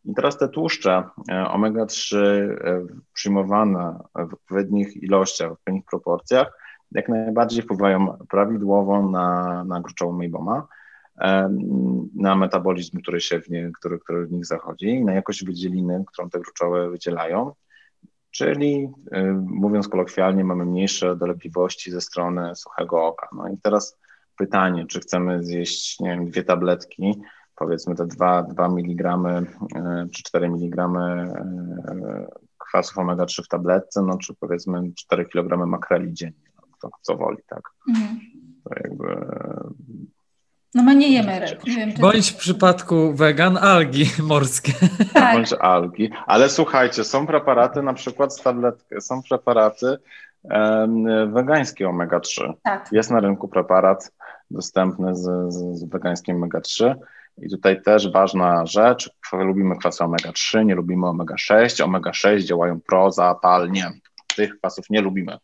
I 0.04 0.14
teraz 0.14 0.38
te 0.38 0.48
tłuszcze 0.48 1.04
e, 1.30 1.34
omega-3 1.34 2.16
e, 2.16 2.86
przyjmowane 3.12 3.98
w 4.14 4.34
odpowiednich 4.34 5.02
ilościach, 5.02 5.48
w 5.48 5.52
odpowiednich 5.52 5.84
proporcjach, 5.84 6.58
jak 6.92 7.08
najbardziej 7.08 7.62
wpływają 7.62 8.18
prawidłowo 8.30 9.02
na, 9.08 9.64
na 9.64 9.80
gruczołą 9.80 10.12
Mayboma, 10.12 10.66
na 12.14 12.36
metabolizm, 12.36 13.00
który 13.00 13.20
się 13.20 13.40
w, 13.40 13.48
nie, 13.48 13.70
który, 13.78 13.98
który 13.98 14.26
w 14.26 14.32
nich 14.32 14.46
zachodzi, 14.46 15.04
na 15.04 15.12
jakość 15.12 15.44
wydzieliny, 15.44 16.04
którą 16.06 16.30
te 16.30 16.40
gruczoły 16.40 16.90
wydzielają, 16.90 17.52
czyli 18.32 18.88
e, 19.10 19.22
mówiąc 19.46 19.88
kolokwialnie, 19.88 20.44
mamy 20.44 20.66
mniejsze 20.66 21.16
dolegliwości 21.16 21.90
ze 21.90 22.00
strony 22.00 22.56
suchego 22.56 23.06
oka. 23.06 23.28
No 23.32 23.48
i 23.48 23.58
teraz 23.62 23.98
pytanie, 24.36 24.86
czy 24.86 25.00
chcemy 25.00 25.44
zjeść, 25.44 26.00
nie 26.00 26.10
wiem, 26.10 26.30
dwie 26.30 26.44
tabletki, 26.44 27.14
powiedzmy 27.56 27.94
te 27.94 28.06
2, 28.06 28.42
2 28.42 28.66
mg 28.66 29.18
czy 30.12 30.22
4 30.22 30.46
mg 30.46 30.82
e, 30.86 32.26
kwasów 32.58 32.96
omega-3 32.96 33.42
w 33.44 33.48
tabletce, 33.48 34.02
no 34.02 34.18
czy 34.18 34.34
powiedzmy 34.34 34.82
4 34.96 35.24
kg 35.24 35.66
makreli 35.66 36.12
dziennie, 36.12 36.50
no, 36.56 36.62
to 36.80 36.90
co 37.02 37.16
woli, 37.16 37.38
tak. 37.46 37.62
Mhm. 37.88 38.20
To 38.64 38.70
jakby... 38.84 39.26
No 40.74 40.82
my 40.82 40.94
nie 40.94 41.12
jemy 41.12 41.40
ryb. 41.40 41.66
Nie 41.66 41.76
wiem, 41.76 41.92
czy... 41.92 42.00
Bądź 42.00 42.30
w 42.30 42.36
przypadku 42.36 43.14
wegan 43.14 43.56
algi 43.56 44.04
morskie. 44.28 44.72
Tak. 45.14 45.34
Bądź 45.34 45.52
algi, 45.52 46.10
ale 46.26 46.48
słuchajcie, 46.48 47.04
są 47.04 47.26
preparaty 47.26 47.82
na 47.82 47.94
przykład 47.94 48.34
z 48.34 48.42
tabletki, 48.42 49.00
są 49.00 49.22
preparaty 49.22 49.98
wegańskie 51.32 51.88
omega-3. 51.88 52.52
Tak. 52.62 52.88
Jest 52.92 53.10
na 53.10 53.20
rynku 53.20 53.48
preparat 53.48 54.12
dostępny 54.52 55.16
z, 55.16 55.52
z, 55.52 55.78
z 55.78 55.84
wegańskim 55.84 56.40
omega-3. 56.40 56.94
I 57.38 57.50
tutaj 57.50 57.82
też 57.82 58.12
ważna 58.12 58.66
rzecz, 58.66 59.10
lubimy 59.32 59.76
kwasy 59.76 60.04
omega-3, 60.04 60.64
nie 60.64 60.74
lubimy 60.74 61.06
omega-6. 61.06 61.84
Omega-6 61.84 62.42
działają 62.42 62.80
prozapalnie. 62.80 63.90
Tych 64.36 64.58
kwasów 64.58 64.90
nie 64.90 65.00
lubimy. 65.00 65.38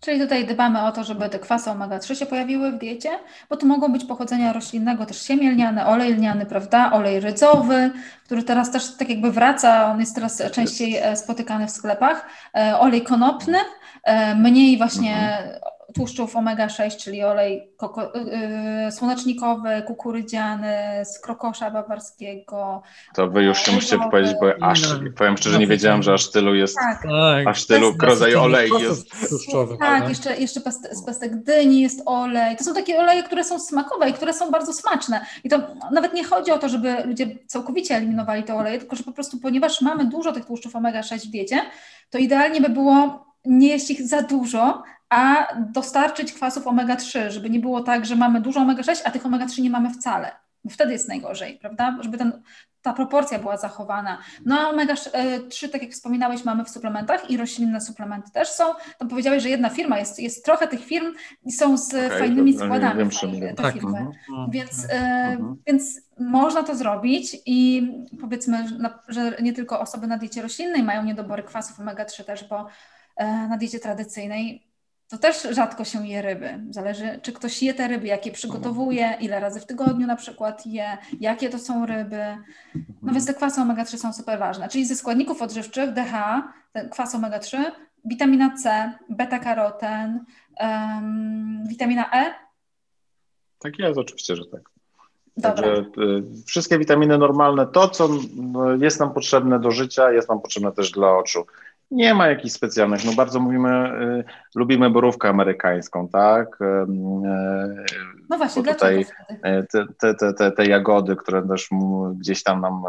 Czyli 0.00 0.20
tutaj 0.20 0.46
dbamy 0.46 0.82
o 0.82 0.92
to, 0.92 1.04
żeby 1.04 1.28
te 1.28 1.38
kwasy 1.38 1.70
omega-3 1.70 2.14
się 2.14 2.26
pojawiły 2.26 2.72
w 2.72 2.78
diecie, 2.78 3.10
bo 3.50 3.56
to 3.56 3.66
mogą 3.66 3.92
być 3.92 4.04
pochodzenia 4.04 4.52
roślinnego, 4.52 5.06
też 5.06 5.22
siemię 5.22 5.50
lniane, 5.50 5.86
olej 5.86 6.14
lniany, 6.14 6.46
prawda, 6.46 6.92
olej 6.92 7.20
rydzowy, 7.20 7.90
który 8.24 8.42
teraz 8.42 8.70
też 8.70 8.96
tak 8.96 9.08
jakby 9.08 9.32
wraca, 9.32 9.92
on 9.92 10.00
jest 10.00 10.14
teraz 10.14 10.42
częściej 10.52 10.96
e, 10.96 11.16
spotykany 11.16 11.66
w 11.66 11.70
sklepach, 11.70 12.26
e, 12.56 12.78
olej 12.78 13.02
konopny, 13.02 13.58
e, 14.04 14.34
mniej 14.34 14.78
właśnie 14.78 15.38
mhm 15.38 15.73
tłuszczów 15.94 16.36
omega-6, 16.36 16.96
czyli 16.96 17.22
olej 17.22 17.72
koko, 17.76 18.12
yy, 18.84 18.92
słonecznikowy, 18.92 19.82
kukurydziany, 19.86 20.76
z 21.04 21.18
krokosza 21.18 21.70
bawarskiego. 21.70 22.82
To 23.14 23.28
wy 23.28 23.42
już 23.42 23.58
się 23.58 23.72
musicie 23.72 23.98
powiedzieć, 24.10 24.36
bo 24.40 24.66
aż, 24.66 24.80
powiem 25.16 25.36
szczerze, 25.36 25.58
nie 25.58 25.66
wiedziałam, 25.66 26.02
że 26.02 26.12
aż 26.12 26.30
tylu 26.30 26.54
jest, 26.54 26.76
tak. 26.76 27.02
tak. 27.02 27.46
aż 27.46 27.66
tylu 27.66 27.94
rodzaj 28.02 28.34
olej 28.34 28.70
jest. 28.80 29.28
Tłuszczowych, 29.28 29.78
tak, 29.78 30.08
jeszcze, 30.08 30.36
jeszcze 30.36 30.60
past, 30.60 30.88
z 30.92 31.04
pestek 31.04 31.42
dyni 31.42 31.80
jest 31.80 32.02
olej. 32.06 32.56
To 32.56 32.64
są 32.64 32.74
takie 32.74 32.98
oleje, 32.98 33.22
które 33.22 33.44
są 33.44 33.58
smakowe 33.58 34.10
i 34.10 34.12
które 34.12 34.32
są 34.32 34.50
bardzo 34.50 34.72
smaczne. 34.72 35.26
I 35.44 35.48
to 35.48 35.58
nawet 35.92 36.14
nie 36.14 36.24
chodzi 36.24 36.50
o 36.50 36.58
to, 36.58 36.68
żeby 36.68 36.94
ludzie 37.04 37.26
całkowicie 37.46 37.96
eliminowali 37.96 38.42
te 38.42 38.54
oleje, 38.54 38.78
tylko 38.78 38.96
że 38.96 39.04
po 39.04 39.12
prostu, 39.12 39.38
ponieważ 39.38 39.80
mamy 39.80 40.04
dużo 40.04 40.32
tych 40.32 40.44
tłuszczów 40.44 40.74
omega-6 40.74 41.18
w 41.18 41.30
diecie, 41.30 41.60
to 42.10 42.18
idealnie 42.18 42.60
by 42.60 42.68
było 42.68 43.24
nie 43.44 43.68
jeść 43.68 43.90
ich 43.90 44.08
za 44.08 44.22
dużo, 44.22 44.82
a 45.08 45.46
dostarczyć 45.60 46.32
kwasów 46.32 46.64
omega-3, 46.64 47.30
żeby 47.30 47.50
nie 47.50 47.60
było 47.60 47.80
tak, 47.80 48.06
że 48.06 48.16
mamy 48.16 48.40
dużo 48.40 48.60
omega-6, 48.60 49.00
a 49.04 49.10
tych 49.10 49.22
omega-3 49.22 49.62
nie 49.62 49.70
mamy 49.70 49.90
wcale. 49.90 50.30
Bo 50.64 50.70
wtedy 50.70 50.92
jest 50.92 51.08
najgorzej, 51.08 51.58
prawda? 51.58 51.98
Żeby 52.00 52.18
ten, 52.18 52.42
ta 52.82 52.92
proporcja 52.92 53.38
była 53.38 53.56
zachowana. 53.56 54.18
No 54.44 54.60
a 54.60 54.72
omega-3, 54.72 55.68
tak 55.68 55.82
jak 55.82 55.90
wspominałeś, 55.90 56.44
mamy 56.44 56.64
w 56.64 56.70
suplementach 56.70 57.30
i 57.30 57.36
roślinne 57.36 57.80
suplementy 57.80 58.30
też 58.30 58.48
są. 58.48 58.64
Tam 58.98 59.08
powiedziałeś, 59.08 59.42
że 59.42 59.48
jedna 59.48 59.70
firma, 59.70 59.98
jest, 59.98 60.18
jest 60.18 60.44
trochę 60.44 60.68
tych 60.68 60.84
firm 60.84 61.14
i 61.44 61.52
są 61.52 61.76
z 61.76 61.94
okay, 61.94 62.18
fajnymi 62.18 62.54
składami 62.54 62.98
wiem, 62.98 63.10
fajne, 63.10 63.54
tak. 63.54 63.74
firmy. 63.74 63.98
Mhm. 63.98 64.50
Więc, 64.50 64.84
mhm. 64.84 65.56
więc 65.66 66.00
można 66.20 66.62
to 66.62 66.74
zrobić 66.76 67.36
i 67.46 67.90
powiedzmy, 68.20 68.66
że 69.08 69.36
nie 69.42 69.52
tylko 69.52 69.80
osoby 69.80 70.06
na 70.06 70.18
diecie 70.18 70.42
roślinnej 70.42 70.82
mają 70.82 71.04
niedobory 71.04 71.42
kwasów 71.42 71.78
omega-3 71.78 72.24
też, 72.24 72.48
bo 72.48 72.60
e, 72.60 72.66
na 73.18 73.56
diecie 73.56 73.80
tradycyjnej 73.80 74.74
to 75.08 75.18
też 75.18 75.42
rzadko 75.50 75.84
się 75.84 76.06
je 76.06 76.22
ryby. 76.22 76.60
Zależy, 76.70 77.20
czy 77.22 77.32
ktoś 77.32 77.62
je 77.62 77.74
te 77.74 77.88
ryby, 77.88 78.06
jakie 78.06 78.30
przygotowuje, 78.32 79.18
ile 79.20 79.40
razy 79.40 79.60
w 79.60 79.66
tygodniu 79.66 80.06
na 80.06 80.16
przykład 80.16 80.66
je, 80.66 80.98
jakie 81.20 81.48
to 81.48 81.58
są 81.58 81.86
ryby. 81.86 82.22
No 83.02 83.12
więc 83.12 83.26
te 83.26 83.34
kwasy 83.34 83.60
omega-3 83.60 83.98
są 83.98 84.12
super 84.12 84.38
ważne. 84.38 84.68
Czyli 84.68 84.86
ze 84.86 84.96
składników 84.96 85.42
odżywczych 85.42 85.92
DHA, 85.92 86.52
kwas 86.90 87.14
omega-3, 87.14 87.56
witamina 88.04 88.56
C, 88.56 88.92
beta-karoten, 89.10 90.24
um, 90.60 91.64
witamina 91.68 92.10
E. 92.12 92.34
Tak 93.58 93.78
jest, 93.78 93.98
oczywiście, 93.98 94.36
że 94.36 94.46
tak. 94.46 94.70
Także 95.42 95.76
y, 95.76 95.84
wszystkie 96.46 96.78
witaminy 96.78 97.18
normalne, 97.18 97.66
to 97.66 97.88
co 97.88 98.08
jest 98.80 99.00
nam 99.00 99.14
potrzebne 99.14 99.60
do 99.60 99.70
życia, 99.70 100.12
jest 100.12 100.28
nam 100.28 100.40
potrzebne 100.40 100.72
też 100.72 100.90
dla 100.90 101.16
oczu. 101.16 101.46
Nie 101.90 102.14
ma 102.14 102.26
jakichś 102.26 102.54
specjalnych. 102.54 103.04
No 103.04 103.12
bardzo 103.12 103.40
mówimy, 103.40 104.00
y, 104.20 104.24
lubimy 104.54 104.90
borówkę 104.90 105.28
amerykańską, 105.28 106.08
tak? 106.08 106.60
Y, 106.60 106.86
no 108.30 108.38
właśnie, 108.38 108.62
tutaj 108.62 109.00
y, 109.00 109.66
te, 109.72 109.86
te, 110.00 110.14
te, 110.14 110.34
te, 110.34 110.52
te 110.52 110.66
jagody, 110.66 111.16
które 111.16 111.48
też 111.48 111.68
gdzieś 112.14 112.42
tam 112.42 112.60
nam 112.60 112.82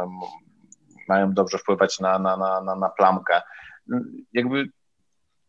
mają 1.07 1.33
dobrze 1.33 1.57
wpływać 1.57 1.99
na, 1.99 2.19
na, 2.19 2.37
na, 2.37 2.61
na, 2.61 2.75
na 2.75 2.89
plamkę. 2.89 3.41
Jakby 4.33 4.69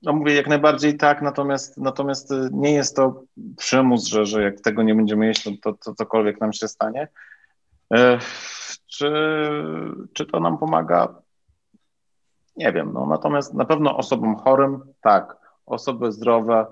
no 0.03 0.13
mówię 0.13 0.35
jak 0.35 0.47
najbardziej 0.47 0.97
tak, 0.97 1.23
natomiast, 1.23 1.79
natomiast 1.79 2.31
nie 2.53 2.73
jest 2.73 2.97
to 2.97 3.23
przymus, 3.57 4.07
że, 4.07 4.27
że 4.27 4.43
jak 4.43 4.61
tego 4.61 4.83
nie 4.83 4.95
będziemy 4.95 5.27
jeść, 5.27 5.43
to, 5.43 5.51
to, 5.63 5.73
to 5.73 5.95
cokolwiek 5.95 6.41
nam 6.41 6.53
się 6.53 6.69
stanie. 6.69 7.09
Czy, 8.87 9.13
czy 10.13 10.27
to 10.27 10.41
nam 10.41 10.59
pomaga? 10.59 11.15
Nie 12.57 12.73
wiem, 12.73 12.93
no 12.93 13.07
natomiast 13.07 13.55
na 13.55 13.65
pewno 13.65 13.97
osobom 13.97 14.37
chorym 14.37 14.81
tak, 15.01 15.37
osoby 15.67 16.13
zdrowe, 16.13 16.67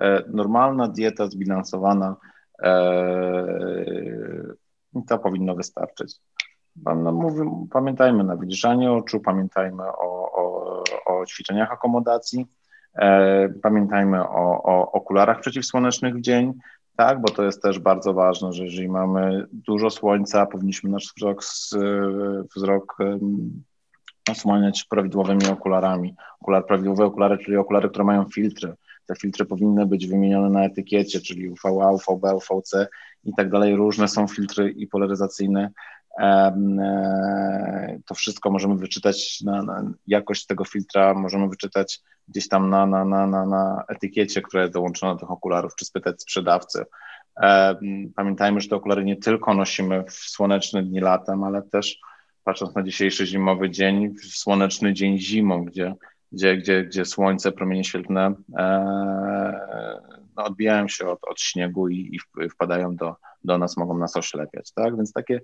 e, 0.00 0.22
normalna 0.28 0.88
dieta 0.88 1.26
zbilansowana, 1.26 2.16
e, 2.62 2.74
to 5.08 5.18
powinno 5.18 5.54
wystarczyć. 5.54 6.16
No, 6.76 7.12
mówię, 7.12 7.66
pamiętajmy 7.72 8.24
na 8.24 8.36
wilżanie 8.36 8.92
oczu, 8.92 9.20
pamiętajmy 9.20 9.82
o, 9.82 10.32
o, 10.32 10.84
o 11.06 11.26
ćwiczeniach 11.26 11.72
akomodacji, 11.72 12.46
e, 12.94 13.48
pamiętajmy 13.48 14.28
o, 14.28 14.62
o 14.62 14.92
okularach 14.92 15.40
przeciwsłonecznych 15.40 16.14
w 16.14 16.20
dzień, 16.20 16.54
tak, 16.96 17.20
bo 17.20 17.28
to 17.28 17.42
jest 17.42 17.62
też 17.62 17.78
bardzo 17.78 18.12
ważne, 18.12 18.52
że 18.52 18.64
jeżeli 18.64 18.88
mamy 18.88 19.46
dużo 19.52 19.90
słońca, 19.90 20.46
powinniśmy 20.46 20.90
nasz 20.90 21.12
wzrok, 21.16 21.42
wzrok 22.56 22.96
osłaniać 24.30 24.84
prawidłowymi 24.84 25.46
okularami. 25.46 26.14
Okular, 26.40 26.66
prawidłowe 26.66 27.04
okulary, 27.04 27.38
czyli 27.38 27.56
okulary, 27.56 27.88
które 27.88 28.04
mają 28.04 28.24
filtry. 28.24 28.74
Te 29.06 29.14
filtry 29.16 29.44
powinny 29.44 29.86
być 29.86 30.06
wymienione 30.06 30.50
na 30.50 30.64
etykiecie, 30.64 31.20
czyli 31.20 31.48
UVA, 31.48 31.90
UVB, 31.90 32.24
UVC 32.34 32.88
i 33.24 33.34
tak 33.34 33.50
dalej. 33.50 33.76
Różne 33.76 34.08
są 34.08 34.26
filtry 34.26 34.70
i 34.70 34.86
polaryzacyjne. 34.86 35.70
E, 36.18 37.98
to 38.06 38.14
wszystko 38.14 38.50
możemy 38.50 38.76
wyczytać, 38.76 39.40
na, 39.40 39.62
na, 39.62 39.92
jakość 40.06 40.46
tego 40.46 40.64
filtra 40.64 41.14
możemy 41.14 41.48
wyczytać 41.48 42.00
gdzieś 42.28 42.48
tam 42.48 42.70
na, 42.70 42.86
na, 42.86 43.04
na, 43.04 43.26
na, 43.26 43.46
na 43.46 43.84
etykiecie, 43.88 44.42
która 44.42 44.62
jest 44.62 44.74
dołączona 44.74 45.14
do 45.14 45.20
tych 45.20 45.30
okularów, 45.30 45.74
czy 45.74 45.84
spytać 45.84 46.22
sprzedawcy. 46.22 46.84
Pamiętajmy, 48.16 48.60
że 48.60 48.68
te 48.68 48.76
okulary 48.76 49.04
nie 49.04 49.16
tylko 49.16 49.54
nosimy 49.54 50.04
w 50.04 50.12
słoneczne 50.12 50.82
dni 50.82 51.00
latem, 51.00 51.44
ale 51.44 51.62
też 51.62 52.00
patrząc 52.44 52.74
na 52.74 52.82
dzisiejszy 52.82 53.26
zimowy 53.26 53.70
dzień, 53.70 54.14
słoneczny 54.18 54.92
dzień 54.94 55.18
zimą, 55.18 55.64
gdzie, 55.64 55.94
gdzie, 56.32 56.56
gdzie, 56.56 56.84
gdzie 56.84 57.04
słońce, 57.04 57.52
promienie 57.52 57.84
świetlne 57.84 58.34
e, 58.56 59.60
no, 60.36 60.44
odbijają 60.44 60.88
się 60.88 61.08
od, 61.08 61.18
od 61.28 61.40
śniegu 61.40 61.88
i, 61.88 62.18
i 62.44 62.48
wpadają 62.48 62.96
do, 62.96 63.14
do 63.44 63.58
nas, 63.58 63.76
mogą 63.76 63.98
nas 63.98 64.16
oślepiać, 64.16 64.72
tak? 64.72 64.96
Więc 64.96 65.12
takie 65.12 65.40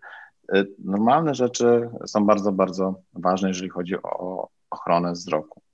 e, 0.55 0.65
normalne 0.85 1.35
rzeczy 1.35 1.91
są 2.07 2.27
bardzo, 2.27 2.53
bardzo 2.53 2.95
ważne, 3.13 3.49
jeżeli 3.49 3.69
chodzi 3.69 3.97
o 4.03 4.49
ochronę 4.71 5.13
wzroku. 5.13 5.66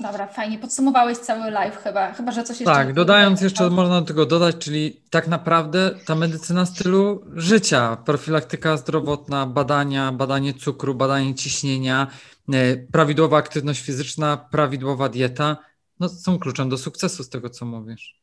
Dobra, 0.00 0.26
fajnie. 0.26 0.58
Podsumowałeś 0.58 1.18
cały 1.18 1.50
live 1.50 1.76
chyba, 1.76 2.12
chyba 2.12 2.32
że 2.32 2.42
coś 2.42 2.60
jeszcze... 2.60 2.74
Tak, 2.74 2.92
dodając 2.92 3.40
jeszcze, 3.40 3.70
można 3.70 4.00
do 4.00 4.06
tego 4.06 4.26
dodać, 4.26 4.56
czyli 4.56 5.00
tak 5.10 5.28
naprawdę 5.28 5.90
ta 6.06 6.14
medycyna 6.14 6.66
stylu 6.66 7.24
życia, 7.34 7.96
profilaktyka 7.96 8.76
zdrowotna, 8.76 9.46
badania, 9.46 10.12
badanie 10.12 10.54
cukru, 10.54 10.94
badanie 10.94 11.34
ciśnienia, 11.34 12.06
e, 12.52 12.76
prawidłowa 12.76 13.36
aktywność 13.36 13.82
fizyczna, 13.82 14.36
prawidłowa 14.50 15.08
dieta, 15.08 15.56
no 16.00 16.08
są 16.08 16.38
kluczem 16.38 16.68
do 16.68 16.78
sukcesu 16.78 17.24
z 17.24 17.28
tego, 17.28 17.50
co 17.50 17.66
mówisz. 17.66 18.22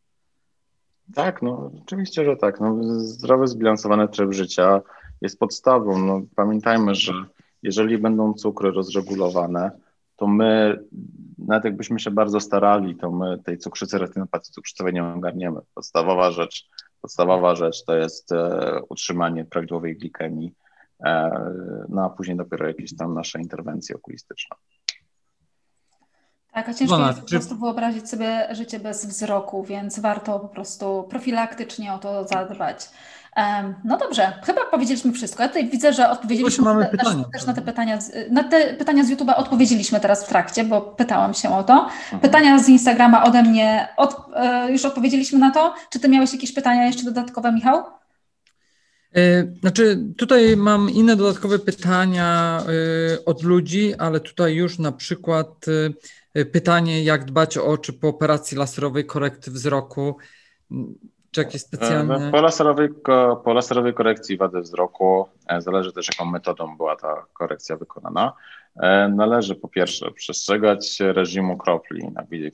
Tak, 1.16 1.42
no 1.42 1.72
oczywiście, 1.84 2.26
że 2.26 2.36
tak. 2.36 2.60
No, 2.60 2.78
zdrowy, 3.00 3.48
zbilansowany 3.48 4.08
tryb 4.08 4.34
życia 4.34 4.82
jest 5.22 5.40
podstawą. 5.40 6.00
No, 6.00 6.22
pamiętajmy, 6.36 6.96
że 6.96 7.14
jeżeli 7.64 7.98
będą 7.98 8.34
cukry 8.34 8.72
rozregulowane, 8.72 9.72
to 10.20 10.28
my, 10.28 10.80
nawet 11.38 11.66
jakbyśmy 11.66 12.00
się 12.00 12.12
bardzo 12.12 12.40
starali, 12.40 12.96
to 12.96 13.12
my 13.12 13.40
tej 13.44 13.58
cukrzycy 13.58 13.98
retinopatii 13.98 14.52
cukrzycowej 14.52 14.94
nie 14.94 15.04
ogarniemy. 15.04 15.60
Podstawowa 15.74 16.32
rzecz, 16.32 16.70
podstawowa 17.02 17.56
rzecz 17.56 17.86
to 17.86 17.96
jest 17.96 18.32
e, 18.32 18.82
utrzymanie 18.90 19.46
prawidłowej 19.46 19.98
glikemii, 19.98 20.54
e, 21.06 21.32
no 21.90 22.06
a 22.06 22.10
później 22.10 22.38
dopiero 22.38 22.68
jakieś 22.68 22.96
tam 22.96 23.14
nasze 23.14 23.42
interwencje 23.42 23.96
okulistyczne. 23.96 24.56
Tak, 26.52 26.70
a 26.70 26.74
ciężko 26.74 26.96
Bona, 26.96 27.08
jest 27.08 27.20
po 27.20 27.26
czy... 27.26 27.36
prostu 27.36 27.58
wyobrazić 27.58 28.10
sobie 28.10 28.48
życie 28.52 28.80
bez 28.80 29.06
wzroku, 29.06 29.64
więc 29.64 30.00
warto 30.00 30.40
po 30.40 30.48
prostu 30.48 31.08
profilaktycznie 31.10 31.94
o 31.94 32.00
to 32.00 32.28
zadbać. 32.28 32.90
No 33.84 33.98
dobrze, 33.98 34.34
chyba 34.46 34.66
powiedzieliśmy 34.66 35.12
wszystko. 35.14 35.44
Ja 35.44 35.50
tutaj 35.50 35.70
widzę, 35.70 35.94
że 35.94 36.10
odpowiedzieliśmy 36.10 36.64
mamy 36.64 36.86
te, 36.86 36.92
pytania, 36.92 37.24
też 37.34 37.46
na 37.46 37.54
te 37.54 37.62
pytania. 37.62 38.00
Na 38.32 38.44
te 38.44 38.74
pytania 38.74 39.04
z 39.04 39.12
YouTube'a 39.12 39.34
odpowiedzieliśmy 39.36 40.00
teraz 40.00 40.26
w 40.26 40.30
trakcie, 40.30 40.64
bo 40.64 40.82
pytałam 40.82 41.34
się 41.34 41.56
o 41.56 41.64
to. 41.64 41.74
Mhm. 41.74 42.20
Pytania 42.22 42.60
z 42.60 42.70
Instagrama 42.70 43.24
ode 43.24 43.44
mnie 43.44 43.88
od, 43.98 44.16
e, 44.36 44.72
już 44.72 44.86
odpowiedzieliśmy 44.86 45.40
na 45.40 45.52
to. 45.52 45.74
Czy 45.90 46.00
ty 46.00 46.10
miałeś 46.10 46.34
jakieś 46.34 46.54
pytania 46.54 46.86
jeszcze 46.86 47.04
dodatkowe, 47.04 47.52
Michał? 47.52 47.84
E, 49.16 49.44
znaczy, 49.62 50.00
tutaj 50.18 50.58
mam 50.58 50.90
inne 50.90 51.16
dodatkowe 51.16 51.60
pytania 51.60 52.62
e, 53.14 53.26
od 53.26 53.44
ludzi, 53.44 53.96
ale 53.96 54.20
tutaj 54.20 54.56
już 54.56 54.80
na 54.80 54.92
przykład 54.92 55.66
pytanie, 56.52 57.04
jak 57.04 57.26
dbać 57.26 57.58
o 57.58 57.66
oczy 57.66 57.94
po 57.94 58.08
operacji 58.08 58.58
laserowej 58.58 59.06
korekty 59.06 59.52
wzroku. 59.52 60.16
Czy 61.32 61.42
jakieś 61.42 61.62
specjalne... 61.62 62.32
Po 62.32 62.42
laserowej, 62.42 62.90
po 63.44 63.54
laserowej 63.54 63.94
korekcji 63.94 64.38
wady 64.38 64.62
wzroku, 64.62 65.26
e, 65.48 65.62
zależy 65.62 65.94
też 65.94 66.08
jaką 66.08 66.32
metodą 66.32 66.78
była 66.78 66.96
ta 66.96 67.26
korekcja 67.34 67.78
wykonana, 67.78 68.34
e, 68.76 69.10
należy 69.16 69.56
po 69.56 69.68
pierwsze 69.68 70.12
przestrzegać 70.12 71.00
reżimu 71.00 71.58
kropli, 71.58 72.12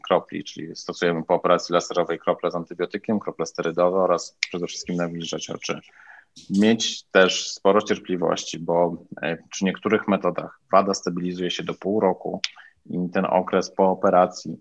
kropli, 0.08 0.44
czyli 0.44 0.76
stosujemy 0.76 1.24
po 1.24 1.34
operacji 1.34 1.74
laserowej 1.74 2.20
krople 2.20 2.52
z 2.52 2.56
antybiotykiem, 2.56 3.20
krople 3.20 3.46
sterydowe 3.46 3.98
oraz 3.98 4.38
przede 4.40 4.68
wszystkim 4.68 4.96
nawilżać 4.96 5.50
oczy. 5.50 5.80
Mieć 6.50 7.04
też 7.04 7.52
sporo 7.52 7.82
cierpliwości, 7.82 8.60
bo 8.60 8.98
e, 9.22 9.38
przy 9.50 9.66
niektórych 9.66 10.08
metodach 10.08 10.60
wada 10.72 10.94
stabilizuje 10.94 11.52
się 11.52 11.64
do 11.64 11.74
pół 11.74 12.00
roku 12.00 12.42
i 12.86 13.10
ten 13.14 13.26
okres 13.26 13.72
po 13.72 13.90
operacji 13.90 14.60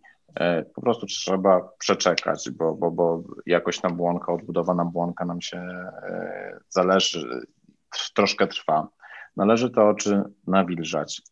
Po 0.74 0.80
prostu 0.80 1.06
trzeba 1.06 1.68
przeczekać, 1.78 2.50
bo, 2.50 2.74
bo, 2.74 2.90
bo 2.90 3.22
jakoś 3.46 3.80
błonka, 3.92 4.32
odbudowana 4.32 4.84
błonka 4.84 5.24
nam 5.24 5.40
się 5.40 5.68
zależy, 6.68 7.46
troszkę 8.14 8.46
trwa. 8.46 8.88
Należy 9.36 9.70
te 9.70 9.82
oczy 9.82 10.22
nawilżać. 10.46 11.22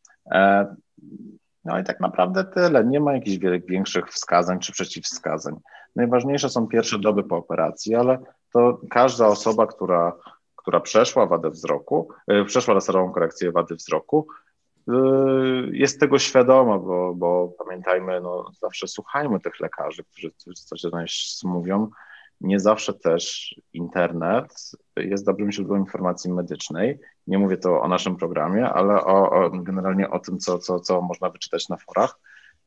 No 1.65 1.79
i 1.79 1.85
tak 1.85 2.01
naprawdę 2.01 2.45
tyle. 2.45 2.85
Nie 2.85 3.01
ma 3.01 3.13
jakichś 3.13 3.39
większych 3.69 4.09
wskazań 4.09 4.59
czy 4.59 4.73
przeciwwskazań. 4.73 5.57
Najważniejsze 5.97 6.49
są 6.49 6.67
pierwsze 6.67 6.99
doby 6.99 7.25
po 7.25 7.37
operacji, 7.37 7.95
ale 7.95 8.19
to 8.53 8.81
każda 8.91 9.27
osoba, 9.27 9.67
która, 9.67 10.13
która 10.57 10.81
przeszła 10.81 11.27
wadę 11.27 11.51
wzroku, 11.51 12.09
e, 12.29 12.45
przeszła 12.45 12.75
laserową 12.75 13.13
korekcję 13.13 13.53
wady 13.53 13.75
wzroku, 13.75 14.27
e, 14.29 14.52
jest 15.73 16.01
tego 16.01 16.19
świadoma, 16.19 16.79
bo, 16.79 17.15
bo 17.15 17.55
pamiętajmy, 17.59 18.21
no, 18.21 18.51
zawsze 18.61 18.89
słuchajmy 18.89 19.41
tych 19.41 19.61
lekarzy, 19.61 20.05
którzy 20.05 20.31
coś 20.55 20.83
nas 20.83 21.41
mówią. 21.45 21.91
Nie 22.41 22.61
zawsze 22.61 22.95
też 22.95 23.55
internet 23.73 24.73
jest 24.97 25.27
dobrym 25.27 25.53
źródłem 25.53 25.81
informacji 25.81 26.33
medycznej. 26.33 26.99
Nie 27.27 27.39
mówię 27.39 27.57
to 27.57 27.81
o 27.81 27.89
naszym 27.89 28.17
programie, 28.17 28.71
ale 28.71 28.95
o, 28.95 29.31
o 29.31 29.51
generalnie 29.51 30.11
o 30.11 30.19
tym, 30.19 30.39
co, 30.39 30.59
co, 30.59 30.81
co 30.81 31.03
można 31.03 31.31
wyczytać 31.31 31.69
na 31.69 31.77
forach. 31.77 32.19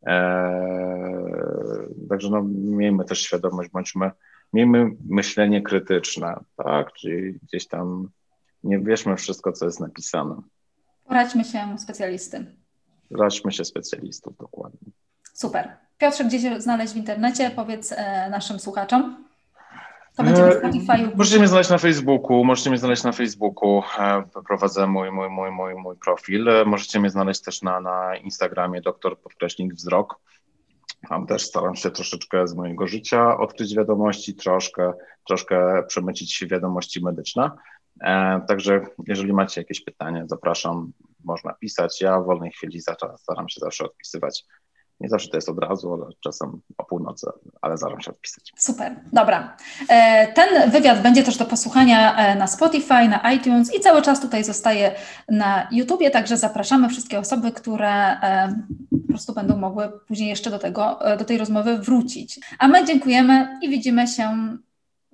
Eee, 0.03 2.07
także 2.09 2.29
no, 2.29 2.43
miejmy 2.53 3.05
też 3.05 3.21
świadomość, 3.21 3.69
bądźmy, 3.69 4.11
miejmy 4.53 4.91
myślenie 5.09 5.61
krytyczne, 5.61 6.39
tak? 6.55 6.93
Czyli 6.93 7.33
gdzieś 7.33 7.67
tam 7.67 8.09
nie 8.63 8.79
wierzmy 8.79 9.15
wszystko, 9.15 9.51
co 9.51 9.65
jest 9.65 9.79
napisane. 9.79 10.41
Poradźmy 11.07 11.43
się 11.43 11.75
specjalisty. 11.79 12.45
Radźmy 13.11 13.51
się 13.51 13.65
specjalistów, 13.65 14.37
dokładnie. 14.37 14.91
Super. 15.33 15.77
Piotrze, 15.97 16.25
gdzie 16.25 16.39
się 16.39 16.61
znaleźć 16.61 16.93
w 16.93 16.97
internecie? 16.97 17.51
Powiedz 17.55 17.91
e, 17.91 18.29
naszym 18.29 18.59
słuchaczom. 18.59 19.25
To 20.15 20.23
będzie 20.23 20.41
na 20.41 20.51
Spotify. 20.51 21.11
Możecie 21.15 21.37
mnie 21.39 21.47
znaleźć 21.47 21.69
na 21.69 21.77
Facebooku, 21.77 22.43
możecie 22.43 22.69
mnie 22.69 22.79
znaleźć 22.79 23.03
na 23.03 23.11
Facebooku, 23.11 23.83
e, 23.99 24.23
prowadzę 24.47 24.87
mój, 24.87 25.11
mój, 25.11 25.29
mój, 25.29 25.51
mój, 25.51 25.75
mój 25.75 25.95
profil. 25.97 26.49
E, 26.49 26.65
możecie 26.65 26.99
mnie 26.99 27.09
znaleźć 27.09 27.41
też 27.41 27.61
na, 27.61 27.81
na 27.81 28.15
Instagramie, 28.15 28.81
doktor 28.81 29.19
podkreśnik 29.19 29.73
wzrok. 29.73 30.19
Tam 31.09 31.27
też 31.27 31.41
staram 31.41 31.75
się 31.75 31.91
troszeczkę 31.91 32.47
z 32.47 32.55
mojego 32.55 32.87
życia 32.87 33.37
odkryć 33.37 33.75
wiadomości, 33.75 34.35
troszkę, 34.35 34.93
troszkę 35.27 35.83
przemycić 35.87 36.33
się 36.33 36.47
wiadomości 36.47 37.03
medyczne. 37.03 37.51
E, 38.01 38.41
także 38.47 38.85
jeżeli 39.07 39.33
macie 39.33 39.61
jakieś 39.61 39.83
pytania, 39.83 40.23
zapraszam, 40.27 40.91
można 41.23 41.53
pisać. 41.53 42.01
Ja 42.01 42.19
w 42.19 42.25
wolnej 42.25 42.51
chwili 42.51 42.81
staram 43.17 43.49
się 43.49 43.59
zawsze 43.59 43.85
odpisywać 43.85 44.45
nie 44.99 45.09
zawsze 45.09 45.29
to 45.29 45.37
jest 45.37 45.49
od 45.49 45.59
razu, 45.59 45.93
ale 45.93 46.05
czasem 46.19 46.61
o 46.77 46.85
północy, 46.85 47.27
ale 47.61 47.77
zaraz 47.77 48.03
się 48.03 48.11
odpisać. 48.11 48.53
Super, 48.57 48.95
dobra. 49.13 49.57
E, 49.89 50.27
ten 50.33 50.71
wywiad 50.71 51.01
będzie 51.01 51.23
też 51.23 51.37
do 51.37 51.45
posłuchania 51.45 52.15
e, 52.17 52.35
na 52.35 52.47
Spotify, 52.47 53.07
na 53.07 53.33
iTunes 53.33 53.75
i 53.75 53.79
cały 53.79 54.01
czas 54.01 54.21
tutaj 54.21 54.43
zostaje 54.43 54.95
na 55.29 55.67
YouTubie, 55.71 56.11
także 56.11 56.37
zapraszamy 56.37 56.89
wszystkie 56.89 57.19
osoby, 57.19 57.51
które 57.51 58.17
po 58.89 59.07
prostu 59.07 59.33
będą 59.33 59.57
mogły 59.57 59.91
później 60.07 60.29
jeszcze 60.29 60.49
do, 60.49 60.59
tego, 60.59 60.99
do 61.19 61.25
tej 61.25 61.37
rozmowy 61.37 61.77
wrócić. 61.77 62.39
A 62.59 62.67
my 62.67 62.85
dziękujemy 62.85 63.59
i 63.61 63.69
widzimy 63.69 64.07
się 64.07 64.57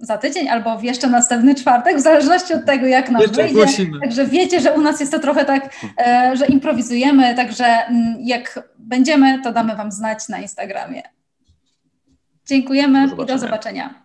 za 0.02 0.18
tydzień 0.18 0.50
albo 0.50 0.78
w 0.78 0.84
jeszcze 0.84 1.08
następny 1.08 1.56
czwartek, 1.56 1.98
w 1.98 2.02
zależności 2.02 2.54
od 2.54 2.66
tego, 2.66 2.88
jak 2.88 3.10
nam 3.10 3.22
wyjdzie. 3.22 3.54
Głosimy. 3.54 4.00
Także 4.00 4.26
wiecie, 4.26 4.62
że 4.62 4.74
u 4.74 4.82
nas 4.82 5.00
jest 5.00 5.12
to 5.12 5.20
trochę 5.20 5.46
tak, 5.46 5.70
e, 5.98 6.32
że 6.36 6.46
improwizujemy, 6.46 7.36
także 7.36 7.66
mm, 7.66 8.16
jak 8.20 8.70
będziemy, 8.78 9.42
to 9.42 9.52
damy 9.52 9.76
Wam 9.76 9.92
znać 9.92 10.30
na 10.30 10.40
Instagramie. 10.40 11.02
Dziękujemy 12.46 13.08
do 13.08 13.24
i 13.24 13.26
do 13.26 13.38
zobaczenia. 13.38 14.04